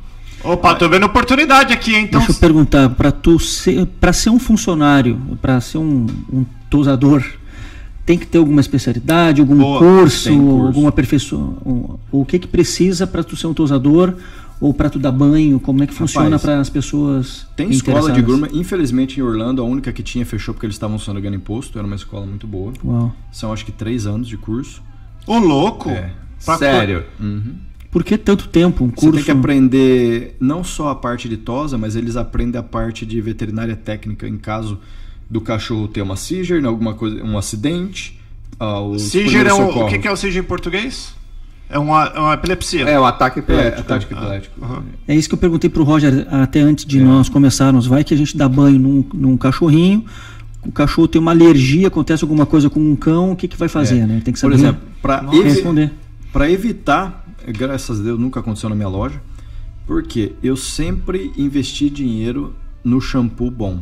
Opa, 0.44 0.76
tô 0.76 0.88
vendo 0.88 1.06
oportunidade 1.06 1.74
aqui, 1.74 1.96
então. 1.96 2.20
Deixa 2.20 2.32
eu 2.32 2.40
perguntar, 2.40 2.90
para 2.92 3.12
tu 3.12 3.40
ser, 3.40 3.86
para 4.00 4.14
ser 4.14 4.30
um 4.30 4.40
funcionário, 4.40 5.20
para 5.42 5.60
ser 5.60 5.80
um, 5.80 6.06
um 6.32 6.46
tosador, 6.70 7.24
tem 8.08 8.18
que 8.18 8.26
ter 8.26 8.38
alguma 8.38 8.62
especialidade, 8.62 9.42
algum 9.42 9.58
Boa, 9.58 9.80
curso, 9.80 10.30
curso, 10.30 10.66
alguma 10.68 10.88
aperfeiçoamento? 10.88 12.00
O 12.10 12.24
que 12.24 12.40
que 12.40 12.48
precisa 12.48 13.06
para 13.06 13.22
tu 13.22 13.36
ser 13.36 13.48
um 13.48 13.54
tosador 13.54 14.16
ou 14.62 14.74
para 14.74 14.90
tu 14.90 14.98
dar 14.98 15.12
banho? 15.12 15.60
Como 15.60 15.84
é 15.84 15.88
que 15.88 15.94
funciona 15.94 16.40
para 16.40 16.58
as 16.58 16.70
pessoas 16.70 17.46
Tem 17.58 17.70
escola 17.70 18.10
de 18.14 18.22
gourmet, 18.22 18.48
infelizmente 18.54 19.20
em 19.20 19.24
Orlando 19.24 19.62
a 19.62 19.66
única 19.66 19.92
que 19.92 20.02
tinha 20.02 20.26
fechou 20.26 20.54
porque 20.54 20.66
eles 20.66 20.78
estavam 20.78 20.98
sonegando 20.98 21.36
imposto, 21.36 21.78
era 21.78 21.86
uma 21.86 21.98
escola 21.98 22.26
muito 22.26 22.48
boa. 22.48 22.72
Uau. 22.82 23.14
São 23.30 23.52
acho 23.52 23.66
que 23.66 23.74
três 23.74 24.08
anos 24.08 24.30
de 24.30 24.38
curso. 24.38 24.82
Ô 25.28 25.38
louco! 25.38 25.90
É. 25.90 26.14
Sério? 26.40 27.04
Uhum. 27.20 27.56
Por 27.92 28.06
que 28.06 28.18
tanto 28.18 28.48
tempo 28.48 28.86
um 28.86 28.90
curso? 28.90 29.08
Você 29.08 29.16
tem 29.18 29.24
que 29.26 29.32
aprender 29.32 30.38
não 30.40 30.64
só 30.64 30.92
a 30.92 30.96
parte 30.96 31.28
de 31.28 31.36
tosa, 31.36 31.78
mas 31.78 31.98
eles 31.98 32.16
aprendem 32.16 32.58
a 32.58 32.64
parte 32.64 33.06
de 33.06 33.20
veterinária 33.20 33.76
técnica 33.76 34.26
em 34.26 34.38
caso 34.38 34.80
do 35.30 35.42
cachorro 35.42 35.88
ter 35.88 36.02
uma 36.02 36.16
seizure, 36.16 36.66
alguma 36.66 36.94
coisa, 36.94 37.24
um 37.24 37.38
acidente. 37.38 38.20
Uh, 38.60 38.98
seizure 38.98 39.48
é 39.48 39.54
um, 39.54 39.86
o 39.86 39.88
que 39.88 40.08
é 40.08 40.12
o 40.12 40.16
seizure 40.16 40.44
em 40.44 40.48
português? 40.48 41.16
É 41.70 41.78
uma, 41.78 42.06
é 42.06 42.20
uma 42.20 42.34
epilepsia. 42.34 42.84
É, 42.84 43.00
um 43.00 43.06
ataque 43.06 43.40
epilético. 43.40 43.78
É, 43.78 43.82
ataque 43.82 44.14
epilético. 44.14 44.56
Ah, 44.62 44.66
uhum. 44.66 44.84
é 45.08 45.16
isso 45.16 45.28
que 45.28 45.36
eu 45.36 45.40
perguntei 45.40 45.70
pro 45.70 45.84
Roger 45.84 46.26
até 46.32 46.62
antes 46.62 46.86
de 46.86 47.00
é. 47.00 47.04
nós 47.04 47.28
começarmos. 47.28 47.86
Vai 47.86 48.04
que 48.04 48.14
a 48.14 48.18
gente 48.18 48.38
dá 48.38 48.48
banho 48.48 48.80
num, 48.80 49.06
num 49.14 49.38
cachorrinho, 49.38 50.06
o 50.64 50.72
cachorro 50.72 51.08
tem 51.08 51.20
uma 51.20 51.32
alergia, 51.32 51.88
acontece 51.90 52.24
alguma 52.24 52.46
coisa 52.46 52.70
com 52.70 52.80
um 52.80 52.96
cão, 52.96 53.32
o 53.32 53.36
que, 53.36 53.48
que 53.48 53.58
vai 53.58 53.68
fazer, 53.68 54.00
é. 54.00 54.06
né? 54.06 54.22
Tem 54.24 54.34
que 54.34 54.40
saber 54.40 54.56
Por 54.56 54.60
exemplo, 54.60 54.82
para 55.02 55.30
responder. 55.30 55.94
Para 56.32 56.50
evitar, 56.50 57.26
graças 57.48 58.00
a 58.00 58.04
Deus 58.04 58.20
nunca 58.20 58.40
aconteceu 58.40 58.70
na 58.70 58.76
minha 58.76 58.88
loja, 58.88 59.22
porque 59.86 60.34
eu 60.42 60.56
sempre 60.56 61.32
investi 61.38 61.90
dinheiro 61.90 62.56
no 62.84 63.02
shampoo 63.02 63.52
bom. 63.52 63.82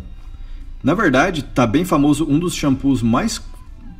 Na 0.85 0.93
verdade, 0.93 1.43
tá 1.43 1.65
bem 1.65 1.83
famoso 1.83 2.27
um 2.29 2.37
dos 2.37 2.53
shampoos 2.53 3.01
mais 3.01 3.41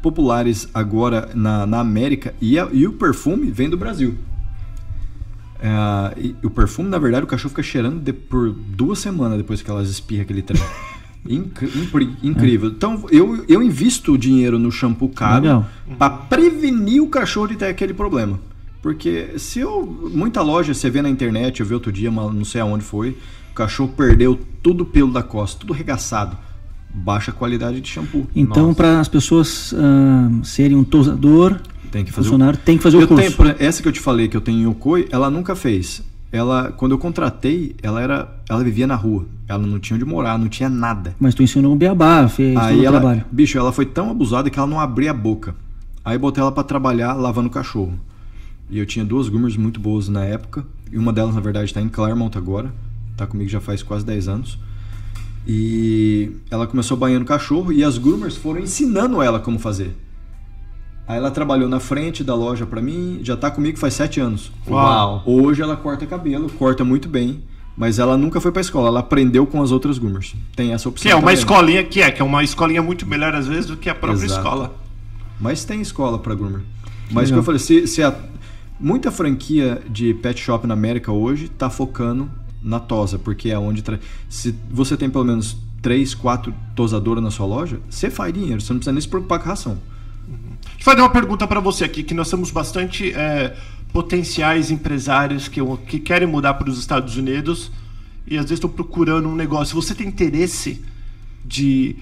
populares 0.04 0.70
agora 0.72 1.32
na, 1.34 1.66
na 1.66 1.80
América 1.80 2.36
e, 2.40 2.60
a, 2.60 2.70
e 2.72 2.86
o 2.86 2.94
perfume 2.94 3.50
vem 3.50 3.68
do 3.68 3.76
Brasil. 3.76 4.14
É, 5.60 6.36
o 6.44 6.50
perfume, 6.52 6.88
na 6.88 7.00
verdade, 7.00 7.24
o 7.24 7.28
cachorro 7.28 7.50
fica 7.50 7.64
cheirando 7.64 8.00
de, 8.00 8.14
por 8.14 8.52
duas 8.52 9.00
semanas 9.00 9.40
depois 9.40 9.64
que 9.64 9.72
elas 9.72 9.90
espirram 9.90 10.22
aquele 10.22 10.44
trem. 10.44 10.62
incrível. 12.22 12.70
Então, 12.70 13.04
eu, 13.10 13.44
eu 13.50 13.64
invisto 13.64 14.16
dinheiro 14.16 14.60
no 14.60 14.72
shampoo 14.72 15.10
caro 15.10 15.66
para 15.98 16.12
prevenir 16.12 17.02
o 17.02 17.08
cachorro 17.08 17.48
de 17.48 17.56
ter 17.56 17.66
aquele 17.66 17.96
problema. 17.96 18.40
Porque 18.84 19.40
se 19.40 19.60
eu. 19.60 19.84
Muita 20.14 20.44
loja 20.44 20.72
você 20.72 20.88
vê 20.92 21.02
na 21.02 21.10
internet, 21.10 21.62
eu 21.62 21.66
vi 21.66 21.74
outro 21.74 21.92
dia, 21.92 22.12
não 22.12 22.46
sei 22.46 22.62
aonde 22.62 22.84
foi, 22.84 23.18
o 23.50 23.56
cachorro 23.56 23.92
perdeu 23.98 24.40
tudo 24.62 24.82
o 24.82 24.86
pelo 24.86 25.12
da 25.12 25.24
costa, 25.24 25.62
tudo 25.62 25.74
regaçado 25.74 26.38
baixa 26.96 27.32
qualidade 27.32 27.82
de 27.82 27.90
shampoo. 27.90 28.28
Então, 28.36 28.74
para 28.74 29.00
as 29.00 29.08
pessoas 29.08 29.74
uh, 29.74 30.44
serem 30.44 30.78
um 30.78 30.84
tosador, 30.84 31.60
tem 31.92 32.04
que 32.04 32.12
fazer 32.12 32.30
funcionário, 32.30 32.60
o... 32.60 32.62
tem 32.64 32.78
que 32.78 32.84
fazer 32.84 32.98
eu 32.98 33.04
o 33.04 33.08
curso. 33.08 33.38
Tenho, 33.38 33.56
essa 33.60 33.82
que 33.82 33.88
eu 33.88 33.92
te 33.92 34.00
falei 34.00 34.28
que 34.28 34.36
eu 34.36 34.42
tenho 34.42 34.60
em 34.60 34.64
Yokoi, 34.64 35.08
ela 35.12 35.30
nunca 35.30 35.56
fez. 35.56 36.02
Ela, 36.32 36.72
quando 36.72 36.92
eu 36.92 36.98
contratei, 36.98 37.76
ela 37.82 38.02
era, 38.02 38.36
ela 38.50 38.64
vivia 38.64 38.86
na 38.86 38.96
rua. 38.96 39.26
Ela 39.48 39.66
não 39.66 39.80
tinha 39.80 39.96
onde 39.96 40.06
morar, 40.06 40.38
não 40.38 40.50
tinha 40.50 40.68
nada. 40.68 41.16
Mas 41.20 41.34
tu 41.34 41.44
ensinou 41.44 41.74
um 41.74 41.78
beabá, 41.78 42.28
fez 42.28 42.58
Aí 42.58 42.76
todo 42.76 42.86
ela, 42.86 43.00
trabalho. 43.00 43.26
Bicho, 43.32 43.58
ela 43.58 43.72
foi 43.72 43.86
tão 43.86 44.10
abusada 44.10 44.50
que 44.50 44.58
ela 44.60 44.68
não 44.68 44.80
abria 44.80 45.12
a 45.12 45.14
boca. 45.14 45.56
Aí 46.04 46.18
botei 46.18 46.42
ela 46.42 46.52
para 46.52 46.64
trabalhar 46.64 47.14
lavando 47.14 47.50
cachorro. 47.50 47.94
E 48.70 48.78
eu 48.78 48.86
tinha 48.86 49.06
duas 49.06 49.30
groomers 49.30 49.56
muito 49.56 49.80
boas 49.80 50.10
na 50.10 50.26
época. 50.26 50.66
E 50.92 50.98
uma 50.98 51.14
delas, 51.14 51.36
na 51.36 51.42
verdade, 51.42 51.68
está 51.68 51.82
em 51.82 51.88
Claremont 51.88 52.38
agora. 52.38 52.74
Tá 53.16 53.26
comigo 53.26 53.50
já 53.50 53.62
faz 53.62 53.82
quase 53.82 54.06
10 54.06 54.28
anos. 54.28 54.60
E 55.48 56.32
ela 56.50 56.66
começou 56.66 56.98
banhando 56.98 57.26
cachorro 57.26 57.72
e 57.72 57.84
as 57.84 57.98
groomers 57.98 58.36
foram 58.36 58.62
ensinando 58.62 59.22
ela 59.22 59.40
como 59.40 59.60
fazer. 59.60 59.96
Aí 61.08 61.18
ela 61.18 61.30
trabalhou 61.30 61.70
na 61.70 61.80
frente 61.80 62.24
da 62.24 62.34
loja 62.34 62.66
para 62.66 62.82
mim, 62.82 63.20
já 63.22 63.38
tá 63.38 63.52
comigo 63.52 63.78
faz 63.78 63.94
sete 63.94 64.20
anos. 64.20 64.52
Uau! 64.68 65.22
Hoje 65.26 65.62
ela 65.62 65.76
corta 65.76 66.06
cabelo, 66.08 66.50
corta 66.50 66.84
muito 66.84 67.08
bem, 67.08 67.44
mas 67.78 68.00
ela 68.00 68.18
nunca 68.18 68.42
foi 68.42 68.52
pra 68.52 68.62
escola, 68.62 68.88
ela 68.88 69.02
aprendeu 69.02 69.46
com 69.46 69.62
as 69.62 69.72
outras 69.72 70.00
groomers. 70.00 70.34
Tem 70.56 70.74
essa 70.74 70.90
opção. 70.90 71.04
Que 71.04 71.12
é 71.12 71.16
uma 71.16 71.22
também. 71.22 71.36
escolinha 71.36 71.84
que 71.84 72.02
é, 72.02 72.10
que 72.10 72.22
é 72.22 72.26
uma 72.26 72.44
escolinha 72.44 72.82
muito 72.82 73.06
melhor 73.06 73.36
às 73.36 73.46
vezes 73.46 73.68
do 73.68 73.78
que 73.78 73.88
a 73.88 73.94
própria 73.94 74.26
Exato. 74.26 74.42
escola. 74.42 74.76
Mas 75.40 75.64
tem 75.64 75.80
escola 75.80 76.18
para 76.18 76.34
groomer. 76.34 76.62
Mas 77.12 77.30
como 77.30 77.42
eu 77.42 77.44
falei, 77.44 77.60
se, 77.60 77.86
se 77.86 78.02
a, 78.02 78.16
muita 78.80 79.12
franquia 79.12 79.84
de 79.88 80.12
pet 80.16 80.42
shop 80.42 80.66
na 80.66 80.74
América 80.74 81.12
hoje 81.12 81.50
tá 81.50 81.70
focando 81.70 82.32
na 82.66 82.80
tosa, 82.80 83.20
porque 83.20 83.50
é 83.50 83.58
onde. 83.58 83.82
Tra... 83.82 84.00
Se 84.28 84.54
você 84.70 84.98
tem 84.98 85.10
pelo 85.10 85.24
menos 85.24 85.56
três, 85.82 86.16
quatro 86.16 86.54
tosadoras 86.76 87.24
na 87.24 87.30
sua 87.30 87.46
loja, 87.46 87.80
você 87.90 88.10
faz 88.10 88.34
dinheiro, 88.34 88.60
você 88.60 88.74
não 88.74 88.80
precisa 88.80 88.92
nem 88.92 89.02
se 89.02 89.08
preocupar 89.08 89.40
com 89.40 89.46
a 89.46 89.50
ração. 89.50 89.78
Deixa 90.28 90.80
eu 90.80 90.84
fazer 90.84 91.02
uma 91.02 91.10
pergunta 91.10 91.48
para 91.48 91.60
você 91.60 91.84
aqui, 91.84 92.04
que 92.04 92.14
nós 92.14 92.30
temos 92.30 92.50
bastante 92.50 93.14
é, 93.14 93.56
potenciais 93.94 94.72
empresários 94.72 95.48
que, 95.48 95.62
que 95.88 96.00
querem 96.00 96.28
mudar 96.28 96.56
para 96.56 96.70
os 96.70 96.80
Estados 96.80 97.16
Unidos 97.16 97.72
e 98.26 98.36
às 98.36 98.46
vezes 98.46 98.58
estão 98.58 98.70
procurando 98.70 99.30
um 99.30 99.36
negócio. 99.36 99.76
Você 99.80 99.94
tem 99.94 100.08
interesse 100.08 100.84
de 101.46 101.96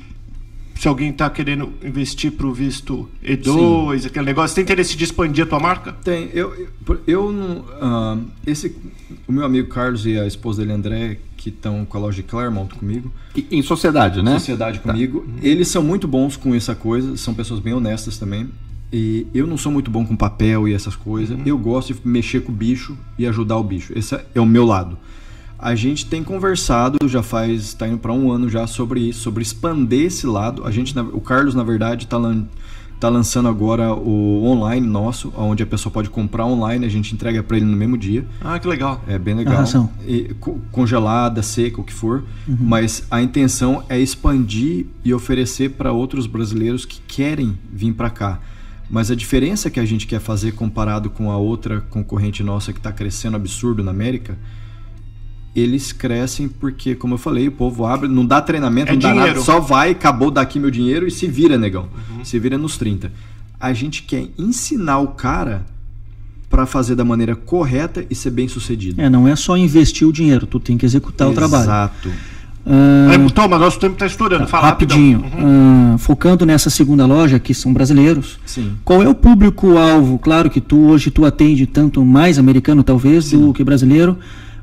se 0.75 0.87
alguém 0.87 1.11
está 1.11 1.29
querendo 1.29 1.71
investir 1.83 2.31
para 2.31 2.47
o 2.47 2.53
visto 2.53 3.09
E2, 3.23 3.99
Sim. 3.99 4.07
aquele 4.07 4.25
negócio, 4.25 4.55
tem 4.55 4.63
interesse 4.63 4.97
de 4.97 5.03
expandir 5.03 5.45
a 5.45 5.47
tua 5.47 5.59
marca? 5.59 5.93
Tem. 6.03 6.29
Eu, 6.33 6.53
eu, 6.87 7.01
eu 7.07 7.31
não. 7.31 7.59
Uh, 7.59 8.25
esse, 8.45 8.75
o 9.27 9.31
meu 9.31 9.45
amigo 9.45 9.69
Carlos 9.69 10.05
e 10.05 10.17
a 10.17 10.25
esposa 10.25 10.61
dele, 10.61 10.73
André, 10.73 11.17
que 11.37 11.49
estão 11.49 11.85
com 11.85 11.97
a 11.97 12.01
loja 12.01 12.17
de 12.17 12.23
Claremont 12.23 12.73
comigo. 12.75 13.11
Em 13.51 13.61
sociedade, 13.61 14.21
né? 14.21 14.33
Sociedade 14.33 14.79
tá. 14.79 14.91
comigo. 14.91 15.21
Tá. 15.21 15.47
Eles 15.47 15.67
são 15.67 15.83
muito 15.83 16.07
bons 16.07 16.35
com 16.35 16.53
essa 16.55 16.75
coisa, 16.75 17.15
são 17.17 17.33
pessoas 17.33 17.59
bem 17.59 17.73
honestas 17.73 18.17
também. 18.17 18.49
E 18.91 19.25
eu 19.33 19.47
não 19.47 19.57
sou 19.57 19.71
muito 19.71 19.89
bom 19.89 20.05
com 20.05 20.15
papel 20.15 20.67
e 20.67 20.73
essas 20.73 20.95
coisas. 20.95 21.35
Uhum. 21.35 21.43
Eu 21.45 21.57
gosto 21.57 21.93
de 21.93 21.99
mexer 22.07 22.41
com 22.41 22.51
o 22.51 22.55
bicho 22.55 22.95
e 23.17 23.25
ajudar 23.25 23.57
o 23.57 23.63
bicho. 23.63 23.91
Esse 23.97 24.19
é 24.35 24.39
o 24.39 24.45
meu 24.45 24.65
lado. 24.65 24.97
A 25.57 25.75
gente 25.75 26.05
tem 26.05 26.23
conversado, 26.23 26.97
já 27.07 27.23
faz, 27.23 27.61
está 27.63 27.87
indo 27.87 27.97
para 27.97 28.11
um 28.11 28.31
ano 28.31 28.49
já 28.49 28.67
sobre 28.67 28.99
isso, 28.99 29.21
sobre 29.21 29.41
expandir 29.43 30.05
esse 30.07 30.27
lado. 30.27 30.65
A 30.65 30.71
gente, 30.71 30.97
o 30.99 31.21
Carlos, 31.21 31.55
na 31.55 31.63
verdade, 31.63 32.03
está 32.05 32.19
tá 32.19 32.35
está 32.95 33.09
lançando 33.09 33.49
agora 33.49 33.93
o 33.93 34.45
online 34.45 34.87
nosso, 34.87 35.33
onde 35.37 35.61
a 35.61 35.65
pessoa 35.65 35.91
pode 35.91 36.09
comprar 36.09 36.45
online, 36.45 36.85
a 36.85 36.89
gente 36.89 37.13
entrega 37.13 37.43
para 37.43 37.57
ele 37.57 37.65
no 37.65 37.75
mesmo 37.75 37.97
dia. 37.97 38.25
Ah, 38.39 38.57
que 38.57 38.65
legal. 38.65 39.03
É 39.05 39.19
bem 39.19 39.35
legal. 39.35 39.55
ração. 39.57 39.89
E, 40.07 40.33
co- 40.39 40.57
congelada, 40.71 41.43
seca, 41.43 41.81
o 41.81 41.83
que 41.83 41.91
for. 41.91 42.23
Mas 42.47 43.05
a 43.11 43.21
intenção 43.21 43.83
é 43.89 43.99
expandir 43.99 44.85
e 45.03 45.13
oferecer 45.13 45.71
para 45.71 45.91
outros 45.91 46.25
brasileiros 46.27 46.85
que 46.85 47.01
querem 47.05 47.57
vir 47.73 47.91
para 47.93 48.09
cá. 48.09 48.39
Mas 48.89 49.11
a 49.11 49.15
diferença 49.15 49.69
que 49.69 49.81
a 49.81 49.85
gente 49.85 50.07
quer 50.07 50.21
fazer 50.21 50.53
comparado 50.53 51.09
com 51.09 51.29
a 51.29 51.35
outra 51.35 51.81
concorrente 51.81 52.41
nossa 52.41 52.71
que 52.71 52.79
está 52.79 52.91
crescendo 52.93 53.35
absurdo 53.35 53.83
na 53.83 53.91
América, 53.91 54.37
eles 55.55 55.91
crescem 55.91 56.47
porque, 56.47 56.95
como 56.95 57.13
eu 57.13 57.17
falei, 57.17 57.47
o 57.47 57.51
povo 57.51 57.85
abre, 57.85 58.07
não 58.07 58.25
dá 58.25 58.41
treinamento, 58.41 58.89
É 58.89 58.93
não 58.93 58.99
dá 58.99 59.09
nada, 59.09 59.19
dinheiro. 59.21 59.43
só 59.43 59.59
vai, 59.59 59.91
acabou 59.91 60.31
daqui 60.31 60.59
meu 60.59 60.71
dinheiro 60.71 61.07
e 61.07 61.11
se 61.11 61.27
vira, 61.27 61.57
negão. 61.57 61.87
Se 62.23 62.39
vira 62.39 62.57
nos 62.57 62.77
30. 62.77 63.11
A 63.59 63.71
gente 63.73 64.03
quer 64.03 64.27
ensinar 64.37 64.99
o 64.99 65.09
cara 65.09 65.65
para 66.49 66.65
fazer 66.65 66.95
da 66.95 67.05
maneira 67.05 67.35
correta 67.35 68.05
e 68.09 68.15
ser 68.15 68.29
bem 68.31 68.47
sucedido. 68.47 69.01
É, 69.01 69.09
não 69.09 69.27
é 69.27 69.35
só 69.35 69.55
investir 69.57 70.07
o 70.07 70.11
dinheiro, 70.13 70.45
tu 70.45 70.59
tem 70.59 70.77
que 70.77 70.85
executar 70.85 71.27
o 71.29 71.33
trabalho. 71.33 71.63
Exato. 71.63 72.09
Aí, 72.65 73.31
Thomas, 73.31 73.59
nosso 73.59 73.77
tempo 73.79 73.93
está 73.93 74.05
estourando. 74.05 74.47
Fala 74.47 74.67
rapidinho. 74.67 75.19
Uhum. 75.19 75.93
ah, 75.95 75.97
focando 75.97 76.45
nessa 76.45 76.69
segunda 76.69 77.05
loja, 77.05 77.37
que 77.37 77.53
são 77.53 77.73
brasileiros, 77.73 78.39
Sim. 78.45 78.73
qual 78.85 79.03
é 79.03 79.07
o 79.09 79.13
público-alvo? 79.13 80.17
Claro 80.17 80.49
que 80.49 80.61
tu 80.61 80.77
hoje 80.87 81.11
tu 81.11 81.25
atende 81.25 81.65
tanto 81.67 82.03
mais 82.05 82.39
americano, 82.39 82.81
talvez, 82.83 83.31
do 83.31 83.51
que 83.53 83.63
brasileiro, 83.63 84.17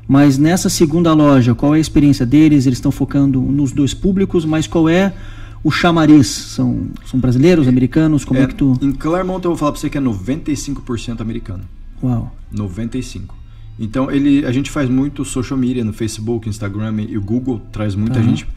mas 0.07 0.37
nessa 0.37 0.69
segunda 0.69 1.13
loja, 1.13 1.55
qual 1.55 1.73
é 1.73 1.77
a 1.77 1.81
experiência 1.81 2.25
deles? 2.25 2.65
Eles 2.65 2.77
estão 2.77 2.91
focando 2.91 3.41
nos 3.41 3.71
dois 3.71 3.93
públicos, 3.93 4.45
mas 4.45 4.67
qual 4.67 4.89
é 4.89 5.13
o 5.63 5.71
chamariz? 5.71 6.27
São, 6.27 6.87
são 7.05 7.19
brasileiros, 7.19 7.67
americanos? 7.67 8.25
Como 8.25 8.39
é, 8.39 8.43
É, 8.43 8.47
que 8.47 8.55
tu. 8.55 8.77
Em 8.81 8.91
Claremont 8.91 9.43
eu 9.45 9.51
vou 9.51 9.57
falar 9.57 9.71
pra 9.71 9.81
você 9.81 9.89
que 9.89 9.97
é 9.97 10.01
95% 10.01 11.21
americano. 11.21 11.63
Uau. 12.03 12.35
95. 12.51 13.35
Então 13.79 14.11
ele, 14.11 14.45
a 14.45 14.51
gente 14.51 14.69
faz 14.69 14.89
muito 14.89 15.23
social 15.23 15.57
media 15.57 15.83
no 15.83 15.93
Facebook, 15.93 16.47
Instagram 16.47 17.01
e 17.09 17.17
o 17.17 17.21
Google 17.21 17.61
traz 17.71 17.95
muita 17.95 18.21
gente. 18.21 18.47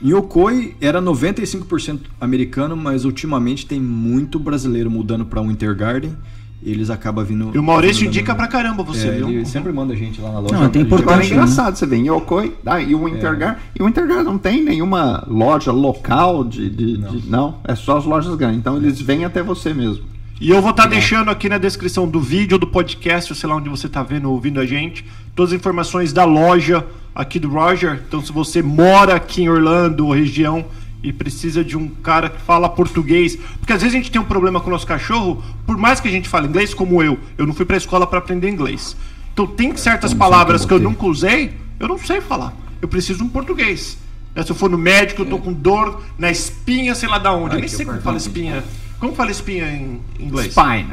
Em 0.00 0.12
Okoi 0.12 0.76
era 0.80 1.02
95% 1.02 2.02
americano, 2.20 2.76
mas 2.76 3.04
ultimamente 3.04 3.66
tem 3.66 3.80
muito 3.80 4.38
brasileiro 4.38 4.88
mudando 4.88 5.24
para 5.24 5.40
um 5.40 5.50
Intergarden. 5.50 6.12
Eles 6.60 6.90
acabam 6.90 7.24
vindo. 7.24 7.52
E 7.54 7.58
o 7.58 7.62
Maurício 7.62 8.04
indica 8.04 8.34
pra 8.34 8.48
caramba 8.48 8.82
você, 8.82 9.06
É, 9.08 9.10
viu? 9.12 9.28
ele 9.28 9.44
sempre 9.46 9.72
manda 9.72 9.94
gente 9.94 10.20
lá 10.20 10.32
na 10.32 10.40
loja. 10.40 10.54
Não, 10.54 10.62
é 10.62 10.64
gente- 10.64 10.78
importante. 10.80 11.08
Agora 11.08 11.24
é 11.24 11.28
né? 11.28 11.32
engraçado, 11.34 11.76
você 11.76 11.86
vê, 11.86 11.96
em 11.96 12.08
Yokoi, 12.08 12.52
ah, 12.66 12.80
e 12.80 12.94
o 12.96 13.08
Intergar, 13.08 13.60
e 13.78 13.82
o 13.82 13.88
Intergar 13.88 14.24
não 14.24 14.36
tem 14.36 14.64
nenhuma 14.64 15.22
loja 15.28 15.70
local 15.70 16.42
de, 16.44 16.68
de- 16.68 16.96
de- 16.96 17.30
não. 17.30 17.58
é 17.64 17.76
só 17.76 17.98
as 17.98 18.04
lojas 18.04 18.34
grandes. 18.34 18.58
Então 18.58 18.76
eles 18.76 19.00
vêm 19.00 19.24
até 19.24 19.40
você 19.42 19.72
mesmo. 19.72 20.04
E 20.40 20.50
eu 20.50 20.60
vou 20.60 20.70
estar 20.72 20.86
deixando 20.86 21.30
aqui 21.30 21.48
na 21.48 21.58
descrição 21.58 22.08
do 22.08 22.20
vídeo, 22.20 22.58
do 22.58 22.66
podcast, 22.66 23.32
ou 23.32 23.36
sei 23.36 23.48
lá 23.48 23.56
onde 23.56 23.68
você 23.68 23.86
está 23.86 24.02
vendo 24.02 24.26
ou 24.26 24.34
ouvindo 24.34 24.58
a 24.60 24.66
gente, 24.66 25.04
todas 25.36 25.52
as 25.52 25.58
informações 25.58 26.12
da 26.12 26.24
loja 26.24 26.84
aqui 27.14 27.38
do 27.38 27.48
Roger. 27.48 28.00
Então, 28.06 28.20
se 28.20 28.32
você 28.32 28.62
mora 28.62 29.14
aqui 29.14 29.42
em 29.42 29.48
Orlando 29.48 30.06
ou 30.06 30.12
região 30.12 30.64
e 31.02 31.12
precisa 31.12 31.64
de 31.64 31.76
um 31.76 31.88
cara 31.88 32.28
que 32.28 32.40
fala 32.42 32.68
português, 32.68 33.36
porque 33.60 33.72
às 33.72 33.82
vezes 33.82 33.94
a 33.94 33.98
gente 33.98 34.10
tem 34.10 34.20
um 34.20 34.24
problema 34.24 34.60
com 34.60 34.68
o 34.68 34.72
nosso 34.72 34.86
cachorro, 34.86 35.42
por 35.66 35.76
mais 35.76 36.00
que 36.00 36.08
a 36.08 36.10
gente 36.10 36.28
fale 36.28 36.48
inglês, 36.48 36.74
como 36.74 37.02
eu, 37.02 37.18
eu 37.36 37.46
não 37.46 37.54
fui 37.54 37.64
para 37.64 37.76
a 37.76 37.78
escola 37.78 38.06
para 38.06 38.18
aprender 38.18 38.48
inglês. 38.48 38.96
Então, 39.32 39.46
tem 39.46 39.76
certas 39.76 40.12
palavras 40.12 40.64
que 40.64 40.72
eu 40.72 40.80
nunca 40.80 41.06
usei, 41.06 41.54
eu 41.78 41.86
não 41.86 41.96
sei 41.98 42.20
falar. 42.20 42.52
Eu 42.82 42.88
preciso 42.88 43.18
de 43.20 43.24
um 43.24 43.28
português. 43.28 43.96
Né, 44.34 44.42
Se 44.42 44.50
eu 44.50 44.56
for 44.56 44.68
no 44.68 44.76
médico, 44.78 45.22
eu 45.22 45.26
tô 45.26 45.38
com 45.38 45.52
dor 45.52 46.02
na 46.18 46.30
espinha, 46.30 46.94
sei 46.94 47.08
lá 47.08 47.18
da 47.18 47.32
onde. 47.32 47.54
eu 47.54 47.60
nem 47.60 47.68
sei 47.68 47.86
como 47.86 48.00
fala 48.00 48.16
espinha. 48.16 48.64
Como 48.98 49.14
fala 49.14 49.30
espinha 49.30 49.66
em 49.70 50.00
inglês? 50.18 50.52
Spine. 50.52 50.92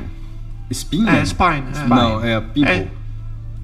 Espinha? 0.69 1.11
É, 1.11 1.25
spine. 1.25 1.63
é. 1.83 1.87
Não, 1.87 2.23
é 2.23 2.39
people. 2.39 2.63
É. 2.65 2.87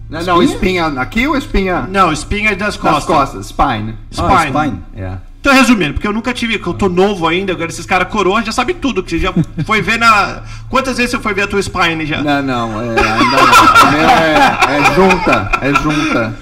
Não, 0.09 0.23
não, 0.23 0.43
espinha 0.43 0.87
aqui 0.87 1.25
ou 1.25 1.37
espinha 1.37 1.87
Não, 1.89 2.11
espinha 2.11 2.51
é 2.51 2.55
das 2.55 2.75
nas 2.75 2.77
costas. 2.77 3.05
costas? 3.05 3.45
Spine. 3.47 3.95
Ah, 4.17 4.39
Spine. 4.45 4.59
spine. 4.59 4.79
É. 4.95 5.17
Então, 5.41 5.55
resumindo, 5.55 5.93
porque 5.93 6.07
eu 6.07 6.13
nunca 6.13 6.31
tive, 6.31 6.59
que 6.59 6.67
eu 6.67 6.73
tô 6.75 6.87
novo 6.87 7.27
ainda, 7.27 7.51
agora 7.51 7.71
esses 7.71 7.85
caras 7.85 8.07
coroa 8.09 8.43
já 8.43 8.51
sabem 8.51 8.75
tudo, 8.75 9.01
que 9.01 9.09
você 9.09 9.17
já 9.17 9.33
foi 9.65 9.81
ver 9.81 9.97
na... 9.97 10.43
Quantas 10.69 10.97
vezes 10.97 11.09
você 11.09 11.19
foi 11.19 11.33
ver 11.33 11.41
a 11.41 11.47
tua 11.47 11.59
spine 11.59 12.05
já? 12.05 12.21
Não, 12.21 12.43
não, 12.43 12.79
é, 12.79 12.89
ainda 12.89 13.01
não. 13.01 13.97
É, 13.97 14.77
é 14.77 14.95
junta, 14.95 15.51
é 15.61 15.73
junta. 15.73 16.35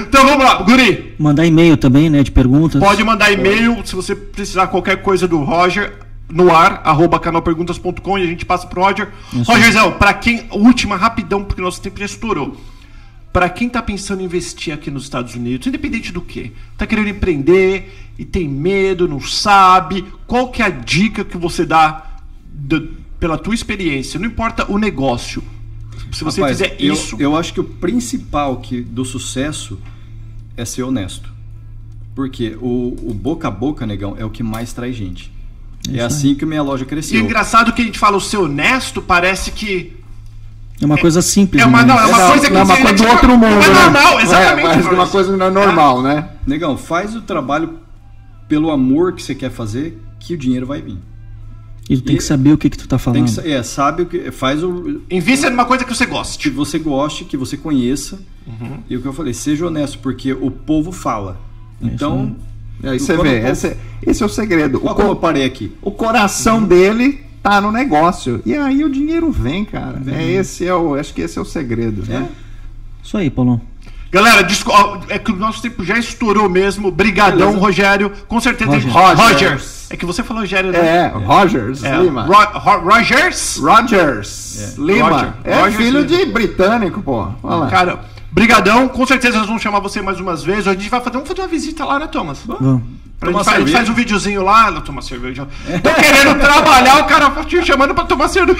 Então 0.00 0.26
vamos 0.26 0.44
lá, 0.44 0.56
Guri, 0.56 1.14
Mandar 1.18 1.46
e-mail 1.46 1.78
também, 1.78 2.10
né? 2.10 2.22
De 2.22 2.30
perguntas. 2.30 2.78
pode 2.78 3.02
mandar 3.02 3.32
e-mail 3.32 3.78
se 3.86 3.96
você 3.96 4.14
precisar 4.14 4.66
qualquer 4.66 5.00
coisa 5.00 5.26
do 5.26 5.38
Roger 5.38 5.90
no 6.30 6.54
ar, 6.54 6.82
arroba 6.84 7.18
canalperguntas.com 7.18 8.18
e 8.18 8.22
a 8.22 8.26
gente 8.26 8.44
passa 8.44 8.66
pro 8.66 8.82
Roger. 8.82 9.08
Rogerzão, 9.46 9.92
pra 9.92 10.12
quem, 10.12 10.46
última, 10.50 10.94
rapidão, 10.94 11.42
porque 11.42 11.62
nosso 11.62 11.80
tempo 11.80 11.98
já 11.98 12.04
estourou. 12.04 12.54
Pra 13.32 13.48
quem 13.48 13.68
tá 13.68 13.80
pensando 13.80 14.22
em 14.22 14.24
investir 14.24 14.74
aqui 14.74 14.90
nos 14.90 15.04
Estados 15.04 15.34
Unidos, 15.36 15.66
independente 15.66 16.10
do 16.12 16.20
que, 16.20 16.52
tá 16.76 16.84
querendo 16.86 17.08
empreender 17.10 18.10
e 18.18 18.24
tem 18.24 18.48
medo, 18.48 19.06
não 19.06 19.20
sabe, 19.20 20.04
qual 20.26 20.50
que 20.50 20.60
é 20.62 20.66
a 20.66 20.70
dica 20.70 21.24
que 21.24 21.36
você 21.38 21.64
dá 21.64 22.06
do- 22.52 22.88
pela 23.20 23.38
tua 23.38 23.54
experiência? 23.54 24.18
Não 24.18 24.26
importa 24.26 24.70
o 24.70 24.78
negócio. 24.78 25.42
Se 26.10 26.24
você 26.24 26.40
Rapaz, 26.40 26.58
fizer 26.58 26.76
eu, 26.80 26.92
isso, 26.92 27.16
Eu 27.20 27.36
acho 27.36 27.54
que 27.54 27.60
o 27.60 27.64
principal 27.64 28.56
que, 28.56 28.80
do 28.80 29.04
sucesso 29.04 29.78
é 30.56 30.64
ser 30.64 30.82
honesto. 30.82 31.32
Porque 32.16 32.56
o, 32.60 32.96
o 33.02 33.14
boca 33.14 33.46
a 33.46 33.50
boca, 33.50 33.86
negão, 33.86 34.16
é 34.18 34.24
o 34.24 34.30
que 34.30 34.42
mais 34.42 34.72
traz 34.72 34.96
gente. 34.96 35.30
É 35.92 36.00
assim 36.00 36.34
que 36.34 36.44
minha 36.44 36.62
loja 36.62 36.82
e 36.82 36.86
é 36.86 36.88
cresceu. 36.88 37.20
engraçado 37.20 37.72
que 37.72 37.80
a 37.80 37.84
gente 37.84 37.98
fala 37.98 38.16
o 38.16 38.20
ser 38.20 38.38
honesto, 38.38 39.00
parece 39.00 39.52
que 39.52 39.92
É 40.80 40.86
uma 40.86 40.96
coisa 40.98 41.20
simples. 41.20 41.62
É 41.62 41.66
uma, 41.66 41.82
né? 41.82 41.84
não, 41.88 42.00
é 42.00 42.06
uma 42.06 42.18
Não, 42.18 42.28
coisa 42.30 42.46
que 42.46 42.52
não 42.52 42.60
é 42.60 42.64
uma 42.64 42.74
você- 42.76 42.82
coisa 42.82 42.96
do 43.04 43.10
outro 43.10 43.28
mundo, 43.32 43.40
Não 43.50 43.62
é 43.62 43.68
né? 43.68 43.82
normal, 43.84 44.20
exatamente. 44.20 44.60
É, 44.66 44.76
mas 44.76 44.86
uma 44.86 45.06
coisa 45.06 45.32
que 45.32 45.38
não 45.38 45.46
é 45.46 45.50
normal, 45.50 46.02
né? 46.02 46.28
Negão, 46.46 46.76
faz 46.78 47.14
o 47.14 47.20
trabalho 47.20 47.74
pelo 48.48 48.70
amor 48.70 49.12
que 49.12 49.22
você 49.22 49.34
quer 49.34 49.50
fazer, 49.50 50.00
que 50.18 50.34
o 50.34 50.38
dinheiro 50.38 50.66
vai 50.66 50.80
vir. 50.80 50.96
E 51.88 51.96
tu 51.96 52.02
tem 52.04 52.16
que 52.16 52.22
saber 52.22 52.52
o 52.52 52.58
que, 52.58 52.70
que 52.70 52.78
tu 52.78 52.86
tá 52.88 52.96
Tem 52.96 53.04
falando. 53.26 53.42
que, 53.42 53.50
é, 53.52 53.62
sabe 53.62 54.02
o 54.02 54.06
que. 54.06 54.30
Faz 54.30 54.62
o. 54.62 55.02
Invista 55.10 55.50
numa 55.50 55.64
coisa 55.64 55.84
que 55.84 55.92
você 55.94 56.06
Que 56.06 56.12
goste. 56.12 56.48
você 56.50 56.78
goste, 56.78 57.24
que 57.24 57.36
você 57.36 57.56
conheça. 57.56 58.18
Uhum. 58.46 58.78
E 58.88 58.96
o 58.96 59.02
que 59.02 59.06
eu 59.08 59.12
falei, 59.12 59.34
seja 59.34 59.66
honesto, 59.66 59.98
porque 59.98 60.32
o 60.32 60.50
povo 60.50 60.92
fala. 60.92 61.36
Então. 61.82 62.36
E 62.82 62.88
aí 62.88 62.98
você 62.98 63.14
quando 63.14 63.22
vê, 63.28 63.38
o 63.38 63.40
povo- 63.40 63.52
esse, 63.52 63.76
esse 64.06 64.22
é 64.22 64.26
o 64.26 64.28
segredo. 64.28 64.78
O, 64.78 64.86
Olha 64.86 64.94
como 64.94 65.08
eu 65.08 65.16
parei 65.16 65.44
aqui. 65.44 65.72
o 65.82 65.90
coração 65.90 66.62
dele 66.62 67.20
tá 67.42 67.60
no 67.60 67.70
negócio. 67.72 68.40
E 68.44 68.54
aí 68.54 68.84
o 68.84 68.90
dinheiro 68.90 69.30
vem, 69.30 69.64
cara. 69.64 70.00
É 70.06 70.24
esse 70.32 70.66
é 70.66 70.74
o, 70.74 70.94
acho 70.94 71.12
que 71.14 71.22
esse 71.22 71.38
é 71.38 71.42
o 71.42 71.44
segredo, 71.44 72.04
né? 72.10 72.28
Isso 73.02 73.16
aí, 73.16 73.30
Paulão. 73.30 73.60
Galera, 74.12 74.44
é 75.08 75.18
que 75.20 75.30
o 75.30 75.36
nosso 75.36 75.62
tempo 75.62 75.84
já 75.84 75.96
estourou 75.96 76.48
mesmo. 76.48 76.90
Brigadão, 76.90 77.38
Beleza. 77.48 77.58
Rogério. 77.58 78.12
Com 78.26 78.40
certeza. 78.40 78.72
Roger. 78.72 78.90
Rogers. 79.16 79.86
É 79.88 79.96
que 79.96 80.04
você 80.04 80.22
falou 80.24 80.42
Rogério, 80.42 80.72
né? 80.72 80.78
É, 80.78 81.06
Rogers 81.16 81.84
É, 81.84 81.96
Lima. 81.96 82.22
Ro- 82.26 82.58
Ro- 82.58 82.80
Rogers? 82.90 83.56
Rogers 83.58 84.74
Lima. 84.78 85.08
Roger. 85.10 85.32
É 85.44 85.54
Rogers 85.60 85.76
filho 85.76 86.00
Lima. 86.00 86.24
de 86.24 86.26
britânico, 86.26 87.02
pô. 87.02 87.28
Olha 87.42 87.56
lá. 87.56 87.66
Cara, 87.68 88.00
brigadão. 88.32 88.88
Com 88.88 89.06
certeza 89.06 89.38
nós 89.38 89.46
vamos 89.46 89.62
chamar 89.62 89.78
você 89.78 90.02
mais 90.02 90.18
umas 90.18 90.42
vezes. 90.42 90.66
A 90.66 90.72
gente 90.72 90.88
vai 90.88 91.00
fazer, 91.00 91.12
vamos 91.14 91.28
fazer 91.28 91.40
uma 91.42 91.48
visita 91.48 91.84
lá, 91.84 91.98
né, 92.00 92.08
Thomas? 92.08 92.40
Vamos. 92.44 92.82
Pra 93.20 93.30
Tomar 93.30 93.44
gente 93.44 93.52
cerveja. 93.54 93.76
faz 93.76 93.88
um 93.90 93.92
videozinho 93.94 94.42
lá, 94.42 94.70
não 94.70 94.80
tomar 94.80 95.02
cerveja. 95.02 95.46
Tô 95.82 95.90
querendo 95.94 96.40
trabalhar, 96.40 97.00
o 97.00 97.04
cara 97.04 97.30
te 97.44 97.62
chamando 97.66 97.94
pra 97.94 98.04
tomar 98.04 98.28
cerveja. 98.28 98.58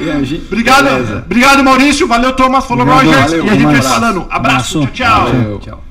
E 0.00 0.10
a 0.10 0.20
gente- 0.22 0.44
Obrigado, 0.46 0.84
Beleza. 0.84 1.22
obrigado, 1.24 1.62
Maurício. 1.62 2.08
Valeu, 2.08 2.32
Thomas. 2.32 2.64
Falou, 2.66 2.82
Obrigado. 2.84 3.06
Rogers. 3.06 3.30
Valeu, 3.30 3.46
e 3.46 3.50
a 3.50 3.54
gente 3.54 3.64
vai 3.66 3.82
falando. 3.82 4.26
Abraço. 4.28 4.78
Abraço. 4.78 4.86
Tchau, 4.92 5.26
tchau. 5.30 5.58
Tchau. 5.60 5.85